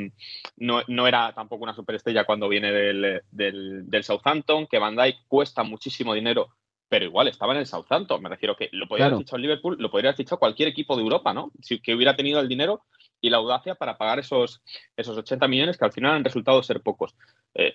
no, 0.57 1.07
era 1.07 1.33
tampoco 1.33 1.63
una 1.63 1.75
superestrella 1.75 2.25
cuando 2.25 2.49
viene 2.49 2.73
del, 2.73 3.23
del, 3.31 4.05
Southampton, 4.05 4.67
que 4.67 4.81
Van 4.81 4.97
Dijk 4.97 5.19
cuesta 5.29 5.63
muchísimo 5.63 6.15
dinero, 6.15 6.49
pero 6.89 7.05
igual 7.05 7.29
estaba 7.29 7.53
en 7.53 7.61
el 7.61 7.67
Southampton. 7.67 8.21
Me 8.21 8.29
refiero 8.29 8.57
que 8.57 8.69
lo 8.73 8.89
podría 8.89 9.07
haber 9.07 9.19
fichado 9.19 9.37
el 9.37 9.43
Liverpool, 9.43 9.77
lo 9.79 9.91
podría 9.91 10.11
haber 10.11 10.17
fichado 10.17 10.41
cualquier 10.41 10.69
equipo 10.69 10.97
de 10.97 11.03
Europa, 11.03 11.33
¿no? 11.33 11.53
Si 11.61 11.79
que 11.79 11.95
hubiera 11.95 12.17
tenido 12.17 12.41
el 12.41 12.49
dinero 12.49 12.83
y 13.23 13.31
la 13.31 13.39
audacia 13.39 13.77
para 13.77 13.97
pagar 13.97 14.19
esos, 14.19 14.63
esos 14.97 15.17
80 15.17 15.49
millones 15.49 15.79
que 15.79 15.85
al 15.85 15.93
final 15.93 16.17
han 16.17 16.25
resultado 16.25 16.63
ser 16.63 16.83
pocos. 16.83 17.15
Eh, 17.55 17.73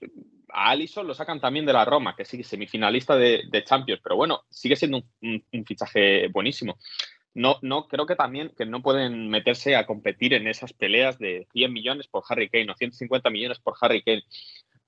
a 0.50 0.70
Allison 0.72 1.08
lo 1.08 1.14
sacan 1.14 1.40
también 1.40 1.66
de 1.66 1.74
la 1.74 1.86
Roma, 1.86 2.16
que 2.16 2.26
sigue 2.26 2.44
semifinalista 2.44 3.16
de, 3.16 3.64
Champions, 3.66 4.02
pero 4.04 4.18
bueno, 4.18 4.44
sigue 4.50 4.76
siendo 4.76 5.04
un, 5.22 5.66
fichaje 5.66 6.28
buenísimo. 6.28 6.78
no, 7.34 7.58
no, 7.62 7.88
creo 7.88 8.06
que 8.06 8.16
también 8.16 8.52
que 8.58 8.66
no 8.66 8.82
pueden 8.82 9.30
meterse 9.30 9.76
a 9.76 9.86
competir 9.86 10.34
en 10.34 10.48
esas 10.48 10.74
peleas 10.74 11.18
de 11.18 11.48
100 11.54 11.74
millones 11.74 12.08
por 12.08 12.24
Harry 12.28 12.50
Kane 12.50 12.72
o 12.72 12.76
150 12.76 13.30
millones 13.30 13.60
por 13.60 13.76
Harry 13.80 14.04
Kane. 14.04 14.24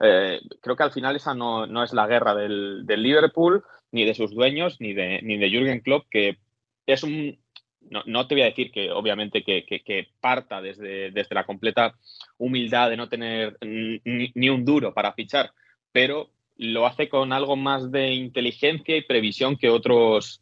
Eh, 0.01 0.39
creo 0.61 0.75
que 0.75 0.83
al 0.83 0.91
final 0.91 1.15
esa 1.15 1.33
no, 1.33 1.67
no 1.67 1.83
es 1.83 1.93
la 1.93 2.07
guerra 2.07 2.35
del, 2.35 2.85
del, 2.85 3.03
Liverpool, 3.03 3.63
ni 3.91 4.05
de 4.05 4.13
sus 4.13 4.31
dueños, 4.31 4.79
ni 4.79 4.93
de, 4.93 5.21
ni 5.23 5.37
de 5.37 5.49
Jürgen 5.49 5.81
Klopp, 5.81 6.07
que 6.09 6.37
es 6.85 7.03
un, 7.03 7.37
no, 7.81 8.27
te 8.27 8.35
voy 8.35 8.43
a 8.43 8.47
decir 8.47 8.71
que 8.71 8.91
obviamente 8.91 9.43
que, 9.43 10.07
parta 10.19 10.61
desde, 10.61 11.11
desde, 11.11 11.35
la 11.35 11.45
completa 11.45 11.95
humildad 12.37 12.89
de 12.89 12.97
no 12.97 13.09
tener 13.09 13.57
ni, 13.61 14.49
un 14.49 14.65
duro 14.65 14.93
para 14.93 15.13
fichar, 15.13 15.51
pero 15.91 16.29
lo 16.57 16.85
hace 16.85 17.09
con 17.09 17.31
algo 17.31 17.55
más 17.55 17.91
de 17.91 18.13
inteligencia 18.13 18.95
y 18.95 19.03
previsión 19.03 19.55
que 19.55 19.69
otros, 19.69 20.41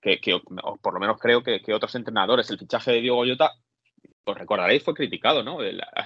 que, 0.00 0.18
por 0.82 0.94
lo 0.94 1.00
menos 1.00 1.18
creo 1.18 1.42
que, 1.42 1.60
otros 1.72 1.94
entrenadores. 1.94 2.50
El 2.50 2.58
fichaje 2.58 2.92
de 2.92 3.00
Diego 3.00 3.24
Llota, 3.24 3.52
os 4.24 4.36
recordaréis, 4.36 4.82
fue 4.82 4.94
criticado, 4.94 5.42
¿no? 5.42 5.58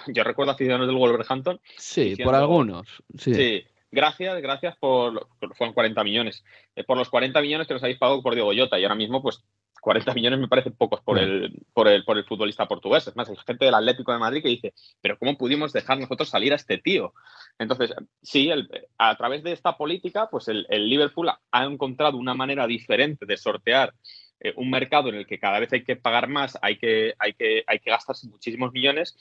yo 0.08 0.24
recuerdo 0.24 0.52
a 0.52 0.56
ciudadanos 0.56 0.86
del 0.86 0.96
Wolverhampton. 0.96 1.60
Sí, 1.76 2.14
por 2.22 2.34
algunos. 2.34 2.86
Sí. 3.16 3.64
Gracias, 3.90 4.42
gracias 4.42 4.76
por, 4.76 5.28
fueron 5.54 5.72
40 5.72 6.04
millones, 6.04 6.44
eh, 6.76 6.84
por 6.84 6.98
los 6.98 7.08
40 7.08 7.40
millones 7.40 7.66
que 7.66 7.72
nos 7.72 7.82
habéis 7.82 7.98
pagado 7.98 8.22
por 8.22 8.34
Diego 8.34 8.52
Llota 8.52 8.78
y 8.78 8.82
ahora 8.82 8.94
mismo 8.94 9.22
pues 9.22 9.42
40 9.80 10.14
millones 10.14 10.40
me 10.40 10.48
parecen 10.48 10.74
pocos 10.74 11.00
por 11.00 11.18
el, 11.18 11.62
por 11.72 11.88
el, 11.88 12.04
por 12.04 12.18
el 12.18 12.24
futbolista 12.24 12.66
portugués. 12.66 13.06
Es 13.06 13.16
más, 13.16 13.28
hay 13.28 13.36
gente 13.46 13.64
del 13.64 13.74
Atlético 13.74 14.12
de 14.12 14.18
Madrid 14.18 14.42
que 14.42 14.48
dice, 14.48 14.74
pero 15.00 15.18
¿cómo 15.18 15.36
pudimos 15.36 15.72
dejar 15.72 15.98
nosotros 15.98 16.28
salir 16.28 16.52
a 16.52 16.56
este 16.56 16.78
tío? 16.78 17.14
Entonces, 17.58 17.94
sí, 18.22 18.50
a 18.98 19.16
través 19.16 19.42
de 19.42 19.52
esta 19.52 19.76
política, 19.76 20.28
pues 20.30 20.48
el, 20.48 20.66
Liverpool 20.88 21.30
ha 21.50 21.64
encontrado 21.64 22.16
una 22.16 22.34
manera 22.34 22.66
diferente 22.66 23.26
de 23.26 23.36
sortear 23.36 23.94
eh, 24.40 24.52
un 24.56 24.70
mercado 24.70 25.08
en 25.08 25.16
el 25.16 25.26
que 25.26 25.38
cada 25.38 25.58
vez 25.58 25.72
hay 25.72 25.84
que 25.84 25.96
pagar 25.96 26.28
más, 26.28 26.58
hay 26.62 26.78
que, 26.78 27.14
hay, 27.18 27.34
que, 27.34 27.64
hay 27.66 27.78
que 27.80 27.90
gastarse 27.90 28.28
muchísimos 28.28 28.72
millones 28.72 29.16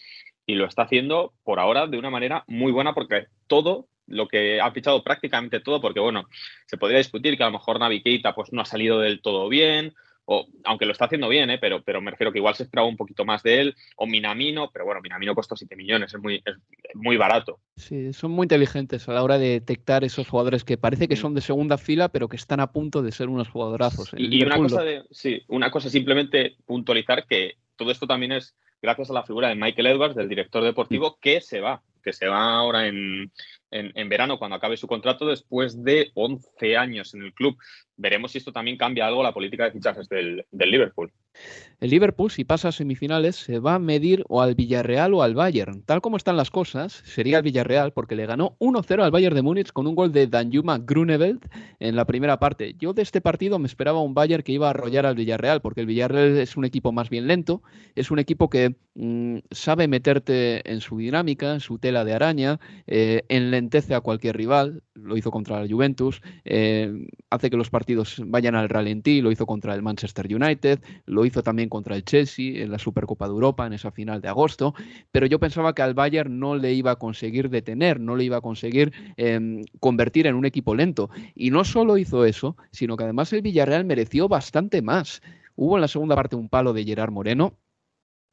y 0.45 0.55
lo 0.55 0.65
está 0.65 0.83
haciendo 0.83 1.33
por 1.43 1.59
ahora 1.59 1.87
de 1.87 1.97
una 1.97 2.09
manera 2.09 2.43
muy 2.47 2.71
buena 2.71 2.93
porque 2.93 3.27
todo 3.47 3.87
lo 4.07 4.27
que 4.27 4.61
ha 4.61 4.71
fichado 4.71 5.03
prácticamente 5.03 5.59
todo, 5.59 5.81
porque 5.81 5.99
bueno, 5.99 6.27
se 6.65 6.77
podría 6.77 6.97
discutir 6.97 7.37
que 7.37 7.43
a 7.43 7.47
lo 7.47 7.53
mejor 7.53 7.79
Navi 7.79 8.01
Keita 8.01 8.33
pues 8.33 8.51
no 8.53 8.61
ha 8.61 8.65
salido 8.65 8.99
del 8.99 9.21
todo 9.21 9.49
bien, 9.49 9.93
o, 10.29 10.45
aunque 10.65 10.85
lo 10.85 10.91
está 10.91 11.05
haciendo 11.05 11.29
bien, 11.29 11.49
¿eh? 11.49 11.57
pero, 11.57 11.81
pero 11.83 12.01
me 12.01 12.11
refiero 12.11 12.33
que 12.33 12.39
igual 12.39 12.53
se 12.53 12.63
esperaba 12.63 12.87
un 12.87 12.97
poquito 12.97 13.23
más 13.23 13.43
de 13.43 13.61
él, 13.61 13.75
o 13.95 14.05
Minamino, 14.05 14.69
pero 14.73 14.83
bueno, 14.83 14.99
Minamino 15.01 15.33
costó 15.33 15.55
7 15.55 15.73
millones, 15.77 16.13
es 16.13 16.21
muy, 16.21 16.43
muy 16.95 17.15
barato. 17.15 17.59
Sí, 17.77 18.11
son 18.11 18.31
muy 18.31 18.43
inteligentes 18.43 19.07
a 19.07 19.13
la 19.13 19.23
hora 19.23 19.37
de 19.37 19.47
detectar 19.47 20.03
esos 20.03 20.27
jugadores 20.27 20.65
que 20.65 20.77
parece 20.77 21.07
que 21.07 21.13
mm. 21.15 21.17
son 21.17 21.33
de 21.33 21.39
segunda 21.39 21.77
fila, 21.77 22.09
pero 22.09 22.27
que 22.27 22.35
están 22.35 22.59
a 22.59 22.73
punto 22.73 23.01
de 23.01 23.13
ser 23.13 23.29
unos 23.29 23.47
jugadorazos. 23.47 24.11
Y, 24.17 24.43
una 24.43 24.57
cosa, 24.57 24.83
de, 24.83 25.03
sí, 25.11 25.41
una 25.47 25.71
cosa 25.71 25.89
simplemente 25.89 26.57
puntualizar 26.65 27.25
que 27.25 27.55
todo 27.77 27.91
esto 27.91 28.05
también 28.05 28.33
es 28.33 28.53
gracias 28.81 29.09
a 29.09 29.13
la 29.13 29.23
figura 29.23 29.49
de 29.49 29.55
Michael 29.55 29.87
Edwards, 29.87 30.15
del 30.15 30.29
director 30.29 30.63
deportivo, 30.63 31.17
que 31.19 31.41
se 31.41 31.59
va, 31.59 31.81
que 32.03 32.13
se 32.13 32.27
va 32.27 32.55
ahora 32.55 32.87
en, 32.87 33.31
en, 33.71 34.09
verano 34.09 34.37
cuando 34.39 34.55
acabe 34.55 34.77
su 34.77 34.87
contrato 34.87 35.27
después 35.27 35.83
de 35.83 36.11
11 36.13 36.77
años 36.77 37.13
en 37.13 37.23
el 37.23 37.33
club. 37.33 37.57
Veremos 37.95 38.31
si 38.31 38.37
esto 38.37 38.53
también 38.53 38.77
cambia 38.77 39.07
algo 39.07 39.23
la 39.23 39.33
política 39.33 39.65
de 39.65 39.71
fichajes 39.71 40.07
del, 40.07 40.45
del 40.51 40.71
Liverpool. 40.71 41.11
El 41.79 41.91
Liverpool, 41.91 42.31
si 42.31 42.43
pasa 42.43 42.69
a 42.69 42.71
semifinales, 42.71 43.35
se 43.35 43.59
va 43.59 43.75
a 43.75 43.79
medir 43.79 44.23
o 44.29 44.41
al 44.41 44.55
Villarreal 44.55 45.13
o 45.13 45.21
al 45.21 45.35
Bayern. 45.35 45.83
Tal 45.83 46.01
como 46.01 46.17
están 46.17 46.37
las 46.37 46.49
cosas, 46.49 47.03
sería 47.05 47.37
el 47.37 47.43
Villarreal 47.43 47.93
porque 47.93 48.15
le 48.15 48.25
ganó 48.25 48.55
1-0 48.59 49.03
al 49.03 49.11
Bayern 49.11 49.35
de 49.35 49.43
Múnich 49.43 49.71
con 49.71 49.85
un 49.85 49.93
gol 49.93 50.11
de 50.11 50.25
Danjuma 50.25 50.79
Grunewald 50.79 51.47
en 51.79 51.95
la 51.95 52.05
primera 52.05 52.39
parte. 52.39 52.75
Yo 52.79 52.93
de 52.93 53.03
este 53.03 53.21
partido 53.21 53.59
me 53.59 53.67
esperaba 53.67 54.01
un 54.01 54.15
Bayern 54.15 54.41
que 54.41 54.53
iba 54.53 54.67
a 54.67 54.71
arrollar 54.71 55.05
al 55.05 55.15
Villarreal 55.15 55.61
porque 55.61 55.81
el 55.81 55.87
Villarreal 55.87 56.37
es 56.37 56.57
un 56.57 56.65
equipo 56.65 56.91
más 56.91 57.09
bien 57.09 57.27
lento, 57.27 57.61
es 57.95 58.09
un 58.09 58.17
equipo 58.17 58.49
que 58.49 58.66
mm, 58.95 59.37
sabe 59.51 59.87
meterte 59.87 60.69
en 60.71 60.81
su 60.81 60.97
dinámica, 60.97 61.53
en 61.53 61.59
su 61.59 61.79
tela 61.79 62.05
de 62.05 62.13
araña, 62.13 62.59
eh, 62.87 63.23
enlentece 63.29 63.95
a 63.95 64.01
cualquier 64.01 64.37
rival, 64.37 64.83
lo 64.93 65.17
hizo 65.17 65.31
contra 65.31 65.61
la 65.61 65.67
Juventus, 65.67 66.21
eh, 66.45 67.07
hace 67.29 67.49
que 67.49 67.57
los 67.57 67.69
partidos 67.69 68.21
vayan 68.25 68.55
al 68.55 68.69
ralentí, 68.69 69.21
lo 69.21 69.31
hizo 69.31 69.45
contra 69.45 69.73
el 69.75 69.81
Manchester 69.81 70.27
United, 70.33 70.79
lo 71.05 71.25
hizo 71.25 71.43
también 71.43 71.69
contra 71.69 71.95
el 71.95 72.03
Chelsea 72.03 72.63
en 72.63 72.71
la 72.71 72.79
Supercopa 72.79 73.25
de 73.25 73.31
Europa 73.31 73.65
en 73.65 73.73
esa 73.73 73.91
final 73.91 74.21
de 74.21 74.29
agosto, 74.29 74.73
pero 75.11 75.25
yo 75.25 75.39
pensaba 75.39 75.73
que 75.73 75.81
al 75.81 75.93
Bayern 75.93 76.39
no 76.39 76.55
le 76.55 76.73
iba 76.73 76.91
a 76.91 76.95
conseguir 76.95 77.49
detener, 77.49 77.99
no 77.99 78.15
le 78.15 78.23
iba 78.23 78.37
a 78.37 78.41
conseguir 78.41 78.93
em, 79.17 79.63
convertir 79.79 80.27
en 80.27 80.35
un 80.35 80.45
equipo 80.45 80.75
lento. 80.75 81.09
Y 81.35 81.51
no 81.51 81.63
solo 81.63 81.97
hizo 81.97 82.25
eso, 82.25 82.57
sino 82.71 82.97
que 82.97 83.03
además 83.03 83.31
el 83.33 83.41
Villarreal 83.41 83.85
mereció 83.85 84.27
bastante 84.27 84.81
más. 84.81 85.21
Hubo 85.55 85.75
en 85.75 85.81
la 85.81 85.87
segunda 85.87 86.15
parte 86.15 86.35
un 86.35 86.49
palo 86.49 86.73
de 86.73 86.83
Gerard 86.83 87.11
Moreno, 87.11 87.57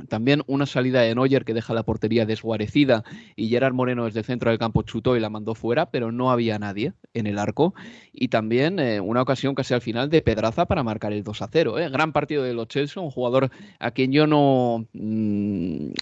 también 0.08 0.42
una 0.46 0.66
salida 0.66 1.00
de 1.02 1.14
Neuer 1.14 1.44
que 1.44 1.54
deja 1.54 1.72
la 1.72 1.84
portería 1.84 2.26
desguarecida 2.26 3.04
y 3.36 3.48
Gerard 3.48 3.74
Moreno 3.74 4.04
desde 4.04 4.20
el 4.20 4.26
centro 4.26 4.50
del 4.50 4.58
campo 4.58 4.82
chutó 4.82 5.16
y 5.16 5.20
la 5.20 5.30
mandó 5.30 5.54
fuera, 5.54 5.90
pero 5.90 6.12
no 6.12 6.30
había 6.30 6.58
nadie 6.58 6.94
en 7.14 7.26
el 7.26 7.38
arco. 7.38 7.74
Y 8.12 8.28
también 8.28 8.78
eh, 8.78 9.00
una 9.00 9.22
ocasión 9.22 9.54
casi 9.54 9.74
al 9.74 9.80
final 9.80 10.10
de 10.10 10.22
Pedraza 10.22 10.66
para 10.66 10.82
marcar 10.82 11.12
el 11.12 11.22
2 11.22 11.42
a 11.42 11.48
0. 11.50 11.78
¿eh? 11.78 11.88
Gran 11.90 12.12
partido 12.12 12.42
de 12.42 12.54
los 12.54 12.68
Chelsea, 12.68 13.02
un 13.02 13.10
jugador 13.10 13.50
a 13.78 13.90
quien 13.92 14.12
yo 14.12 14.26
no 14.26 14.86
mm, 14.92 15.92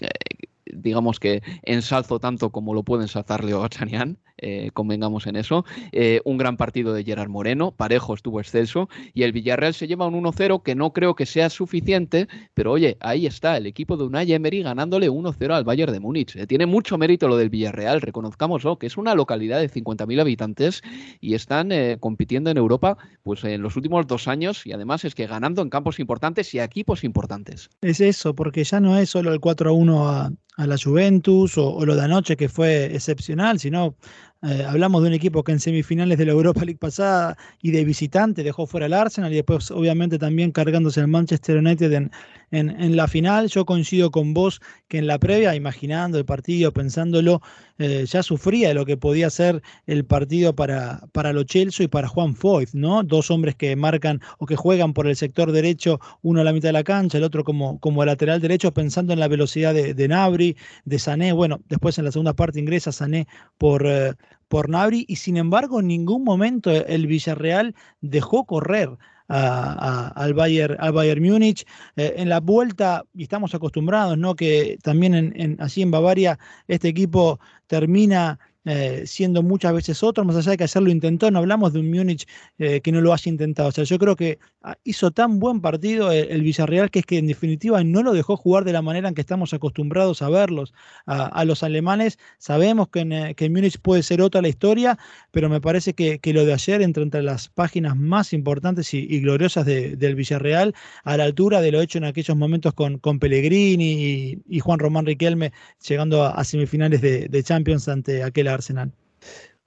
digamos 0.75 1.19
que 1.19 1.41
ensalzo 1.63 2.19
tanto 2.19 2.51
como 2.51 2.73
lo 2.73 2.83
puede 2.83 3.03
ensalzar 3.03 3.43
Leo 3.43 3.61
Gachanian, 3.61 4.17
eh, 4.37 4.71
convengamos 4.73 5.27
en 5.27 5.35
eso. 5.35 5.63
Eh, 5.91 6.21
un 6.25 6.37
gran 6.37 6.57
partido 6.57 6.93
de 6.93 7.03
Gerard 7.03 7.29
Moreno, 7.29 7.71
parejo 7.71 8.13
estuvo 8.13 8.39
excelso, 8.39 8.89
y 9.13 9.23
el 9.23 9.31
Villarreal 9.31 9.73
se 9.73 9.87
lleva 9.87 10.07
un 10.07 10.15
1-0 10.15 10.63
que 10.63 10.75
no 10.75 10.91
creo 10.91 11.15
que 11.15 11.25
sea 11.25 11.49
suficiente, 11.49 12.27
pero 12.53 12.71
oye, 12.71 12.97
ahí 12.99 13.25
está 13.25 13.55
el 13.57 13.67
equipo 13.67 13.95
de 13.95 14.03
Unai 14.03 14.33
Emery 14.33 14.63
ganándole 14.63 15.09
1-0 15.09 15.53
al 15.53 15.63
Bayern 15.63 15.93
de 15.93 15.99
Múnich. 15.99 16.35
Eh, 16.35 16.47
tiene 16.47 16.65
mucho 16.65 16.97
mérito 16.97 17.27
lo 17.27 17.37
del 17.37 17.49
Villarreal, 17.49 18.01
reconozcámoslo, 18.01 18.77
que 18.77 18.87
es 18.87 18.97
una 18.97 19.15
localidad 19.15 19.59
de 19.59 19.69
50.000 19.69 20.19
habitantes 20.19 20.81
y 21.21 21.35
están 21.35 21.69
compitiendo 21.99 22.49
en 22.49 22.57
Europa 22.57 22.97
pues 23.23 23.43
en 23.43 23.61
los 23.61 23.75
últimos 23.75 24.05
dos 24.07 24.27
años 24.27 24.65
y 24.65 24.73
además 24.73 25.05
es 25.05 25.15
que 25.15 25.27
ganando 25.27 25.61
en 25.61 25.69
campos 25.69 25.99
importantes 25.99 26.53
y 26.53 26.59
equipos 26.59 27.03
importantes. 27.03 27.69
Es 27.81 28.01
eso, 28.01 28.35
porque 28.35 28.63
ya 28.63 28.79
no 28.79 28.97
es 28.97 29.09
solo 29.09 29.33
el 29.33 29.39
4-1 29.39 30.07
a, 30.07 30.31
a 30.57 30.67
la 30.67 30.77
Juventus 30.77 31.57
o, 31.57 31.85
lo 31.85 31.95
de 31.95 32.03
anoche 32.03 32.37
que 32.37 32.49
fue 32.49 32.93
excepcional, 32.93 33.59
sino 33.59 33.95
eh, 34.43 34.65
hablamos 34.67 35.01
de 35.01 35.07
un 35.07 35.13
equipo 35.13 35.43
que 35.43 35.53
en 35.53 35.59
semifinales 35.59 36.17
de 36.17 36.25
la 36.25 36.33
Europa 36.33 36.65
League 36.65 36.79
pasada 36.79 37.37
y 37.61 37.71
de 37.71 37.85
visitante 37.85 38.43
dejó 38.43 38.67
fuera 38.67 38.85
al 38.87 38.93
Arsenal 38.93 39.31
y 39.31 39.37
después 39.37 39.71
obviamente 39.71 40.19
también 40.19 40.51
cargándose 40.51 40.99
el 40.99 41.07
Manchester 41.07 41.57
United 41.57 41.91
en, 41.93 42.11
en, 42.53 42.95
la 42.95 43.07
final. 43.07 43.49
Yo 43.49 43.65
coincido 43.65 44.11
con 44.11 44.33
vos 44.33 44.61
que 44.87 44.99
en 44.99 45.07
la 45.07 45.17
previa, 45.17 45.55
imaginando 45.55 46.17
el 46.17 46.25
partido, 46.25 46.71
pensándolo, 46.71 47.41
eh, 47.79 48.05
ya 48.07 48.21
sufría 48.21 48.67
de 48.67 48.73
lo 48.75 48.85
que 48.85 48.95
podía 48.95 49.29
ser 49.29 49.61
el 49.87 50.05
partido 50.05 50.55
para, 50.55 51.01
para 51.11 51.33
lo 51.33 51.43
Chelsea 51.43 51.85
y 51.85 51.87
para 51.87 52.07
Juan 52.07 52.35
Foyt, 52.35 52.69
¿no? 52.73 53.03
Dos 53.03 53.31
hombres 53.31 53.55
que 53.55 53.75
marcan 53.75 54.21
o 54.37 54.45
que 54.45 54.55
juegan 54.55 54.93
por 54.93 55.07
el 55.07 55.15
sector 55.15 55.51
derecho, 55.51 55.99
uno 56.21 56.41
a 56.41 56.43
la 56.43 56.53
mitad 56.53 56.69
de 56.69 56.73
la 56.73 56.83
cancha, 56.83 57.17
el 57.17 57.23
otro 57.23 57.43
como, 57.43 57.79
como 57.79 58.05
lateral 58.05 58.39
derecho, 58.39 58.71
pensando 58.71 59.13
en 59.13 59.19
la 59.19 59.27
velocidad 59.27 59.73
de, 59.73 59.93
de 59.95 60.07
Nabri, 60.07 60.55
de 60.85 60.99
Sané. 60.99 61.33
Bueno, 61.33 61.61
después 61.69 61.97
en 61.97 62.05
la 62.05 62.11
segunda 62.11 62.33
parte 62.33 62.59
ingresa 62.59 62.91
Sané 62.91 63.27
por. 63.57 63.85
Eh, 63.85 64.13
por 64.49 64.69
Nabri 64.69 65.03
y 65.07 65.15
sin 65.15 65.37
embargo 65.37 65.79
en 65.79 65.87
ningún 65.87 66.23
momento 66.23 66.69
el 66.69 67.07
Villarreal 67.07 67.73
dejó 68.01 68.45
correr 68.45 68.99
al, 69.27 70.33
Bayern, 70.33 70.77
al 70.79 70.91
Bayern 70.91 71.23
Múnich. 71.23 71.65
Eh, 71.95 72.15
en 72.17 72.29
la 72.29 72.39
vuelta, 72.39 73.03
y 73.13 73.23
estamos 73.23 73.53
acostumbrados, 73.55 74.17
¿no? 74.17 74.35
Que 74.35 74.77
también 74.81 75.13
en, 75.13 75.61
así 75.61 75.81
en 75.81 75.91
Bavaria 75.91 76.39
este 76.67 76.87
equipo 76.87 77.39
termina 77.67 78.39
eh, 78.65 79.03
siendo 79.05 79.43
muchas 79.43 79.73
veces 79.73 80.03
otro, 80.03 80.23
más 80.23 80.37
allá 80.37 80.51
de 80.51 80.57
que 80.57 80.63
hacerlo 80.63 80.89
intentó, 80.89 81.29
no 81.29 81.39
hablamos 81.39 81.73
de 81.73 81.79
un 81.79 81.91
Múnich 81.91 82.25
eh, 82.57 82.79
que 82.79 82.93
no 82.93 83.01
lo 83.01 83.11
haya 83.11 83.29
intentado. 83.29 83.69
O 83.69 83.71
sea, 83.71 83.83
yo 83.83 83.99
creo 83.99 84.15
que 84.15 84.39
ah, 84.61 84.77
hizo 84.85 85.11
tan 85.11 85.39
buen 85.39 85.59
partido 85.59 86.11
el, 86.11 86.41
Villarreal 86.41 86.89
que 86.89 86.99
es 86.99 87.05
que 87.05 87.17
en 87.17 87.27
definitiva 87.27 87.83
no 87.83 88.03
lo 88.03 88.13
dejó 88.13 88.37
jugar 88.37 88.63
de 88.63 88.71
la 88.71 88.81
manera 88.81 89.09
en 89.09 89.15
que 89.15 89.21
estamos 89.21 89.53
acostumbrados 89.53 90.21
a 90.21 90.29
verlos. 90.29 90.73
A, 91.05 91.43
los 91.45 91.61
alemanes 91.63 92.17
sabemos 92.37 92.87
que 92.89 93.01
en, 93.01 93.11
eh, 93.11 93.35
que 93.35 93.49
Múnich 93.49 93.79
puede 93.79 94.01
ser 94.01 94.21
otra 94.21 94.41
la 94.41 94.47
historia, 94.47 94.97
pero 95.31 95.49
me 95.49 95.59
parece 95.59 95.93
que, 95.93 96.19
lo 96.33 96.45
de 96.45 96.53
ayer 96.53 96.81
entre, 96.81 97.03
entre 97.03 97.21
las 97.21 97.49
páginas 97.49 97.97
más 97.97 98.33
importantes 98.33 98.93
y, 98.93 99.19
gloriosas 99.19 99.65
del 99.65 100.15
Villarreal, 100.15 100.73
a 101.03 101.17
la 101.17 101.25
altura 101.25 101.61
de 101.61 101.71
lo 101.71 101.81
hecho 101.81 101.97
en 101.97 102.05
aquellos 102.05 102.35
momentos 102.35 102.73
con, 102.73 102.97
con 102.99 103.19
Pellegrini 103.19 104.41
y, 104.49 104.59
Juan 104.59 104.79
Román 104.79 105.05
Riquelme 105.05 105.51
llegando 105.85 106.23
a, 106.23 106.43
semifinales 106.45 107.01
de, 107.01 107.27
de 107.27 107.43
Champions 107.43 107.87
ante 107.89 108.23
aquel 108.23 108.47
Arsenal. 108.53 108.91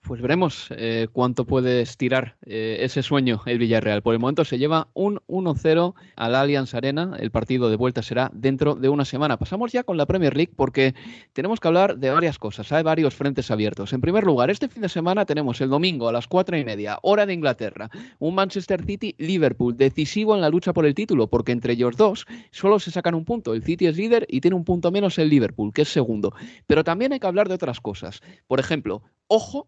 Pues 0.06 0.22
veremos 0.22 0.68
eh, 0.70 1.08
cuánto 1.12 1.46
puede 1.46 1.80
estirar 1.80 2.36
eh, 2.46 2.76
ese 2.82 3.02
sueño 3.02 3.42
el 3.44 3.58
Villarreal. 3.58 4.02
Por 4.02 4.14
el 4.14 4.20
momento 4.20 4.44
se 4.44 4.56
lleva 4.56 4.86
un 4.94 5.18
1-0 5.26 5.94
al 6.14 6.34
Allianz 6.36 6.74
Arena. 6.74 7.16
El 7.18 7.32
partido 7.32 7.68
de 7.70 7.74
vuelta 7.74 8.02
será 8.02 8.30
dentro 8.32 8.76
de 8.76 8.88
una 8.88 9.04
semana. 9.04 9.36
Pasamos 9.36 9.72
ya 9.72 9.82
con 9.82 9.96
la 9.96 10.06
Premier 10.06 10.36
League 10.36 10.52
porque 10.54 10.94
tenemos 11.32 11.58
que 11.58 11.66
hablar 11.66 11.98
de 11.98 12.10
varias 12.10 12.38
cosas. 12.38 12.70
Hay 12.70 12.84
varios 12.84 13.16
frentes 13.16 13.50
abiertos. 13.50 13.92
En 13.92 14.00
primer 14.00 14.22
lugar, 14.22 14.48
este 14.48 14.68
fin 14.68 14.82
de 14.82 14.88
semana 14.88 15.24
tenemos 15.24 15.60
el 15.60 15.70
domingo 15.70 16.08
a 16.08 16.12
las 16.12 16.28
cuatro 16.28 16.56
y 16.56 16.64
media, 16.64 17.00
hora 17.02 17.26
de 17.26 17.34
Inglaterra, 17.34 17.90
un 18.20 18.36
Manchester 18.36 18.84
City-Liverpool 18.84 19.76
decisivo 19.76 20.36
en 20.36 20.40
la 20.40 20.50
lucha 20.50 20.72
por 20.72 20.86
el 20.86 20.94
título 20.94 21.26
porque 21.26 21.50
entre 21.50 21.72
ellos 21.72 21.96
dos 21.96 22.26
solo 22.52 22.78
se 22.78 22.92
sacan 22.92 23.16
un 23.16 23.24
punto. 23.24 23.54
El 23.54 23.64
City 23.64 23.88
es 23.88 23.96
líder 23.96 24.24
y 24.28 24.40
tiene 24.40 24.56
un 24.56 24.64
punto 24.64 24.92
menos 24.92 25.18
el 25.18 25.30
Liverpool, 25.30 25.72
que 25.72 25.82
es 25.82 25.88
segundo. 25.88 26.32
Pero 26.68 26.84
también 26.84 27.12
hay 27.12 27.18
que 27.18 27.26
hablar 27.26 27.48
de 27.48 27.54
otras 27.56 27.80
cosas. 27.80 28.20
Por 28.46 28.60
ejemplo, 28.60 29.02
ojo 29.26 29.66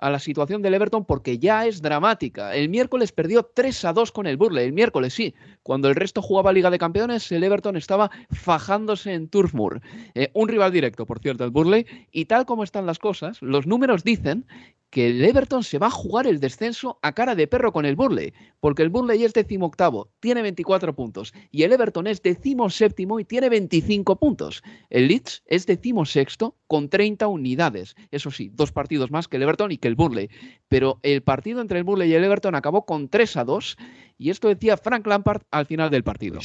a 0.00 0.10
la 0.10 0.18
situación 0.18 0.62
del 0.62 0.74
Everton 0.74 1.04
porque 1.04 1.38
ya 1.38 1.66
es 1.66 1.82
dramática. 1.82 2.54
El 2.54 2.68
miércoles 2.68 3.12
perdió 3.12 3.44
3 3.44 3.84
a 3.84 3.92
2 3.92 4.12
con 4.12 4.26
el 4.26 4.36
Burley. 4.36 4.64
El 4.64 4.72
miércoles 4.72 5.14
sí. 5.14 5.34
Cuando 5.62 5.88
el 5.88 5.94
resto 5.94 6.22
jugaba 6.22 6.52
Liga 6.52 6.70
de 6.70 6.78
Campeones, 6.78 7.30
el 7.30 7.44
Everton 7.44 7.76
estaba 7.76 8.10
fajándose 8.30 9.12
en 9.12 9.28
Turf 9.28 9.54
Moor. 9.54 9.80
Eh, 10.14 10.30
un 10.32 10.48
rival 10.48 10.72
directo, 10.72 11.06
por 11.06 11.20
cierto, 11.20 11.44
el 11.44 11.50
Burley. 11.50 11.86
Y 12.10 12.24
tal 12.24 12.46
como 12.46 12.64
están 12.64 12.86
las 12.86 12.98
cosas, 12.98 13.42
los 13.42 13.66
números 13.66 14.02
dicen 14.02 14.46
que 14.90 15.06
el 15.08 15.24
Everton 15.24 15.62
se 15.62 15.78
va 15.78 15.86
a 15.86 15.90
jugar 15.90 16.26
el 16.26 16.40
descenso 16.40 16.98
a 17.02 17.12
cara 17.12 17.34
de 17.34 17.46
perro 17.46 17.72
con 17.72 17.86
el 17.86 17.96
Burley, 17.96 18.32
porque 18.58 18.82
el 18.82 18.90
Burley 18.90 19.24
es 19.24 19.32
decimoctavo, 19.32 20.10
tiene 20.20 20.42
24 20.42 20.94
puntos, 20.94 21.32
y 21.50 21.62
el 21.62 21.72
Everton 21.72 22.06
es 22.08 22.22
decimoséptimo 22.22 23.20
y 23.20 23.24
tiene 23.24 23.48
25 23.48 24.16
puntos. 24.16 24.62
El 24.90 25.08
Leeds 25.08 25.42
es 25.46 25.66
decimosexto 25.66 26.56
con 26.66 26.88
30 26.88 27.26
unidades. 27.28 27.94
Eso 28.10 28.30
sí, 28.30 28.50
dos 28.52 28.72
partidos 28.72 29.10
más 29.10 29.28
que 29.28 29.36
el 29.36 29.44
Everton 29.44 29.72
y 29.72 29.78
que 29.78 29.88
el 29.88 29.94
Burley. 29.94 30.28
Pero 30.68 30.98
el 31.02 31.22
partido 31.22 31.60
entre 31.60 31.78
el 31.78 31.84
Burley 31.84 32.10
y 32.10 32.14
el 32.14 32.24
Everton 32.24 32.54
acabó 32.54 32.84
con 32.84 33.08
3 33.08 33.36
a 33.36 33.44
2 33.44 33.76
y 34.20 34.28
esto 34.28 34.48
decía 34.48 34.76
Frank 34.76 35.06
Lampard 35.06 35.40
al 35.50 35.64
final 35.64 35.88
del 35.88 36.04
partido. 36.04 36.40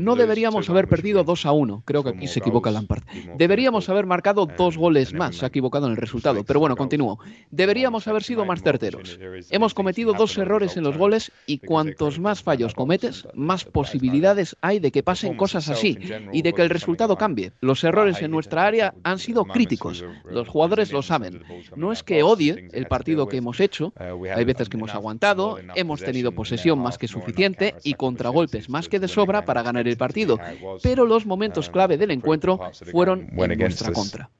No 0.00 0.14
deberíamos 0.14 0.70
haber 0.70 0.86
perdido 0.86 1.24
2 1.24 1.46
a 1.46 1.52
1. 1.52 1.82
Creo 1.84 2.04
que 2.04 2.10
aquí 2.10 2.28
se 2.28 2.38
equivoca 2.38 2.70
Lampard. 2.70 3.02
Deberíamos 3.36 3.88
haber 3.88 4.06
marcado 4.06 4.46
dos 4.46 4.76
goles 4.76 5.12
más. 5.12 5.34
Se 5.34 5.44
ha 5.44 5.48
equivocado 5.48 5.86
en 5.86 5.92
el 5.92 5.96
resultado. 5.96 6.44
Pero 6.44 6.60
bueno, 6.60 6.76
continúo. 6.76 7.18
Deberíamos 7.50 8.06
haber 8.06 8.22
sido 8.22 8.44
más 8.44 8.62
certeros. 8.62 9.18
Hemos 9.50 9.74
cometido 9.74 10.12
dos 10.12 10.38
errores 10.38 10.76
en 10.76 10.84
los 10.84 10.96
goles 10.96 11.32
y 11.44 11.58
cuantos 11.58 12.20
más 12.20 12.40
fallos 12.40 12.72
cometes, 12.72 13.26
más 13.34 13.64
posibilidades 13.64 14.56
hay 14.60 14.78
de 14.78 14.92
que 14.92 15.02
pasen 15.02 15.36
cosas 15.36 15.68
así 15.68 15.98
y 16.32 16.42
de 16.42 16.52
que 16.52 16.62
el 16.62 16.70
resultado 16.70 17.16
cambie. 17.16 17.50
Los 17.60 17.82
errores 17.82 18.22
en 18.22 18.30
nuestra 18.30 18.64
área 18.64 18.94
han 19.02 19.18
sido 19.18 19.44
críticos. 19.44 20.04
Los 20.24 20.46
jugadores 20.46 20.92
lo 20.92 21.02
saben. 21.02 21.42
No 21.74 21.90
es 21.90 22.04
que 22.04 22.22
odie 22.22 22.68
el 22.72 22.86
partido 22.86 23.26
que 23.26 23.38
hemos 23.38 23.58
hecho. 23.58 23.92
Hay 23.98 24.44
veces 24.44 24.68
que 24.68 24.76
hemos 24.76 24.94
aguantado, 24.94 25.58
hemos 25.74 26.00
tenido 26.00 26.30
posesión 26.30 26.78
más 26.78 26.96
que 26.96 27.07
suficiente 27.08 27.74
y 27.82 27.94
contragolpes 27.94 28.68
más 28.68 28.88
que 28.88 29.00
de 29.00 29.08
sobra 29.08 29.44
para 29.44 29.62
ganar 29.62 29.88
el 29.88 29.96
partido, 29.96 30.38
pero 30.82 31.06
los 31.06 31.26
momentos 31.26 31.70
clave 31.70 31.98
del 31.98 32.10
encuentro 32.10 32.60
fueron 32.90 33.28
en 33.36 33.58
nuestra 33.58 33.92
contra. 33.92 34.30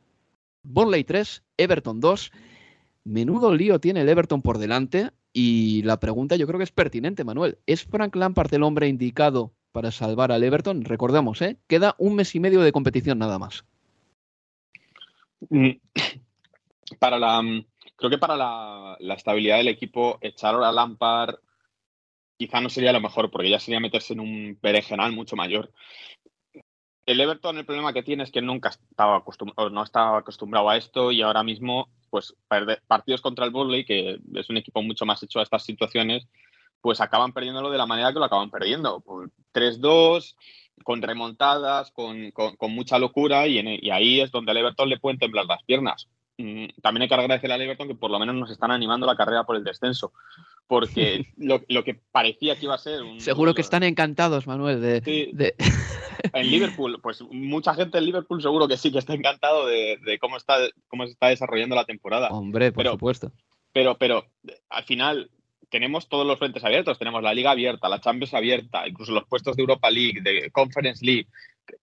Burnley 0.62 1.05
3, 1.05 1.43
Everton 1.57 2.01
2. 2.01 2.33
Menudo 3.05 3.55
lío 3.55 3.81
tiene 3.81 4.03
el 4.03 4.09
Everton 4.09 4.43
por 4.43 4.59
delante 4.59 5.11
y 5.33 5.83
la 5.83 5.99
pregunta 5.99 6.37
yo 6.37 6.47
creo 6.47 6.59
que 6.59 6.64
es 6.64 6.73
pertinente, 6.73 7.25
Manuel. 7.25 7.59
¿Es 7.66 7.85
Frank 7.85 8.14
Lampard 8.14 8.53
el 8.53 8.62
hombre 8.62 8.89
indicado 8.89 9.53
para 9.73 9.91
salvar 9.91 10.33
al 10.33 10.45
Everton? 10.45 10.85
Recordemos, 10.85 11.41
¿eh? 11.43 11.57
queda 11.66 11.95
un 11.99 12.14
mes 12.14 12.35
y 12.35 12.41
medio 12.41 12.61
de 12.61 12.73
competición 12.73 13.19
nada 13.19 13.39
más. 13.39 13.64
Mm, 15.49 15.71
para 16.99 17.19
la, 17.19 17.43
creo 17.97 18.11
que 18.11 18.19
para 18.19 18.37
la, 18.37 18.97
la 19.01 19.14
estabilidad 19.14 19.59
del 19.59 19.69
equipo, 19.69 20.19
echar 20.21 20.55
a 20.57 20.73
Lampard 20.73 21.37
quizá 22.39 22.61
no 22.61 22.70
sería 22.70 22.93
lo 22.93 23.01
mejor, 23.01 23.30
porque 23.30 23.51
ya 23.51 23.61
sería 23.61 23.80
meterse 23.80 24.14
en 24.14 24.20
un 24.20 24.59
perejenal 24.61 25.12
mucho 25.12 25.36
mayor. 25.36 25.72
El 27.05 27.20
Everton, 27.20 27.59
el 27.59 27.66
problema 27.66 27.93
que 27.93 28.03
tiene 28.03 28.22
es 28.22 28.30
que 28.30 28.43
nunca 28.43 28.68
estaba 28.68 29.16
acostumbrado, 29.16 29.70
no 29.70 29.82
estaba 29.82 30.18
acostumbrado 30.18 30.68
a 30.70 30.76
esto 30.76 31.11
y 31.11 31.22
ahora 31.22 31.43
mismo, 31.43 31.89
pues, 32.11 32.34
partidos 32.86 33.22
contra 33.22 33.45
el 33.45 33.51
Burley, 33.51 33.84
que 33.84 34.20
es 34.34 34.51
un 34.51 34.59
equipo 34.59 34.82
mucho 34.82 35.05
más 35.05 35.22
hecho 35.22 35.41
a 35.41 35.43
estas 35.43 35.64
situaciones, 35.64 36.28
pues 36.80 37.01
acaban 37.01 37.32
perdiéndolo 37.32 37.70
de 37.70 37.78
la 37.78 37.86
manera 37.86 38.12
que 38.12 38.18
lo 38.18 38.26
acaban 38.26 38.51
perdiendo. 38.51 39.03
3-2, 39.53 40.36
con 40.84 41.03
remontadas, 41.03 41.91
con, 41.91 42.32
mucha 42.68 42.99
locura, 42.99 43.47
y, 43.47 43.59
y 43.59 43.91
ahí 43.91 44.20
es 44.20 44.30
donde 44.30 44.53
al 44.53 44.59
Everton 44.59 44.89
le 44.89 45.01
pueden 45.01 45.18
temblar 45.18 45.47
las 45.47 45.62
piernas. 45.64 46.09
Mm, 46.36 46.66
también 46.80 47.03
hay 47.03 47.09
que 47.09 47.14
agradecer 47.14 47.51
al 47.51 47.61
Everton 47.61 47.89
que 47.89 47.95
por 47.97 48.11
lo 48.11 48.18
menos 48.18 48.36
nos 48.36 48.51
están 48.51 48.70
animando 48.70 49.07
la 49.07 49.16
carrera 49.16 49.45
por 49.45 49.57
el 49.57 49.64
descenso, 49.64 50.12
porque 50.69 51.27
lo, 51.37 51.85
que 51.85 51.95
parecía 52.12 52.55
que 52.55 52.66
iba 52.66 52.75
a 52.75 52.79
ser 52.79 53.03
un... 53.03 53.21
Seguro 53.21 53.55
que 53.55 53.62
están 53.62 53.83
encantados, 53.83 54.47
Manuel, 54.47 54.81
de... 54.81 55.55
En 56.33 56.51
Liverpool, 56.51 56.99
pues 57.01 57.23
mucha 57.31 57.75
gente 57.75 57.97
en 57.97 58.05
Liverpool 58.05 58.43
seguro 58.43 58.66
que 58.66 58.77
sí, 58.77 58.91
que 58.91 58.99
está 58.99 59.14
encantado 59.14 59.66
de, 59.66 60.19
cómo, 60.21 60.37
está, 60.37 60.57
cómo 60.89 61.05
se 61.07 61.12
está 61.12 61.29
desarrollando 61.29 61.77
la 61.77 61.85
temporada. 61.85 62.29
Hombre, 62.31 62.73
por 62.73 62.87
supuesto. 62.89 63.31
Pero, 63.73 63.97
pero 63.99 64.27
al 64.69 64.83
final 64.83 65.31
tenemos 65.71 66.09
todos 66.09 66.27
los 66.27 66.39
frentes 66.39 66.64
abiertos, 66.64 66.99
tenemos 66.99 67.23
la 67.23 67.35
Liga 67.35 67.53
abierta, 67.53 67.89
la 67.89 68.01
Champions 68.01 68.35
abierta, 68.35 68.89
incluso 68.89 69.12
los 69.12 69.27
puestos 69.27 69.57
de 69.57 69.62
Europa 69.62 69.91
League, 69.91 70.21
de 70.21 70.51
Conference 70.51 71.05
League, 71.05 71.29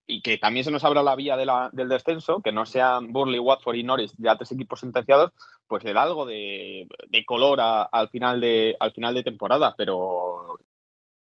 y 0.07 0.21
que 0.21 0.37
también 0.37 0.63
se 0.63 0.71
nos 0.71 0.83
abra 0.83 1.03
la 1.03 1.15
vía 1.15 1.37
del 1.37 1.89
descenso, 1.89 2.41
que 2.41 2.51
no 2.51 2.65
sean 2.65 3.11
Burley, 3.11 3.39
Watford 3.39 3.75
y 3.75 3.83
Norris 3.83 4.13
ya 4.17 4.35
tres 4.35 4.51
equipos 4.51 4.79
sentenciados, 4.79 5.31
pues 5.67 5.83
le 5.83 5.93
da 5.93 6.03
algo 6.03 6.25
de, 6.25 6.87
color 7.25 7.59
al, 7.61 8.09
final 8.09 8.41
de, 8.41 8.75
al 8.79 8.91
final 8.91 9.23
temporada. 9.23 9.75
Pero 9.77 10.57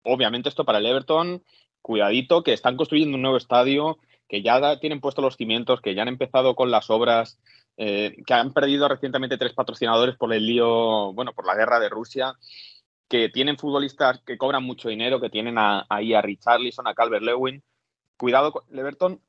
obviamente 0.03 0.49
esto 0.49 0.65
para 0.65 0.79
el 0.79 0.85
Everton, 0.85 1.43
cuidadito, 1.81 2.43
que 2.43 2.53
están 2.53 2.77
construyendo 2.77 3.15
un 3.15 3.21
nuevo 3.21 3.37
estadio, 3.37 3.97
que 4.27 4.41
ya 4.41 4.79
tienen 4.79 5.01
puestos 5.01 5.23
los 5.23 5.37
cimientos, 5.37 5.81
que 5.81 5.95
ya 5.95 6.01
han 6.01 6.07
empezado 6.07 6.55
con 6.55 6.71
las 6.71 6.89
obras, 6.89 7.39
eh, 7.77 8.15
que 8.25 8.33
han 8.33 8.53
perdido 8.53 8.87
recientemente 8.87 9.37
tres 9.37 9.53
patrocinadores 9.53 10.15
por 10.15 10.33
el 10.33 10.45
lío, 10.45 11.13
bueno, 11.13 11.33
por 11.33 11.45
la 11.45 11.55
guerra 11.55 11.79
de 11.79 11.89
Rusia 11.89 12.35
que 13.13 13.29
tienen 13.29 13.59
futbolistas 13.59 14.21
que 14.25 14.39
cobran 14.39 14.63
mucho 14.63 14.89
dinero, 14.89 15.21
que 15.21 15.29
tienen 15.29 15.55
ahí 15.59 16.15
a 16.15 16.21
Richarlison, 16.23 16.87
a 16.87 16.95
Calvert 16.95 17.21
Lewin, 17.23 17.61
cuidado 18.17 18.51
con 18.51 18.63
Everton 18.77 19.19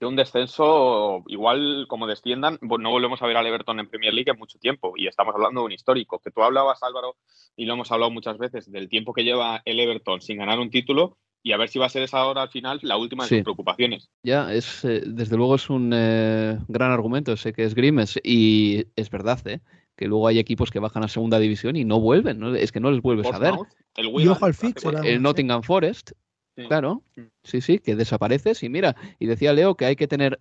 de 0.00 0.06
un 0.06 0.16
descenso, 0.16 1.22
igual 1.28 1.86
como 1.88 2.06
desciendan, 2.06 2.58
no 2.60 2.90
volvemos 2.90 3.22
a 3.22 3.26
ver 3.26 3.36
al 3.36 3.46
Everton 3.46 3.78
en 3.80 3.88
Premier 3.88 4.12
League 4.12 4.30
en 4.30 4.38
mucho 4.38 4.58
tiempo. 4.58 4.94
Y 4.96 5.06
estamos 5.06 5.34
hablando 5.34 5.60
de 5.60 5.66
un 5.66 5.72
histórico, 5.72 6.18
que 6.18 6.30
tú 6.30 6.42
hablabas, 6.42 6.82
Álvaro, 6.82 7.16
y 7.56 7.64
lo 7.64 7.74
hemos 7.74 7.90
hablado 7.92 8.10
muchas 8.10 8.36
veces, 8.38 8.70
del 8.70 8.88
tiempo 8.88 9.12
que 9.12 9.24
lleva 9.24 9.62
el 9.64 9.78
Everton 9.78 10.20
sin 10.20 10.38
ganar 10.38 10.58
un 10.58 10.70
título 10.70 11.16
y 11.44 11.52
a 11.52 11.58
ver 11.58 11.68
si 11.68 11.78
va 11.78 11.86
a 11.86 11.90
ser 11.90 12.02
esa 12.02 12.24
hora 12.26 12.42
al 12.42 12.48
final 12.48 12.80
la 12.82 12.96
última 12.96 13.24
de 13.24 13.28
sus 13.28 13.42
preocupaciones. 13.42 14.10
Ya, 14.22 14.52
es 14.52 14.84
eh, 14.84 15.02
desde 15.06 15.36
luego 15.36 15.54
es 15.56 15.68
un 15.68 15.92
eh, 15.94 16.58
gran 16.68 16.90
argumento, 16.90 17.36
sé 17.36 17.52
que 17.52 17.64
es 17.64 17.74
Grimes 17.74 18.18
y 18.24 18.86
es 18.96 19.10
verdad, 19.10 19.46
¿eh? 19.46 19.60
que 19.94 20.08
luego 20.08 20.26
hay 20.26 20.38
equipos 20.38 20.70
que 20.70 20.78
bajan 20.78 21.04
a 21.04 21.08
segunda 21.08 21.38
división 21.38 21.76
y 21.76 21.84
no 21.84 22.00
vuelven, 22.00 22.56
es 22.56 22.72
que 22.72 22.80
no 22.80 22.90
les 22.90 23.02
vuelves 23.02 23.30
a 23.30 23.38
ver. 23.38 23.54
El, 23.94 24.06
y 24.06 24.26
ojo 24.26 24.46
al 24.46 24.56
el 25.04 25.22
Nottingham 25.22 25.62
Forest, 25.62 26.12
Claro, 26.56 27.02
mm. 27.16 27.22
sí, 27.42 27.60
sí, 27.60 27.78
que 27.78 27.96
desapareces 27.96 28.62
y 28.62 28.68
mira, 28.68 28.96
y 29.18 29.26
decía 29.26 29.52
Leo 29.52 29.76
que 29.76 29.86
hay 29.86 29.96
que 29.96 30.08
tener 30.08 30.40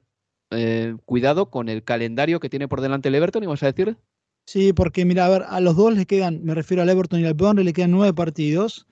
eh, 0.51 0.95
cuidado 1.05 1.49
con 1.49 1.69
el 1.69 1.83
calendario 1.83 2.39
que 2.39 2.49
tiene 2.49 2.67
por 2.67 2.81
delante 2.81 3.09
el 3.09 3.15
Everton, 3.15 3.43
¿y 3.43 3.47
vas 3.47 3.63
a 3.63 3.71
decir? 3.71 3.97
Sí, 4.45 4.73
porque 4.73 5.05
mira, 5.05 5.25
a 5.25 5.29
ver, 5.29 5.43
a 5.47 5.59
los 5.59 5.75
dos 5.75 5.95
les 5.95 6.05
quedan, 6.05 6.43
me 6.43 6.53
refiero 6.53 6.83
al 6.83 6.89
Everton 6.89 7.21
y 7.21 7.25
al 7.25 7.33
Burnley, 7.33 7.63
le 7.65 7.73
quedan 7.73 7.91
nueve 7.91 8.13
partidos. 8.13 8.85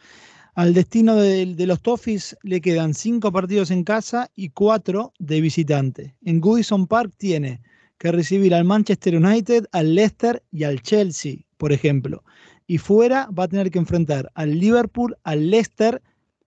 Al 0.55 0.73
destino 0.73 1.15
de, 1.15 1.45
los 1.65 1.81
Toffees 1.81 2.37
le 2.43 2.59
quedan 2.59 2.93
cinco 2.93 3.31
partidos 3.31 3.71
en 3.71 3.83
casa 3.83 4.29
y 4.35 4.49
cuatro 4.49 5.13
de 5.17 5.39
visitante. 5.39 6.15
En 6.23 6.41
Goodison 6.41 6.87
Park 6.87 7.13
tiene 7.17 7.61
que 7.97 8.11
recibir 8.11 8.53
al 8.53 8.65
Manchester 8.65 9.15
United, 9.15 9.67
al 9.71 9.95
Leicester 9.95 10.43
y 10.51 10.63
al 10.63 10.81
Chelsea, 10.81 11.37
por 11.57 11.71
ejemplo. 11.71 12.23
Y 12.67 12.79
fuera 12.79 13.29
va 13.37 13.45
a 13.45 13.47
tener 13.47 13.71
que 13.71 13.79
enfrentar 13.79 14.29
al 14.33 14.59
Liverpool, 14.59 15.15
al 15.23 15.49
Leicester 15.49 16.01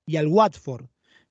y 0.07 0.17
al 0.17 0.29
Watford, 0.29 0.87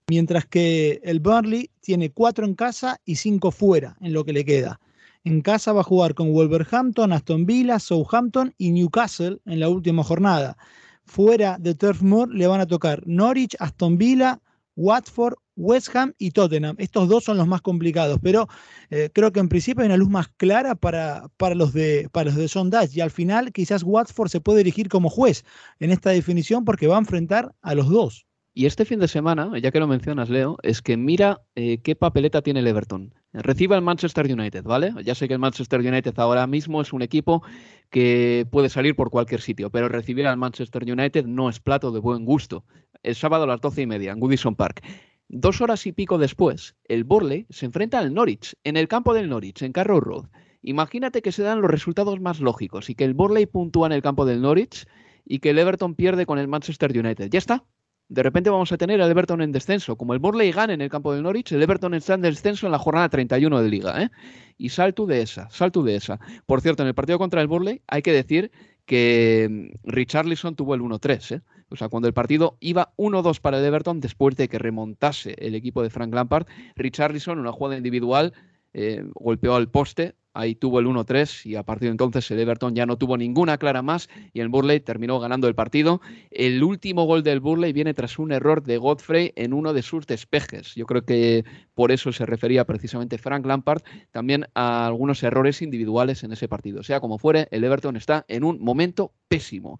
mientras 0.07 0.45
que 0.45 1.01
el 1.03 1.19
Burnley 1.19 1.69
tiene 1.81 2.11
cuatro 2.11 2.45
en 2.45 2.55
casa 2.55 2.99
y 3.05 3.15
cinco 3.15 3.51
fuera 3.51 3.95
en 4.01 4.13
lo 4.13 4.25
que 4.25 4.33
le 4.33 4.45
queda. 4.45 4.79
En 5.25 5.41
casa 5.41 5.71
va 5.71 5.81
a 5.81 5.85
jugar 5.85 6.15
con 6.15 6.33
Wolverhampton, 6.33 7.13
Aston 7.13 7.45
Villa, 7.45 7.79
Southampton 7.79 8.53
y 8.57 8.71
Newcastle 8.71 9.39
en 9.45 9.59
la 9.59 9.69
última 9.69 10.03
jornada. 10.03 10.57
Fuera 11.05 11.57
de 11.59 11.75
Turf 11.75 12.01
Moor 12.01 12.33
le 12.33 12.47
van 12.47 12.59
a 12.59 12.65
tocar 12.65 13.01
Norwich, 13.05 13.55
Aston 13.59 13.97
Villa, 13.97 14.41
Watford, 14.75 15.35
West 15.55 15.95
Ham 15.95 16.13
y 16.17 16.31
Tottenham. 16.31 16.75
Estos 16.79 17.07
dos 17.07 17.23
son 17.23 17.37
los 17.37 17.47
más 17.47 17.61
complicados, 17.61 18.19
pero 18.21 18.47
eh, 18.89 19.09
creo 19.13 19.31
que 19.31 19.39
en 19.39 19.49
principio 19.49 19.81
hay 19.81 19.87
una 19.87 19.97
luz 19.97 20.09
más 20.09 20.27
clara 20.27 20.75
para, 20.75 21.29
para, 21.37 21.55
los 21.55 21.73
de, 21.73 22.09
para 22.11 22.31
los 22.31 22.35
de 22.35 22.89
y 22.91 22.99
al 23.01 23.11
final 23.11 23.51
quizás 23.51 23.83
Watford 23.83 24.29
se 24.29 24.41
puede 24.41 24.61
elegir 24.61 24.89
como 24.89 25.09
juez 25.09 25.45
en 25.79 25.91
esta 25.91 26.09
definición 26.09 26.65
porque 26.65 26.87
va 26.87 26.95
a 26.95 26.99
enfrentar 26.99 27.53
a 27.61 27.75
los 27.75 27.89
dos. 27.89 28.25
Y 28.55 28.67
este 28.67 28.85
fin 28.85 28.99
de 28.99 29.07
semana, 29.07 29.57
ya 29.57 29.71
que 29.71 29.79
lo 29.79 29.87
mencionas, 29.87 30.29
Leo, 30.29 30.57
es 30.61 30.83
que 30.83 30.95
mira 30.95 31.41
eh, 31.55 31.79
qué 31.79 31.95
papeleta 31.95 32.43
tiene 32.43 32.59
el 32.59 32.67
Everton. 32.67 33.15
Recibe 33.33 33.75
al 33.75 33.81
Manchester 33.81 34.31
United, 34.31 34.63
¿vale? 34.63 34.93
Ya 35.03 35.15
sé 35.15 35.27
que 35.27 35.33
el 35.33 35.39
Manchester 35.39 35.79
United 35.79 36.13
ahora 36.19 36.45
mismo 36.45 36.79
es 36.79 36.93
un 36.93 37.01
equipo 37.01 37.41
que 37.89 38.45
puede 38.51 38.69
salir 38.69 38.95
por 38.95 39.09
cualquier 39.09 39.41
sitio, 39.41 39.71
pero 39.71 39.89
recibir 39.89 40.27
al 40.27 40.37
Manchester 40.37 40.83
United 40.83 41.25
no 41.25 41.49
es 41.49 41.59
plato 41.59 41.91
de 41.91 41.99
buen 41.99 42.25
gusto. 42.25 42.63
El 43.01 43.15
sábado 43.15 43.45
a 43.45 43.47
las 43.47 43.59
doce 43.59 43.81
y 43.81 43.87
media 43.87 44.11
en 44.11 44.19
Goodison 44.19 44.55
Park. 44.55 44.83
Dos 45.29 45.61
horas 45.61 45.87
y 45.87 45.91
pico 45.91 46.19
después, 46.19 46.75
el 46.83 47.05
Borley 47.05 47.47
se 47.49 47.65
enfrenta 47.65 47.97
al 47.97 48.13
Norwich, 48.13 48.55
en 48.63 48.77
el 48.77 48.87
campo 48.87 49.15
del 49.15 49.29
Norwich, 49.29 49.63
en 49.63 49.71
Carrow 49.71 49.99
Road. 49.99 50.25
Imagínate 50.61 51.23
que 51.23 51.31
se 51.31 51.41
dan 51.41 51.61
los 51.61 51.71
resultados 51.71 52.19
más 52.19 52.39
lógicos 52.39 52.91
y 52.91 52.93
que 52.93 53.03
el 53.03 53.15
Borley 53.15 53.47
puntúa 53.47 53.87
en 53.87 53.93
el 53.93 54.03
campo 54.03 54.25
del 54.25 54.43
Norwich 54.43 54.85
y 55.25 55.39
que 55.39 55.49
el 55.49 55.57
Everton 55.57 55.95
pierde 55.95 56.27
con 56.27 56.37
el 56.37 56.47
Manchester 56.47 56.91
United. 56.95 57.29
Ya 57.31 57.39
está, 57.39 57.63
de 58.09 58.23
repente 58.23 58.49
vamos 58.49 58.71
a 58.71 58.77
tener 58.77 59.01
al 59.01 59.09
Everton 59.09 59.41
en 59.41 59.51
descenso. 59.51 59.95
Como 59.95 60.13
el 60.13 60.19
Borley 60.19 60.51
gana 60.51 60.73
en 60.73 60.81
el 60.81 60.89
campo 60.89 61.13
del 61.13 61.23
Norwich, 61.23 61.51
el 61.51 61.63
Everton 61.63 61.93
está 61.93 62.13
en 62.15 62.21
descenso 62.21 62.65
en 62.65 62.71
la 62.71 62.79
jornada 62.79 63.09
31 63.09 63.61
de 63.61 63.69
Liga. 63.69 64.03
¿eh? 64.03 64.09
Y 64.57 64.69
salto 64.69 65.05
de 65.05 65.21
esa, 65.21 65.49
salto 65.49 65.83
de 65.83 65.95
esa. 65.95 66.19
Por 66.45 66.61
cierto, 66.61 66.83
en 66.83 66.89
el 66.89 66.95
partido 66.95 67.17
contra 67.17 67.41
el 67.41 67.47
Borley 67.47 67.81
hay 67.87 68.01
que 68.01 68.11
decir 68.11 68.51
que 68.85 69.47
mm, 69.49 69.89
Richarlison 69.89 70.55
tuvo 70.55 70.75
el 70.75 70.81
1-3. 70.81 71.37
¿eh? 71.37 71.41
O 71.69 71.75
sea, 71.75 71.89
cuando 71.89 72.07
el 72.07 72.13
partido 72.13 72.57
iba 72.59 72.93
1-2 72.97 73.39
para 73.39 73.57
el 73.57 73.65
Everton, 73.65 73.99
después 73.99 74.35
de 74.35 74.47
que 74.47 74.59
remontase 74.59 75.35
el 75.39 75.55
equipo 75.55 75.81
de 75.81 75.89
Frank 75.89 76.13
Lampard, 76.13 76.45
Richarlison, 76.75 77.39
una 77.39 77.51
jugada 77.51 77.77
individual, 77.77 78.33
eh, 78.73 79.03
golpeó 79.15 79.55
al 79.55 79.69
poste, 79.69 80.15
ahí 80.33 80.55
tuvo 80.55 80.79
el 80.79 80.87
1-3 80.87 81.45
y 81.45 81.55
a 81.55 81.63
partir 81.63 81.87
de 81.87 81.91
entonces 81.91 82.29
el 82.31 82.39
Everton 82.39 82.75
ya 82.75 82.85
no 82.85 82.97
tuvo 82.97 83.17
ninguna 83.17 83.57
clara 83.57 83.81
más 83.81 84.09
y 84.33 84.39
el 84.39 84.49
Burley 84.49 84.79
terminó 84.79 85.19
ganando 85.19 85.47
el 85.47 85.55
partido. 85.55 86.01
El 86.31 86.63
último 86.63 87.05
gol 87.05 87.23
del 87.23 87.39
Burley 87.39 87.71
viene 87.73 87.93
tras 87.93 88.19
un 88.19 88.31
error 88.31 88.63
de 88.63 88.77
Godfrey 88.77 89.31
en 89.35 89.53
uno 89.53 89.73
de 89.73 89.81
sus 89.81 90.07
despejes. 90.07 90.75
Yo 90.75 90.85
creo 90.85 91.03
que 91.05 91.45
por 91.75 91.91
eso 91.91 92.11
se 92.11 92.25
refería 92.25 92.65
precisamente 92.65 93.17
Frank 93.17 93.45
Lampard 93.45 93.83
también 94.11 94.45
a 94.55 94.87
algunos 94.87 95.21
errores 95.23 95.61
individuales 95.61 96.23
en 96.23 96.33
ese 96.33 96.47
partido. 96.47 96.83
Sea 96.83 96.99
como 96.99 97.17
fuere, 97.17 97.47
el 97.51 97.63
Everton 97.63 97.95
está 97.95 98.25
en 98.27 98.43
un 98.43 98.59
momento 98.59 99.13
pésimo. 99.27 99.79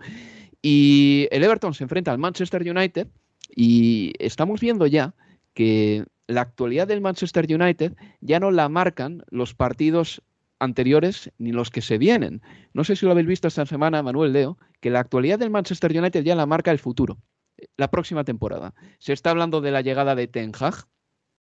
Y 0.62 1.28
el 1.32 1.44
Everton 1.44 1.74
se 1.74 1.84
enfrenta 1.84 2.12
al 2.12 2.20
Manchester 2.20 2.62
United 2.62 3.08
y 3.56 4.14
estamos 4.20 4.62
viendo 4.62 4.88
ya 4.88 5.14
que 5.54 6.06
la 6.28 6.42
actualidad 6.42 6.88
del 6.88 7.02
Manchester 7.02 7.46
United 7.50 7.94
ya 8.22 8.40
no 8.40 8.52
la 8.52 8.70
marcan 8.70 9.24
los 9.30 9.54
partidos 9.54 10.22
anteriores 10.64 11.32
ni 11.38 11.52
los 11.52 11.70
que 11.70 11.82
se 11.82 11.98
vienen. 11.98 12.42
No 12.74 12.84
sé 12.84 12.96
si 12.96 13.06
lo 13.06 13.12
habéis 13.12 13.28
visto 13.28 13.48
esta 13.48 13.66
semana, 13.66 14.04
Manuel 14.04 14.34
Leo, 14.34 14.58
que 14.80 14.90
la 14.90 15.00
actualidad 15.00 15.40
del 15.40 15.50
Manchester 15.50 15.98
United 15.98 16.24
ya 16.24 16.36
la 16.36 16.46
marca 16.46 16.72
el 16.72 16.80
futuro, 16.80 17.20
la 17.78 17.90
próxima 17.90 18.24
temporada. 18.24 18.74
Se 19.00 19.14
está 19.14 19.32
hablando 19.32 19.62
de 19.62 19.72
la 19.72 19.82
llegada 19.82 20.16
de 20.16 20.28
Ten 20.28 20.52
Hag 20.60 20.88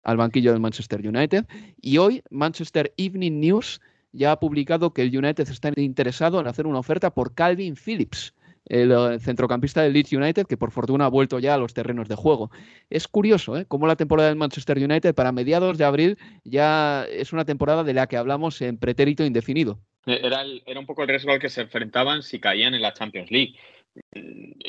al 0.02 0.16
banquillo 0.16 0.52
del 0.52 0.61
Manchester 0.61 1.07
United 1.07 1.46
y 1.80 1.98
hoy 1.98 2.22
Manchester 2.30 2.92
Evening 2.96 3.40
News 3.40 3.80
ya 4.12 4.32
ha 4.32 4.40
publicado 4.40 4.92
que 4.92 5.02
el 5.02 5.16
United 5.16 5.48
está 5.48 5.72
interesado 5.76 6.40
en 6.40 6.46
hacer 6.46 6.66
una 6.66 6.78
oferta 6.78 7.12
por 7.12 7.34
Calvin 7.34 7.74
Phillips, 7.76 8.34
el 8.66 8.92
eh, 8.92 9.18
centrocampista 9.20 9.82
del 9.82 9.92
Leeds 9.92 10.12
United, 10.12 10.46
que 10.46 10.56
por 10.56 10.70
fortuna 10.70 11.06
ha 11.06 11.08
vuelto 11.08 11.38
ya 11.38 11.54
a 11.54 11.58
los 11.58 11.74
terrenos 11.74 12.08
de 12.08 12.14
juego. 12.14 12.50
Es 12.90 13.08
curioso, 13.08 13.56
¿eh? 13.56 13.64
Cómo 13.66 13.86
la 13.86 13.96
temporada 13.96 14.28
del 14.28 14.36
Manchester 14.36 14.78
United 14.78 15.14
para 15.14 15.32
mediados 15.32 15.78
de 15.78 15.84
abril 15.84 16.18
ya 16.44 17.04
es 17.04 17.32
una 17.32 17.44
temporada 17.44 17.84
de 17.84 17.94
la 17.94 18.06
que 18.06 18.16
hablamos 18.16 18.60
en 18.62 18.78
pretérito 18.78 19.24
indefinido. 19.24 19.78
Era, 20.06 20.44
era 20.66 20.78
un 20.78 20.86
poco 20.86 21.02
el 21.02 21.08
riesgo 21.08 21.32
al 21.32 21.40
que 21.40 21.48
se 21.48 21.62
enfrentaban 21.62 22.22
si 22.22 22.38
caían 22.38 22.74
en 22.74 22.82
la 22.82 22.92
Champions 22.92 23.30
League. 23.30 23.56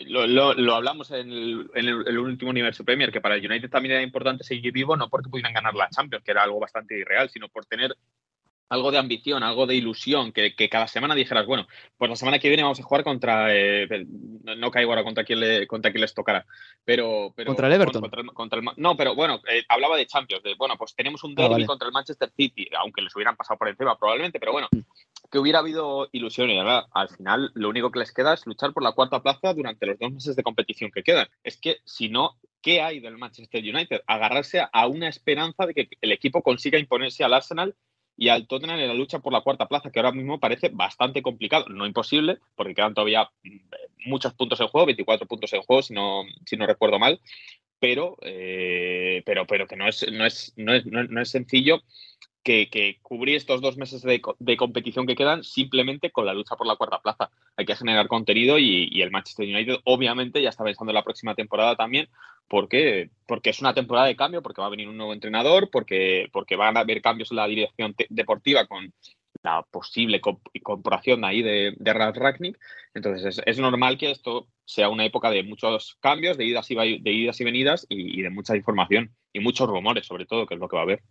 Lo, 0.07 0.73
hablamos 0.73 1.11
en, 1.11 1.29
el, 1.73 2.17
último 2.17 2.51
universo 2.51 2.85
Premier, 2.85 3.11
que 3.11 3.21
para 3.21 3.35
el 3.35 3.45
United 3.45 3.69
también 3.69 3.93
era 3.93 4.03
importante 4.03 4.43
seguir 4.43 4.71
vivo, 4.71 4.95
no 4.95 5.09
porque 5.09 5.29
pudieran 5.29 5.53
ganar 5.53 5.73
la 5.75 5.89
Champions, 5.89 6.23
que 6.23 6.31
era 6.31 6.43
algo 6.43 6.59
bastante 6.59 6.97
irreal, 6.97 7.29
sino 7.29 7.49
por 7.49 7.65
tener 7.65 7.95
algo 8.70 8.91
de 8.91 8.97
ambición, 8.97 9.43
algo 9.43 9.65
de 9.65 9.76
ilusión, 9.76 10.32
que, 10.32 10.53
cada 10.70 10.88
semana 10.88 11.15
dijeras, 11.15 11.45
bueno, 11.45 11.68
pues 11.97 12.09
la 12.09 12.15
semana 12.15 12.39
que 12.39 12.49
viene 12.49 12.63
vamos 12.63 12.80
a 12.80 12.84
jugar 12.84 13.03
contra, 13.03 13.55
eh, 13.55 14.05
no 14.07 14.72
caigo 14.72 14.91
ahora 14.91 15.03
contra 15.03 15.24
quién, 15.24 15.39
le, 15.39 15.68
contra 15.68 15.91
quién 15.91 16.01
les 16.01 16.13
tocará, 16.13 16.45
pero... 16.84 17.34
contra 17.45 17.68
el 17.68 17.74
Everton. 17.74 18.09
no, 18.78 18.97
pero 18.97 19.15
bueno, 19.15 19.41
eh, 19.49 19.63
hablaba 19.70 19.95
de 19.95 20.05
Champions, 20.05 20.43
de, 20.43 20.55
bueno, 20.55 20.76
pues 20.78 20.95
tenemos 20.95 21.24
un 21.24 21.34
ah, 21.38 21.43
derby 21.43 21.65
contra 21.65 21.88
el 21.88 21.93
Manchester 21.93 22.30
City, 22.36 22.68
aunque 22.78 23.01
les 23.01 23.15
hubieran 23.15 23.36
pasado 23.36 23.57
por 23.57 23.70
encima 23.70 23.97
probablemente, 23.97 24.39
pero 24.39 24.51
bueno, 24.51 24.68
mm. 24.72 24.80
que 25.32 25.39
hubiera 25.39 25.59
habido 25.59 26.09
ilusión 26.11 26.49
y 26.49 26.59
al 26.59 27.09
final 27.09 27.51
lo 27.53 27.70
único 27.70 27.91
que 27.91 27.99
les 27.99 28.11
queda 28.11 28.34
es 28.34 28.45
luchar 28.45 28.74
por 28.74 28.84
la 28.84 28.91
cuarta 28.91 29.22
plaza 29.22 29.53
durante 29.53 29.86
los 29.86 29.97
dos 29.99 30.11
meses 30.11 30.36
de 30.36 30.43
competición 30.43 30.91
que 30.91 31.03
quedan. 31.03 31.28
Es 31.43 31.57
que 31.57 31.78
si 31.86 32.09
no, 32.09 32.38
¿qué 32.61 32.82
hay 32.82 32.99
del 32.99 33.18
Manchester 33.18 33.63
United? 33.63 34.01
Agarrarse 34.07 34.61
a 34.72 34.88
una 34.88 35.07
esperanza 35.07 35.65
de 35.65 35.74
que 35.74 35.89
el 36.01 36.11
equipo 36.11 36.41
consiga 36.41 36.80
imponerse 36.80 37.24
al 37.24 37.34
Arsenal 37.34 37.76
y 38.18 38.30
al 38.30 38.47
Tottenham 38.47 38.80
en 38.80 38.88
la 38.88 38.93
lucha 38.93 39.20
por 39.20 39.32
la 39.32 39.41
cuarta 39.41 39.68
plaza, 39.68 39.91
que 39.91 39.99
ahora 39.99 40.11
mismo 40.11 40.39
parece 40.39 40.70
bastante 40.70 41.22
complicado, 41.22 41.65
no 41.70 41.86
imposible, 41.86 42.39
porque 42.55 42.74
quedan 42.74 42.95
todavía 42.95 43.30
mm, 43.43 44.09
muchos 44.09 44.34
puntos 44.34 44.59
en 44.59 44.68
juego, 44.68 44.88
24 44.88 45.28
puntos 45.28 45.53
en 45.53 45.61
juego, 45.61 45.84
si 45.84 45.93
no, 45.93 46.24
si 46.45 46.57
no 46.57 46.65
recuerdo 46.65 46.97
mal, 46.97 47.22
pero, 47.80 48.18
eh, 48.22 49.22
pero, 49.26 49.45
pero 49.45 49.68
que 49.68 49.76
no 49.76 49.88
es, 49.88 50.11
no 50.11 50.26
es, 50.26 50.53
no 50.57 50.74
es, 50.74 50.86
no 50.86 51.22
es 51.22 51.30
sencillo 51.30 51.84
que, 52.47 52.97
cubrir 53.01 53.35
estos 53.35 53.61
dos 53.61 53.75
meses 53.77 54.01
de, 54.01 54.57
competición 54.57 55.05
que 55.05 55.15
quedan 55.15 55.43
simplemente 55.43 56.11
con 56.11 56.25
la 56.25 56.33
lucha 56.33 56.55
por 56.55 56.65
la 56.65 56.77
cuarta 56.77 57.01
plaza. 57.01 57.29
Hay 57.57 57.65
que 57.65 57.75
generar 57.75 58.07
contenido 58.07 58.57
y, 58.57 59.01
el 59.01 59.11
Manchester 59.11 59.47
United 59.47 59.77
obviamente 59.83 60.41
ya 60.41 60.49
está 60.49 60.63
pensando 60.63 60.91
en 60.91 60.95
la 60.95 61.03
próxima 61.03 61.35
temporada 61.35 61.75
también 61.75 62.07
porque, 62.47 63.09
porque 63.25 63.49
es 63.49 63.59
una 63.59 63.73
temporada 63.73 64.07
de 64.07 64.15
cambio, 64.15 64.41
porque 64.41 64.61
va 64.61 64.67
a 64.67 64.71
venir 64.71 64.87
un 64.87 64.95
nuevo 64.95 65.13
entrenador, 65.13 65.69
porque, 65.69 66.29
porque 66.31 66.55
van 66.55 66.77
a 66.77 66.81
haber 66.81 67.01
cambios 67.01 67.31
en 67.31 67.37
la 67.37 67.47
dirección 67.47 67.93
deportiva 68.09 68.65
con 68.67 68.93
la 69.43 69.63
posible 69.63 70.21
incorporación 70.53 71.25
ahí 71.25 71.41
de, 71.41 71.73
de 71.77 71.93
Ralf. 71.93 72.17
Entonces 72.93 73.41
es, 73.45 73.59
normal 73.59 73.97
que 73.97 74.11
esto 74.11 74.47
sea 74.63 74.87
una 74.87 75.03
época 75.03 75.29
de 75.29 75.43
muchos 75.43 75.97
cambios, 75.99 76.37
de 76.37 76.45
idas 76.45 76.71
y, 76.71 76.75
de 76.75 77.11
idas 77.11 77.41
y 77.41 77.43
venidas 77.43 77.85
y 77.89 78.21
de 78.21 78.29
mucha 78.29 78.55
información 78.55 79.13
y 79.33 79.41
muchos 79.41 79.67
rumores 79.67 80.05
sobre 80.05 80.25
todo, 80.25 80.45
que 80.47 80.53
es 80.53 80.59
lo 80.61 80.69
que 80.69 80.77
va 80.77 80.83
a 80.83 80.85
haber. 80.85 81.03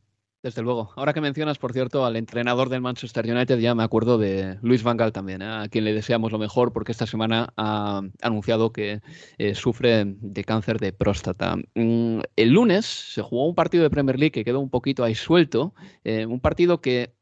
Desde 0.46 0.62
luego. 0.62 0.92
Ahora 0.94 1.12
que 1.12 1.20
mencionas, 1.20 1.58
por 1.58 1.72
cierto, 1.72 2.06
al 2.06 2.14
entrenador 2.14 2.68
del 2.68 2.80
Manchester 2.80 3.28
United, 3.28 3.58
ya 3.58 3.74
me 3.74 3.82
acuerdo 3.82 4.16
de 4.16 4.60
Luis 4.62 4.84
Van 4.84 4.96
Gaal 4.96 5.10
también, 5.10 5.42
¿eh? 5.42 5.48
a 5.48 5.68
quien 5.68 5.82
le 5.82 5.92
deseamos 5.92 6.30
lo 6.30 6.38
mejor 6.38 6.72
porque 6.72 6.92
esta 6.92 7.04
semana 7.04 7.52
ha 7.56 8.02
anunciado 8.22 8.70
que 8.70 9.00
eh, 9.38 9.56
sufre 9.56 10.04
de 10.04 10.44
cáncer 10.44 10.78
de 10.78 10.92
próstata. 10.92 11.56
Mm, 11.74 12.20
el 12.36 12.50
lunes 12.50 12.86
se 12.86 13.22
jugó 13.22 13.48
un 13.48 13.56
partido 13.56 13.82
de 13.82 13.90
Premier 13.90 14.20
League 14.20 14.30
que 14.30 14.44
quedó 14.44 14.60
un 14.60 14.70
poquito 14.70 15.02
ahí 15.02 15.16
suelto, 15.16 15.74
eh, 16.04 16.26
un 16.26 16.38
partido 16.38 16.80
que 16.80 17.16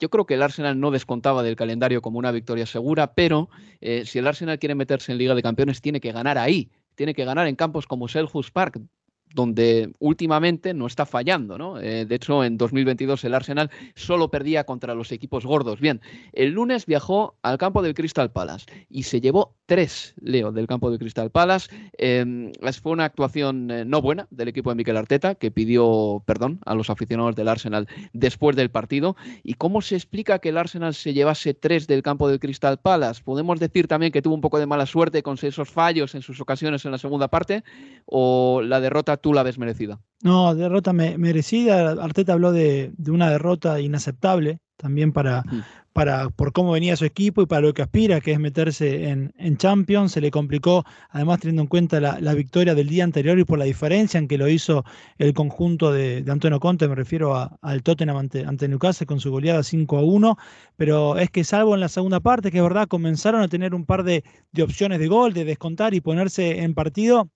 yo 0.00 0.08
creo 0.08 0.24
que 0.24 0.32
el 0.32 0.42
Arsenal 0.42 0.80
no 0.80 0.90
descontaba 0.90 1.42
del 1.42 1.56
calendario 1.56 2.00
como 2.00 2.18
una 2.18 2.32
victoria 2.32 2.64
segura, 2.64 3.12
pero 3.12 3.50
si 4.04 4.18
el 4.18 4.26
Arsenal 4.26 4.58
quiere 4.58 4.74
meterse 4.74 5.12
en 5.12 5.18
Liga 5.18 5.34
de 5.34 5.42
Campeones, 5.42 5.82
tiene 5.82 6.00
que 6.00 6.12
ganar 6.12 6.38
ahí. 6.38 6.70
Tiene 6.94 7.12
que 7.12 7.26
ganar 7.26 7.46
en 7.46 7.56
campos 7.56 7.86
como 7.86 8.08
Selhurst 8.08 8.52
Park, 8.52 8.80
donde 9.34 9.92
últimamente 9.98 10.72
no 10.72 10.86
está 10.86 11.04
fallando, 11.06 11.58
¿no? 11.58 11.80
Eh, 11.80 12.06
de 12.06 12.14
hecho, 12.14 12.44
en 12.44 12.56
2022 12.56 13.24
el 13.24 13.34
Arsenal 13.34 13.70
solo 13.94 14.30
perdía 14.30 14.64
contra 14.64 14.94
los 14.94 15.10
equipos 15.12 15.44
gordos. 15.44 15.80
Bien, 15.80 16.00
el 16.32 16.52
lunes 16.52 16.86
viajó 16.86 17.34
al 17.42 17.58
campo 17.58 17.82
del 17.82 17.94
Crystal 17.94 18.30
Palace 18.30 18.66
y 18.88 19.02
se 19.02 19.20
llevó 19.20 19.56
tres, 19.66 20.14
Leo, 20.20 20.52
del 20.52 20.66
campo 20.66 20.88
del 20.88 20.98
Crystal 20.98 21.30
Palace. 21.30 21.68
Em, 21.98 22.52
fue 22.82 22.92
una 22.92 23.04
actuación 23.04 23.70
eh, 23.70 23.84
no 23.84 24.00
buena 24.00 24.28
del 24.30 24.48
equipo 24.48 24.70
de 24.70 24.76
Mikel 24.76 24.96
Arteta, 24.96 25.34
que 25.34 25.50
pidió 25.50 26.22
perdón 26.26 26.60
a 26.64 26.74
los 26.74 26.90
aficionados 26.90 27.34
del 27.34 27.48
Arsenal 27.48 27.88
después 28.12 28.54
del 28.56 28.70
partido. 28.70 29.16
¿Y 29.42 29.54
cómo 29.54 29.82
se 29.82 29.96
explica 29.96 30.38
que 30.38 30.50
el 30.50 30.58
Arsenal 30.58 30.94
se 30.94 31.12
llevase 31.12 31.54
tres 31.54 31.86
del 31.86 32.02
campo 32.02 32.28
del 32.28 32.38
Crystal 32.38 32.78
Palace? 32.78 33.22
Podemos 33.24 33.58
decir 33.58 33.88
también 33.88 34.12
que 34.12 34.22
tuvo 34.22 34.34
un 34.34 34.40
poco 34.40 34.60
de 34.60 34.66
mala 34.66 34.86
suerte 34.86 35.22
con 35.22 35.36
esos 35.42 35.68
fallos 35.70 36.14
en 36.14 36.22
sus 36.22 36.40
ocasiones 36.40 36.84
en 36.84 36.92
la 36.92 36.98
segunda 36.98 37.28
parte, 37.28 37.64
o 38.06 38.62
la 38.62 38.80
derrota 38.80 39.16
tú 39.24 39.32
la 39.32 39.42
ves 39.42 39.56
merecida. 39.56 40.02
No, 40.22 40.54
derrota 40.54 40.92
merecida. 40.92 41.92
Arteta 41.92 42.34
habló 42.34 42.52
de, 42.52 42.92
una 43.08 43.30
derrota 43.30 43.80
inaceptable 43.80 44.58
también 44.76 45.14
para, 45.14 45.44
para, 45.94 46.28
por 46.28 46.52
cómo 46.52 46.72
venía 46.72 46.94
su 46.94 47.06
equipo 47.06 47.40
y 47.40 47.46
para 47.46 47.62
lo 47.62 47.72
que 47.72 47.80
aspira, 47.80 48.20
que 48.20 48.32
es 48.32 48.38
meterse 48.38 49.08
en, 49.08 49.56
Champions. 49.56 50.12
Se 50.12 50.20
le 50.20 50.30
complicó, 50.30 50.84
además 51.08 51.40
teniendo 51.40 51.62
en 51.62 51.68
cuenta 51.68 52.00
la, 52.00 52.34
victoria 52.34 52.74
del 52.74 52.88
día 52.88 53.02
anterior 53.02 53.38
y 53.38 53.46
por 53.46 53.58
la 53.58 53.64
diferencia 53.64 54.18
en 54.18 54.28
que 54.28 54.36
lo 54.36 54.46
hizo 54.46 54.84
el 55.16 55.32
conjunto 55.32 55.90
de, 55.90 56.22
Antonio 56.28 56.60
Conte, 56.60 56.86
me 56.86 56.94
refiero 56.94 57.50
al 57.62 57.82
Tottenham 57.82 58.18
ante, 58.18 58.44
ante, 58.44 58.68
Newcastle 58.68 59.06
con 59.06 59.20
su 59.20 59.30
goleada 59.30 59.62
5 59.62 59.96
a 59.96 60.02
1. 60.02 60.36
Pero 60.76 61.16
es 61.16 61.30
que 61.30 61.44
salvo 61.44 61.72
en 61.72 61.80
la 61.80 61.88
segunda 61.88 62.20
parte, 62.20 62.50
que 62.50 62.58
es 62.58 62.62
verdad, 62.62 62.88
comenzaron 62.88 63.40
a 63.40 63.48
tener 63.48 63.74
un 63.74 63.86
par 63.86 64.04
de, 64.04 64.22
de 64.52 64.62
opciones 64.62 64.98
de 64.98 65.08
gol, 65.08 65.32
de 65.32 65.46
descontar 65.46 65.94
y 65.94 66.02
ponerse 66.02 66.60
en 66.62 66.74
partido 66.74 67.30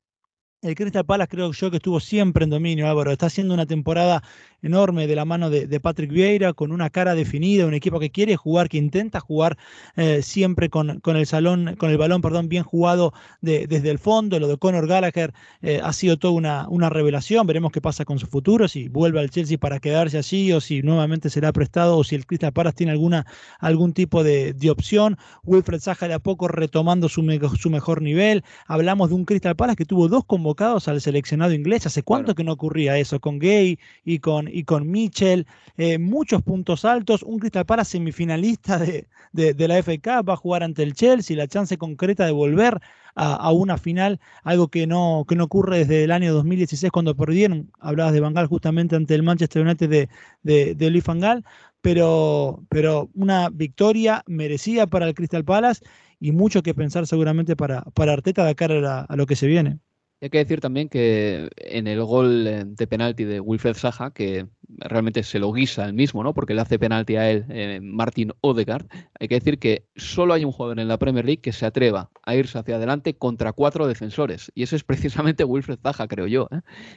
el 0.62 0.74
Crystal 0.74 1.04
Palace 1.04 1.28
creo 1.28 1.52
yo 1.52 1.70
que 1.70 1.76
estuvo 1.76 2.00
siempre 2.00 2.44
en 2.44 2.50
dominio, 2.50 2.88
Álvaro. 2.88 3.12
Está 3.12 3.26
haciendo 3.26 3.54
una 3.54 3.66
temporada 3.66 4.22
enorme 4.62 5.06
de 5.06 5.14
la 5.14 5.24
mano 5.24 5.50
de, 5.50 5.80
Patrick 5.80 6.10
Vieira, 6.10 6.52
con 6.52 6.72
una 6.72 6.90
cara 6.90 7.14
definida, 7.14 7.66
un 7.66 7.74
equipo 7.74 8.00
que 8.00 8.10
quiere 8.10 8.36
jugar, 8.36 8.68
que 8.68 8.78
intenta 8.78 9.20
jugar 9.20 9.56
eh, 9.96 10.22
siempre 10.22 10.68
con, 10.68 11.00
con, 11.00 11.16
el 11.16 11.26
salón, 11.26 11.76
con 11.78 11.90
el 11.90 11.98
balón, 11.98 12.20
perdón, 12.20 12.48
bien 12.48 12.64
jugado 12.64 13.12
desde 13.40 13.90
el 13.90 13.98
fondo. 13.98 14.40
Lo 14.40 14.48
de 14.48 14.56
Conor 14.56 14.88
Gallagher 14.88 15.32
eh, 15.62 15.80
ha 15.82 15.92
sido 15.92 16.16
toda 16.16 16.34
una, 16.34 16.68
una, 16.68 16.90
revelación. 16.90 17.46
Veremos 17.46 17.70
qué 17.70 17.80
pasa 17.80 18.04
con 18.04 18.18
su 18.18 18.26
futuro, 18.26 18.66
si 18.66 18.88
vuelve 18.88 19.20
al 19.20 19.30
Chelsea 19.30 19.58
para 19.58 19.78
quedarse 19.78 20.18
allí 20.18 20.52
o 20.52 20.60
si 20.60 20.82
nuevamente 20.82 21.30
será 21.30 21.52
prestado 21.52 21.96
o 21.96 22.04
si 22.04 22.14
el 22.14 22.26
Crystal 22.26 22.52
Palace 22.52 22.78
tiene 22.78 22.92
alguna, 22.92 23.26
algún 23.60 23.92
tipo 23.92 24.24
de, 24.24 24.54
opción. 24.68 25.16
Wilfred 25.44 25.80
Zaha 25.80 26.08
de 26.08 26.14
a 26.14 26.18
poco 26.18 26.48
retomando 26.48 27.08
su, 27.08 27.22
su 27.58 27.70
mejor 27.70 28.02
nivel. 28.02 28.44
Hablamos 28.66 29.10
de 29.10 29.14
un 29.14 29.24
Crystal 29.24 29.56
Palace 29.56 29.76
que 29.76 29.84
tuvo 29.84 30.08
dos 30.08 30.24
convocados 30.24 30.88
al 30.88 31.00
seleccionado 31.00 31.52
inglés. 31.52 31.86
¿Hace 31.86 32.02
cuánto 32.02 32.34
que 32.34 32.44
no 32.44 32.52
ocurría 32.52 32.98
eso? 32.98 33.20
Con 33.20 33.38
Gay 33.38 33.78
y 34.04 34.18
con, 34.18 34.47
y 34.52 34.64
con 34.64 34.90
Mitchell. 34.90 35.46
Eh, 35.76 35.98
muchos 35.98 36.42
puntos 36.42 36.84
altos. 36.84 37.22
Un 37.22 37.38
Crystal 37.38 37.66
Palace 37.66 37.92
semifinalista 37.92 38.78
de, 38.78 39.06
de, 39.32 39.68
la 39.68 39.82
Cup. 39.82 40.28
Va 40.28 40.34
a 40.34 40.36
jugar 40.36 40.62
ante 40.62 40.82
el 40.82 40.94
Chelsea. 40.94 41.36
La 41.36 41.48
chance 41.48 41.76
concreta 41.78 42.26
de 42.26 42.32
volver 42.32 42.80
a, 43.14 43.52
una 43.52 43.78
final. 43.78 44.20
Algo 44.44 44.68
que 44.68 44.86
no, 44.86 45.24
que 45.28 45.36
no 45.36 45.44
ocurre 45.44 45.78
desde 45.78 46.04
el 46.04 46.12
año 46.12 46.32
2016 46.34 46.90
cuando 46.92 47.16
perdieron. 47.16 47.70
Hablabas 47.80 48.12
de 48.12 48.20
Bangal 48.20 48.46
justamente 48.46 48.96
ante 48.96 49.14
el 49.14 49.22
Manchester 49.22 49.62
United 49.62 49.88
de, 49.88 50.08
de, 50.42 50.74
de 50.74 50.90
Luis 50.90 51.04
Van 51.04 51.44
Pero, 51.80 52.64
pero 52.68 53.10
una 53.14 53.48
victoria 53.50 54.22
merecida 54.26 54.86
para 54.86 55.06
el 55.06 55.14
Crystal 55.14 55.44
Palace 55.44 55.82
y 56.20 56.32
mucho 56.32 56.62
que 56.62 56.74
pensar 56.74 57.06
seguramente 57.06 57.56
para, 57.56 57.82
para 57.94 58.12
Arteta 58.12 58.44
de 58.44 58.54
cara 58.54 59.02
a 59.02 59.16
lo 59.16 59.26
que 59.26 59.36
se 59.36 59.46
viene. 59.46 59.78
Hay 60.20 60.30
que 60.30 60.38
decir 60.38 60.60
también 60.60 60.88
que 60.88 61.48
en 61.56 61.86
el 61.86 62.02
gol 62.02 62.46
eh, 62.48 62.64
de 62.66 62.86
penalti 62.88 63.22
de 63.22 63.38
Wilfred 63.38 63.74
Saja, 63.74 64.10
que 64.12 64.48
realmente 64.66 65.22
se 65.22 65.38
lo 65.38 65.52
guisa 65.52 65.84
él 65.84 65.92
mismo, 65.92 66.24
¿no? 66.24 66.34
Porque 66.34 66.54
le 66.54 66.60
hace 66.60 66.76
penalti 66.76 67.14
a 67.14 67.30
él, 67.30 67.46
eh, 67.50 67.78
Martin 67.80 68.32
Odegaard, 68.40 68.86
hay 69.20 69.28
que 69.28 69.36
decir 69.36 69.60
que 69.60 69.86
solo 69.94 70.34
hay 70.34 70.44
un 70.44 70.50
jugador 70.50 70.80
en 70.80 70.88
la 70.88 70.98
Premier 70.98 71.24
League 71.24 71.40
que 71.40 71.52
se 71.52 71.66
atreva 71.66 72.10
a 72.24 72.34
irse 72.34 72.58
hacia 72.58 72.76
adelante 72.76 73.14
contra 73.14 73.52
cuatro 73.52 73.86
defensores. 73.86 74.50
Y 74.56 74.64
ese 74.64 74.74
es 74.74 74.82
precisamente 74.82 75.44
Wilfred 75.44 75.78
Zaha, 75.80 76.08
creo 76.08 76.26
yo. 76.26 76.48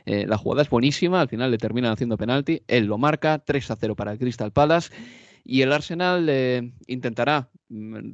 ¿eh? 0.06 0.26
la 0.26 0.38
jugada 0.38 0.64
es 0.64 0.70
buenísima, 0.70 1.22
al 1.22 1.30
final 1.30 1.52
le 1.52 1.60
terminan 1.60 1.94
haciendo 1.94 2.18
penalti, 2.18 2.64
él 2.68 2.86
lo 2.86 2.98
marca, 2.98 3.38
3 3.38 3.70
a 3.72 3.76
0 3.76 3.96
para 3.96 4.14
el 4.14 4.18
Crystal 4.18 4.52
Palace. 4.52 4.92
Y 5.44 5.62
el 5.62 5.74
Arsenal 5.74 6.74
intentará 6.88 7.50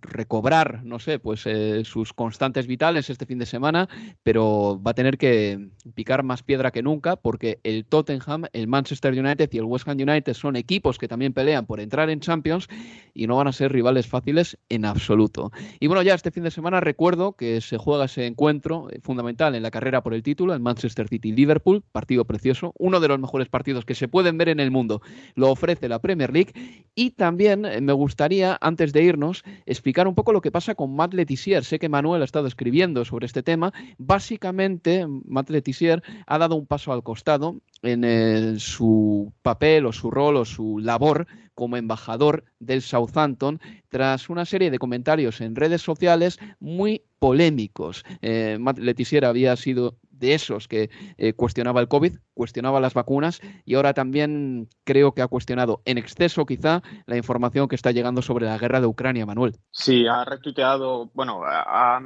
recobrar, 0.02 0.84
no 0.84 1.00
sé, 1.00 1.20
pues 1.20 1.46
eh, 1.46 1.84
sus 1.84 2.14
constantes 2.14 2.68
vitales 2.68 3.10
este 3.10 3.26
fin 3.26 3.40
de 3.40 3.46
semana, 3.46 3.90
pero 4.24 4.80
va 4.86 4.92
a 4.92 4.94
tener 4.94 5.18
que 5.18 5.70
picar 5.96 6.24
más 6.24 6.44
piedra 6.44 6.72
que 6.72 6.84
nunca 6.84 7.16
porque 7.16 7.60
el 7.64 7.86
Tottenham, 7.86 8.46
el 8.54 8.68
Manchester 8.68 9.14
United 9.14 9.50
y 9.52 9.58
el 9.58 9.64
West 9.64 9.88
Ham 9.88 9.98
United 10.00 10.34
son 10.34 10.56
equipos 10.56 10.98
que 10.98 11.08
también 11.08 11.34
pelean 11.34 11.66
por 11.66 11.80
entrar 11.80 12.10
en 12.10 12.20
Champions 12.20 12.68
y 13.14 13.26
no 13.26 13.38
van 13.38 13.48
a 13.48 13.52
ser 13.52 13.72
rivales 13.72 14.08
fáciles 14.08 14.58
en 14.70 14.86
absoluto. 14.86 15.52
Y 15.80 15.88
bueno, 15.88 16.04
ya 16.04 16.14
este 16.14 16.32
fin 16.32 16.44
de 16.44 16.52
semana 16.52 16.80
recuerdo 16.80 17.34
que 17.34 17.62
se 17.62 17.78
juega 17.78 18.06
ese 18.06 18.28
encuentro 18.28 18.90
eh, 18.92 19.00
fundamental 19.02 19.56
en 19.56 19.64
la 19.64 19.72
carrera 19.72 20.04
por 20.04 20.14
el 20.14 20.24
título, 20.24 20.54
el 20.54 20.60
Manchester 20.60 21.08
City 21.08 21.32
Liverpool, 21.32 21.84
partido 21.92 22.26
precioso, 22.26 22.74
uno 22.78 23.00
de 23.00 23.08
los 23.08 23.20
mejores 23.20 23.50
partidos 23.50 23.86
que 23.86 23.96
se 23.96 24.08
pueden 24.08 24.38
ver 24.38 24.50
en 24.50 24.60
el 24.60 24.72
mundo, 24.72 25.02
lo 25.36 25.50
ofrece 25.50 25.90
la 25.90 26.00
Premier 26.00 26.32
League 26.32 26.54
y 26.94 27.12
también 27.12 27.66
eh, 27.66 27.82
me 27.82 27.94
gustaría 27.94 28.58
antes 28.62 28.94
de 28.94 29.04
irnos 29.04 29.44
explicar 29.66 30.08
un 30.08 30.16
poco 30.16 30.32
lo 30.32 30.42
que 30.42 30.52
pasa 30.52 30.76
con 30.76 30.96
Matt 30.96 31.14
Letizier. 31.14 31.64
Sé 31.64 31.80
que 31.80 31.90
Manuel 31.90 32.22
ha 32.22 32.26
estado 32.26 32.48
escribiendo 32.48 33.06
sobre 33.06 33.26
este 33.26 33.44
tema. 33.44 33.74
Básicamente, 33.98 35.06
Matt 35.08 35.50
Letizier 35.50 36.04
ha 36.26 36.38
dado 36.38 36.56
un 36.56 36.66
paso 36.66 36.92
al 36.94 37.04
costado 37.04 37.62
en 37.82 38.04
eh, 38.04 38.56
su 38.60 39.34
papel 39.42 39.86
o 39.86 39.94
su 39.94 40.12
rol 40.12 40.38
o 40.38 40.46
su 40.46 40.80
labor 40.80 41.28
como 41.58 41.76
embajador 41.76 42.44
del 42.60 42.84
Southampton 42.84 43.60
tras 43.90 44.30
una 44.30 44.46
serie 44.46 44.70
de 44.70 44.78
comentarios 44.78 45.42
en 45.42 45.56
redes 45.56 45.82
sociales 45.82 46.38
muy 46.60 47.02
polémicos. 47.18 48.06
Eh, 48.22 48.58
Matt 48.60 48.78
había 49.24 49.56
sido 49.56 49.98
de 50.12 50.36
esos 50.36 50.68
que 50.68 50.92
eh, 51.18 51.34
cuestionaba 51.34 51.82
el 51.82 51.88
COVID, 51.88 52.18
cuestionaba 52.36 52.80
las 52.80 52.94
vacunas 52.94 53.42
y 53.66 53.74
ahora 53.74 53.96
también 53.96 54.70
creo 54.84 55.14
que 55.14 55.24
ha 55.24 55.28
cuestionado 55.28 55.82
en 55.86 55.98
exceso 55.98 56.46
quizá 56.46 56.84
la 57.08 57.18
información 57.18 57.68
que 57.68 57.76
está 57.76 57.92
llegando 57.92 58.22
sobre 58.22 58.46
la 58.46 58.60
guerra 58.60 58.80
de 58.80 58.88
Ucrania, 58.88 59.26
Manuel. 59.26 59.56
Sí, 59.72 60.06
ha 60.06 60.26
retuiteado, 60.26 61.10
bueno, 61.16 61.42
ha, 61.44 62.00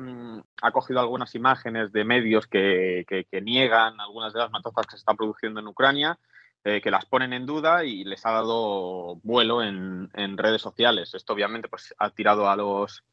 cogido 0.72 1.02
algunas 1.02 1.36
imágenes 1.36 1.92
de 1.92 2.06
medios 2.06 2.48
que, 2.48 3.06
niegan 3.42 4.00
algunas 4.00 4.32
de 4.32 4.40
las 4.40 4.52
matanzas 4.52 4.86
que 4.86 4.92
se 4.92 5.00
están 5.00 5.18
produciendo 5.18 5.60
en 5.60 5.68
Ucrania. 5.68 6.18
Eh, 6.64 6.80
que 6.80 6.92
las 6.92 7.08
ponen 7.08 7.34
en 7.34 7.48
duda 7.48 7.84
y 7.86 8.04
les 8.04 8.24
ha 8.24 8.32
dado 8.32 9.16
vuelo 9.24 9.64
en, 9.64 10.12
en 10.14 10.38
redes 10.38 10.62
sociales. 10.62 11.16
Esto 11.16 11.34
obviamente 11.34 11.68
pues, 11.68 11.96
ha 11.98 12.12
tirado 12.12 12.48
a 12.48 12.56
los, 12.56 13.04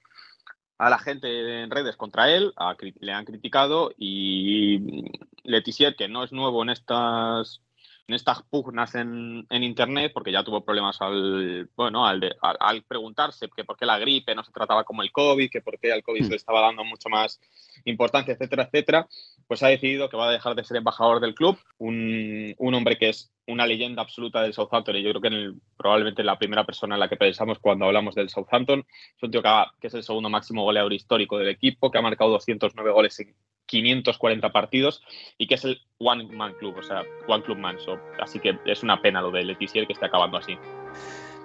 a 0.77 0.91
la 0.91 0.99
gente 0.99 1.63
en 1.63 1.71
redes 1.71 1.97
contra 1.97 2.31
él, 2.31 2.53
le 3.01 3.13
han 3.13 3.25
criticado 3.25 3.91
y 3.97 5.11
Letizier, 5.45 5.97
que 5.97 6.09
no 6.09 6.25
es 6.25 6.33
nuevo 6.33 6.63
en 6.63 6.69
estas 6.69 7.63
en 8.09 8.15
estas 8.15 8.43
pugnas 8.43 8.95
en, 8.95 9.47
internet, 9.51 10.13
porque 10.15 10.33
ya 10.33 10.43
tuvo 10.43 10.65
problemas 10.65 11.01
al 11.03 11.69
bueno 11.77 12.07
al, 12.07 12.37
al, 12.41 12.83
preguntarse 12.83 13.51
que 13.55 13.65
por 13.65 13.77
qué 13.77 13.85
la 13.85 13.99
gripe 13.99 14.35
no 14.35 14.43
se 14.43 14.51
trataba 14.51 14.85
como 14.85 15.03
el 15.03 15.13
COVID, 15.13 15.51
que 15.51 15.61
por 15.61 15.79
qué 15.79 15.93
al 15.93 16.03
COVID 16.03 16.25
se 16.25 16.31
le 16.31 16.37
estaba 16.37 16.63
dando 16.63 16.85
mucho 16.85 17.11
más 17.11 17.39
importancia, 17.85 18.33
etcétera, 18.33 18.65
etcétera, 18.65 19.09
pues 19.47 19.63
ha 19.63 19.69
decidido 19.69 20.09
que 20.09 20.17
va 20.17 20.29
a 20.29 20.33
dejar 20.33 20.55
de 20.55 20.65
ser 20.65 20.79
embajador 20.79 21.21
del 21.21 21.35
club, 21.35 21.59
un, 21.77 22.55
un 22.57 22.75
hombre 22.75 22.97
que 22.97 23.11
es 23.11 23.31
una 23.47 23.67
leyenda 23.67 24.03
absoluta 24.03 24.43
del 24.43 24.55
Southampton 24.55 24.97
y 24.97 25.03
yo 25.03 25.11
creo 25.11 25.23
que 25.23 25.59
probablemente 25.77 26.23
la 26.23 26.39
primera 26.39 26.65
persona 26.65 26.97
en 26.97 27.01
la 27.01 27.09
que 27.09 27.17
pensamos 27.17 27.59
cuando 27.59 27.87
hablamos 27.87 28.15
del 28.15 28.29
Southampton. 28.29 28.85
Es 29.17 29.23
un 29.23 29.31
tío 29.31 29.43
que, 29.43 29.87
es 29.87 29.95
el 29.95 30.03
segundo 30.03 30.29
máximo 30.29 30.65
goleador 30.65 30.93
histórico 30.93 31.39
del 31.39 31.49
equipo, 31.49 31.91
que 31.91 31.99
ha 31.99 32.03
marcado 32.03 32.31
209 32.31 32.91
goles 32.91 33.19
en 33.21 33.35
540 33.69 34.51
partidos 34.51 35.03
y 35.37 35.47
que 35.47 35.55
es 35.55 35.64
el 35.64 35.81
One 35.99 36.25
Man 36.33 36.55
Club, 36.59 36.77
o 36.79 36.83
sea, 36.83 37.03
One 37.29 37.45
Club 37.45 37.59
Man. 37.59 37.77
así 38.21 38.41
que 38.41 38.59
es 38.64 38.83
una 38.83 39.01
pena 39.01 39.23
lo 39.23 39.31
de 39.31 39.45
Letizier 39.45 39.87
que 39.87 39.93
esté 39.93 40.07
acabando 40.07 40.39
así. 40.39 40.57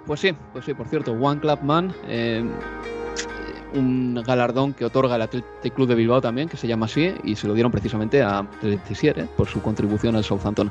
Pues 0.06 0.20
sí, 0.20 0.32
pues 0.52 0.64
sí, 0.64 0.74
por 0.74 0.88
cierto, 0.88 1.12
One 1.12 1.40
Club 1.40 1.62
Man. 1.62 1.94
Eh, 2.08 2.44
un 3.74 4.22
galardón 4.26 4.72
que 4.72 4.84
otorga 4.84 5.16
el 5.16 5.22
Athletic 5.22 5.74
Club 5.74 5.88
de 5.88 5.94
Bilbao 5.94 6.20
también, 6.20 6.48
que 6.48 6.56
se 6.56 6.66
llama 6.66 6.86
así, 6.86 7.12
y 7.24 7.36
se 7.36 7.46
lo 7.46 7.54
dieron 7.54 7.72
precisamente 7.72 8.22
a 8.22 8.46
Letizier 8.62 9.18
¿eh? 9.18 9.28
por 9.36 9.48
su 9.48 9.60
contribución 9.60 10.16
al 10.16 10.24
Southampton. 10.24 10.70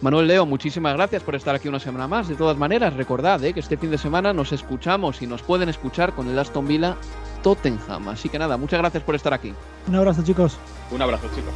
Manuel 0.00 0.26
Leo, 0.26 0.46
muchísimas 0.46 0.94
gracias 0.94 1.22
por 1.22 1.34
estar 1.34 1.54
aquí 1.54 1.68
una 1.68 1.80
semana 1.80 2.06
más. 2.06 2.28
De 2.28 2.36
todas 2.36 2.56
maneras, 2.56 2.94
recordad 2.94 3.42
¿eh? 3.44 3.52
que 3.52 3.60
este 3.60 3.76
fin 3.76 3.90
de 3.90 3.98
semana 3.98 4.32
nos 4.32 4.52
escuchamos 4.52 5.20
y 5.22 5.26
nos 5.26 5.42
pueden 5.42 5.68
escuchar 5.68 6.12
con 6.14 6.28
el 6.28 6.38
Aston 6.38 6.66
Villa 6.66 6.96
Tottenham. 7.42 8.08
Así 8.08 8.28
que 8.28 8.38
nada, 8.38 8.56
muchas 8.56 8.80
gracias 8.80 9.02
por 9.02 9.14
estar 9.14 9.34
aquí. 9.34 9.52
Un 9.88 9.96
abrazo, 9.96 10.22
chicos. 10.22 10.58
Un 10.90 11.02
abrazo, 11.02 11.28
chicos. 11.34 11.52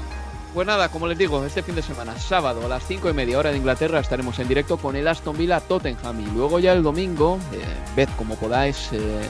Pues 0.54 0.66
nada, 0.66 0.88
como 0.88 1.06
les 1.06 1.18
digo, 1.18 1.44
este 1.44 1.62
fin 1.62 1.74
de 1.74 1.82
semana, 1.82 2.18
sábado 2.18 2.64
a 2.64 2.68
las 2.68 2.84
5 2.86 3.10
y 3.10 3.12
media 3.12 3.38
hora 3.38 3.50
de 3.50 3.58
Inglaterra, 3.58 4.00
estaremos 4.00 4.38
en 4.38 4.48
directo 4.48 4.78
con 4.78 4.96
el 4.96 5.06
Aston 5.06 5.36
Villa 5.36 5.60
Tottenham. 5.60 6.20
Y 6.20 6.26
luego 6.34 6.58
ya 6.58 6.72
el 6.72 6.82
domingo, 6.82 7.38
eh, 7.52 7.62
ved 7.94 8.08
como 8.16 8.34
podáis, 8.36 8.88
eh, 8.92 9.20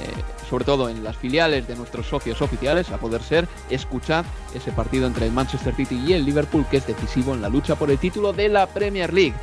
sobre 0.49 0.65
todo 0.65 0.89
en 0.89 1.03
las 1.03 1.17
filiales 1.17 1.67
de 1.67 1.75
nuestros 1.75 2.07
socios 2.07 2.41
oficiales, 2.41 2.91
a 2.91 2.99
poder 2.99 3.23
ser, 3.23 3.49
escuchad 3.69 4.25
ese 4.55 4.71
partido 4.71 5.07
entre 5.07 5.27
el 5.27 5.33
Manchester 5.33 5.75
City 5.75 6.01
y 6.07 6.13
el 6.13 6.25
Liverpool, 6.25 6.65
que 6.71 6.77
es 6.79 6.87
decisivo 6.87 7.35
en 7.35 7.43
la 7.43 7.49
lucha 7.49 7.75
por 7.75 7.91
el 7.91 7.99
título 7.99 8.33
de 8.33 8.49
la 8.49 8.67
Premier 8.67 9.13
League. 9.13 9.35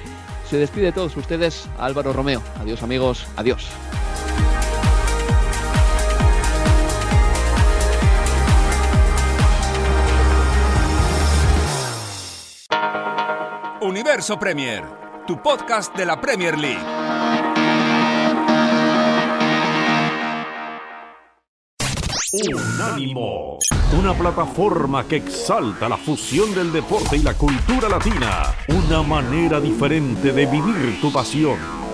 Se 0.49 0.57
despide 0.57 0.85
de 0.85 0.91
todos 0.93 1.15
ustedes 1.17 1.67
Álvaro 1.77 2.13
Romeo. 2.13 2.41
Adiós 2.59 2.83
amigos, 2.83 3.27
adiós. 3.35 3.67
Universo 13.85 14.39
Premier, 14.39 14.83
tu 15.27 15.41
podcast 15.43 15.95
de 15.95 16.07
la 16.07 16.19
Premier 16.19 16.57
League. 16.57 16.81
Unánimo, 22.33 23.59
una 23.97 24.13
plataforma 24.15 25.07
que 25.07 25.17
exalta 25.17 25.87
la 25.87 25.97
fusión 25.97 26.55
del 26.55 26.73
deporte 26.73 27.17
y 27.17 27.21
la 27.21 27.35
cultura 27.35 27.87
latina, 27.87 28.55
una 28.69 29.03
manera 29.03 29.59
diferente 29.59 30.33
de 30.33 30.45
vivir 30.47 30.99
tu 30.99 31.13
pasión. 31.13 31.84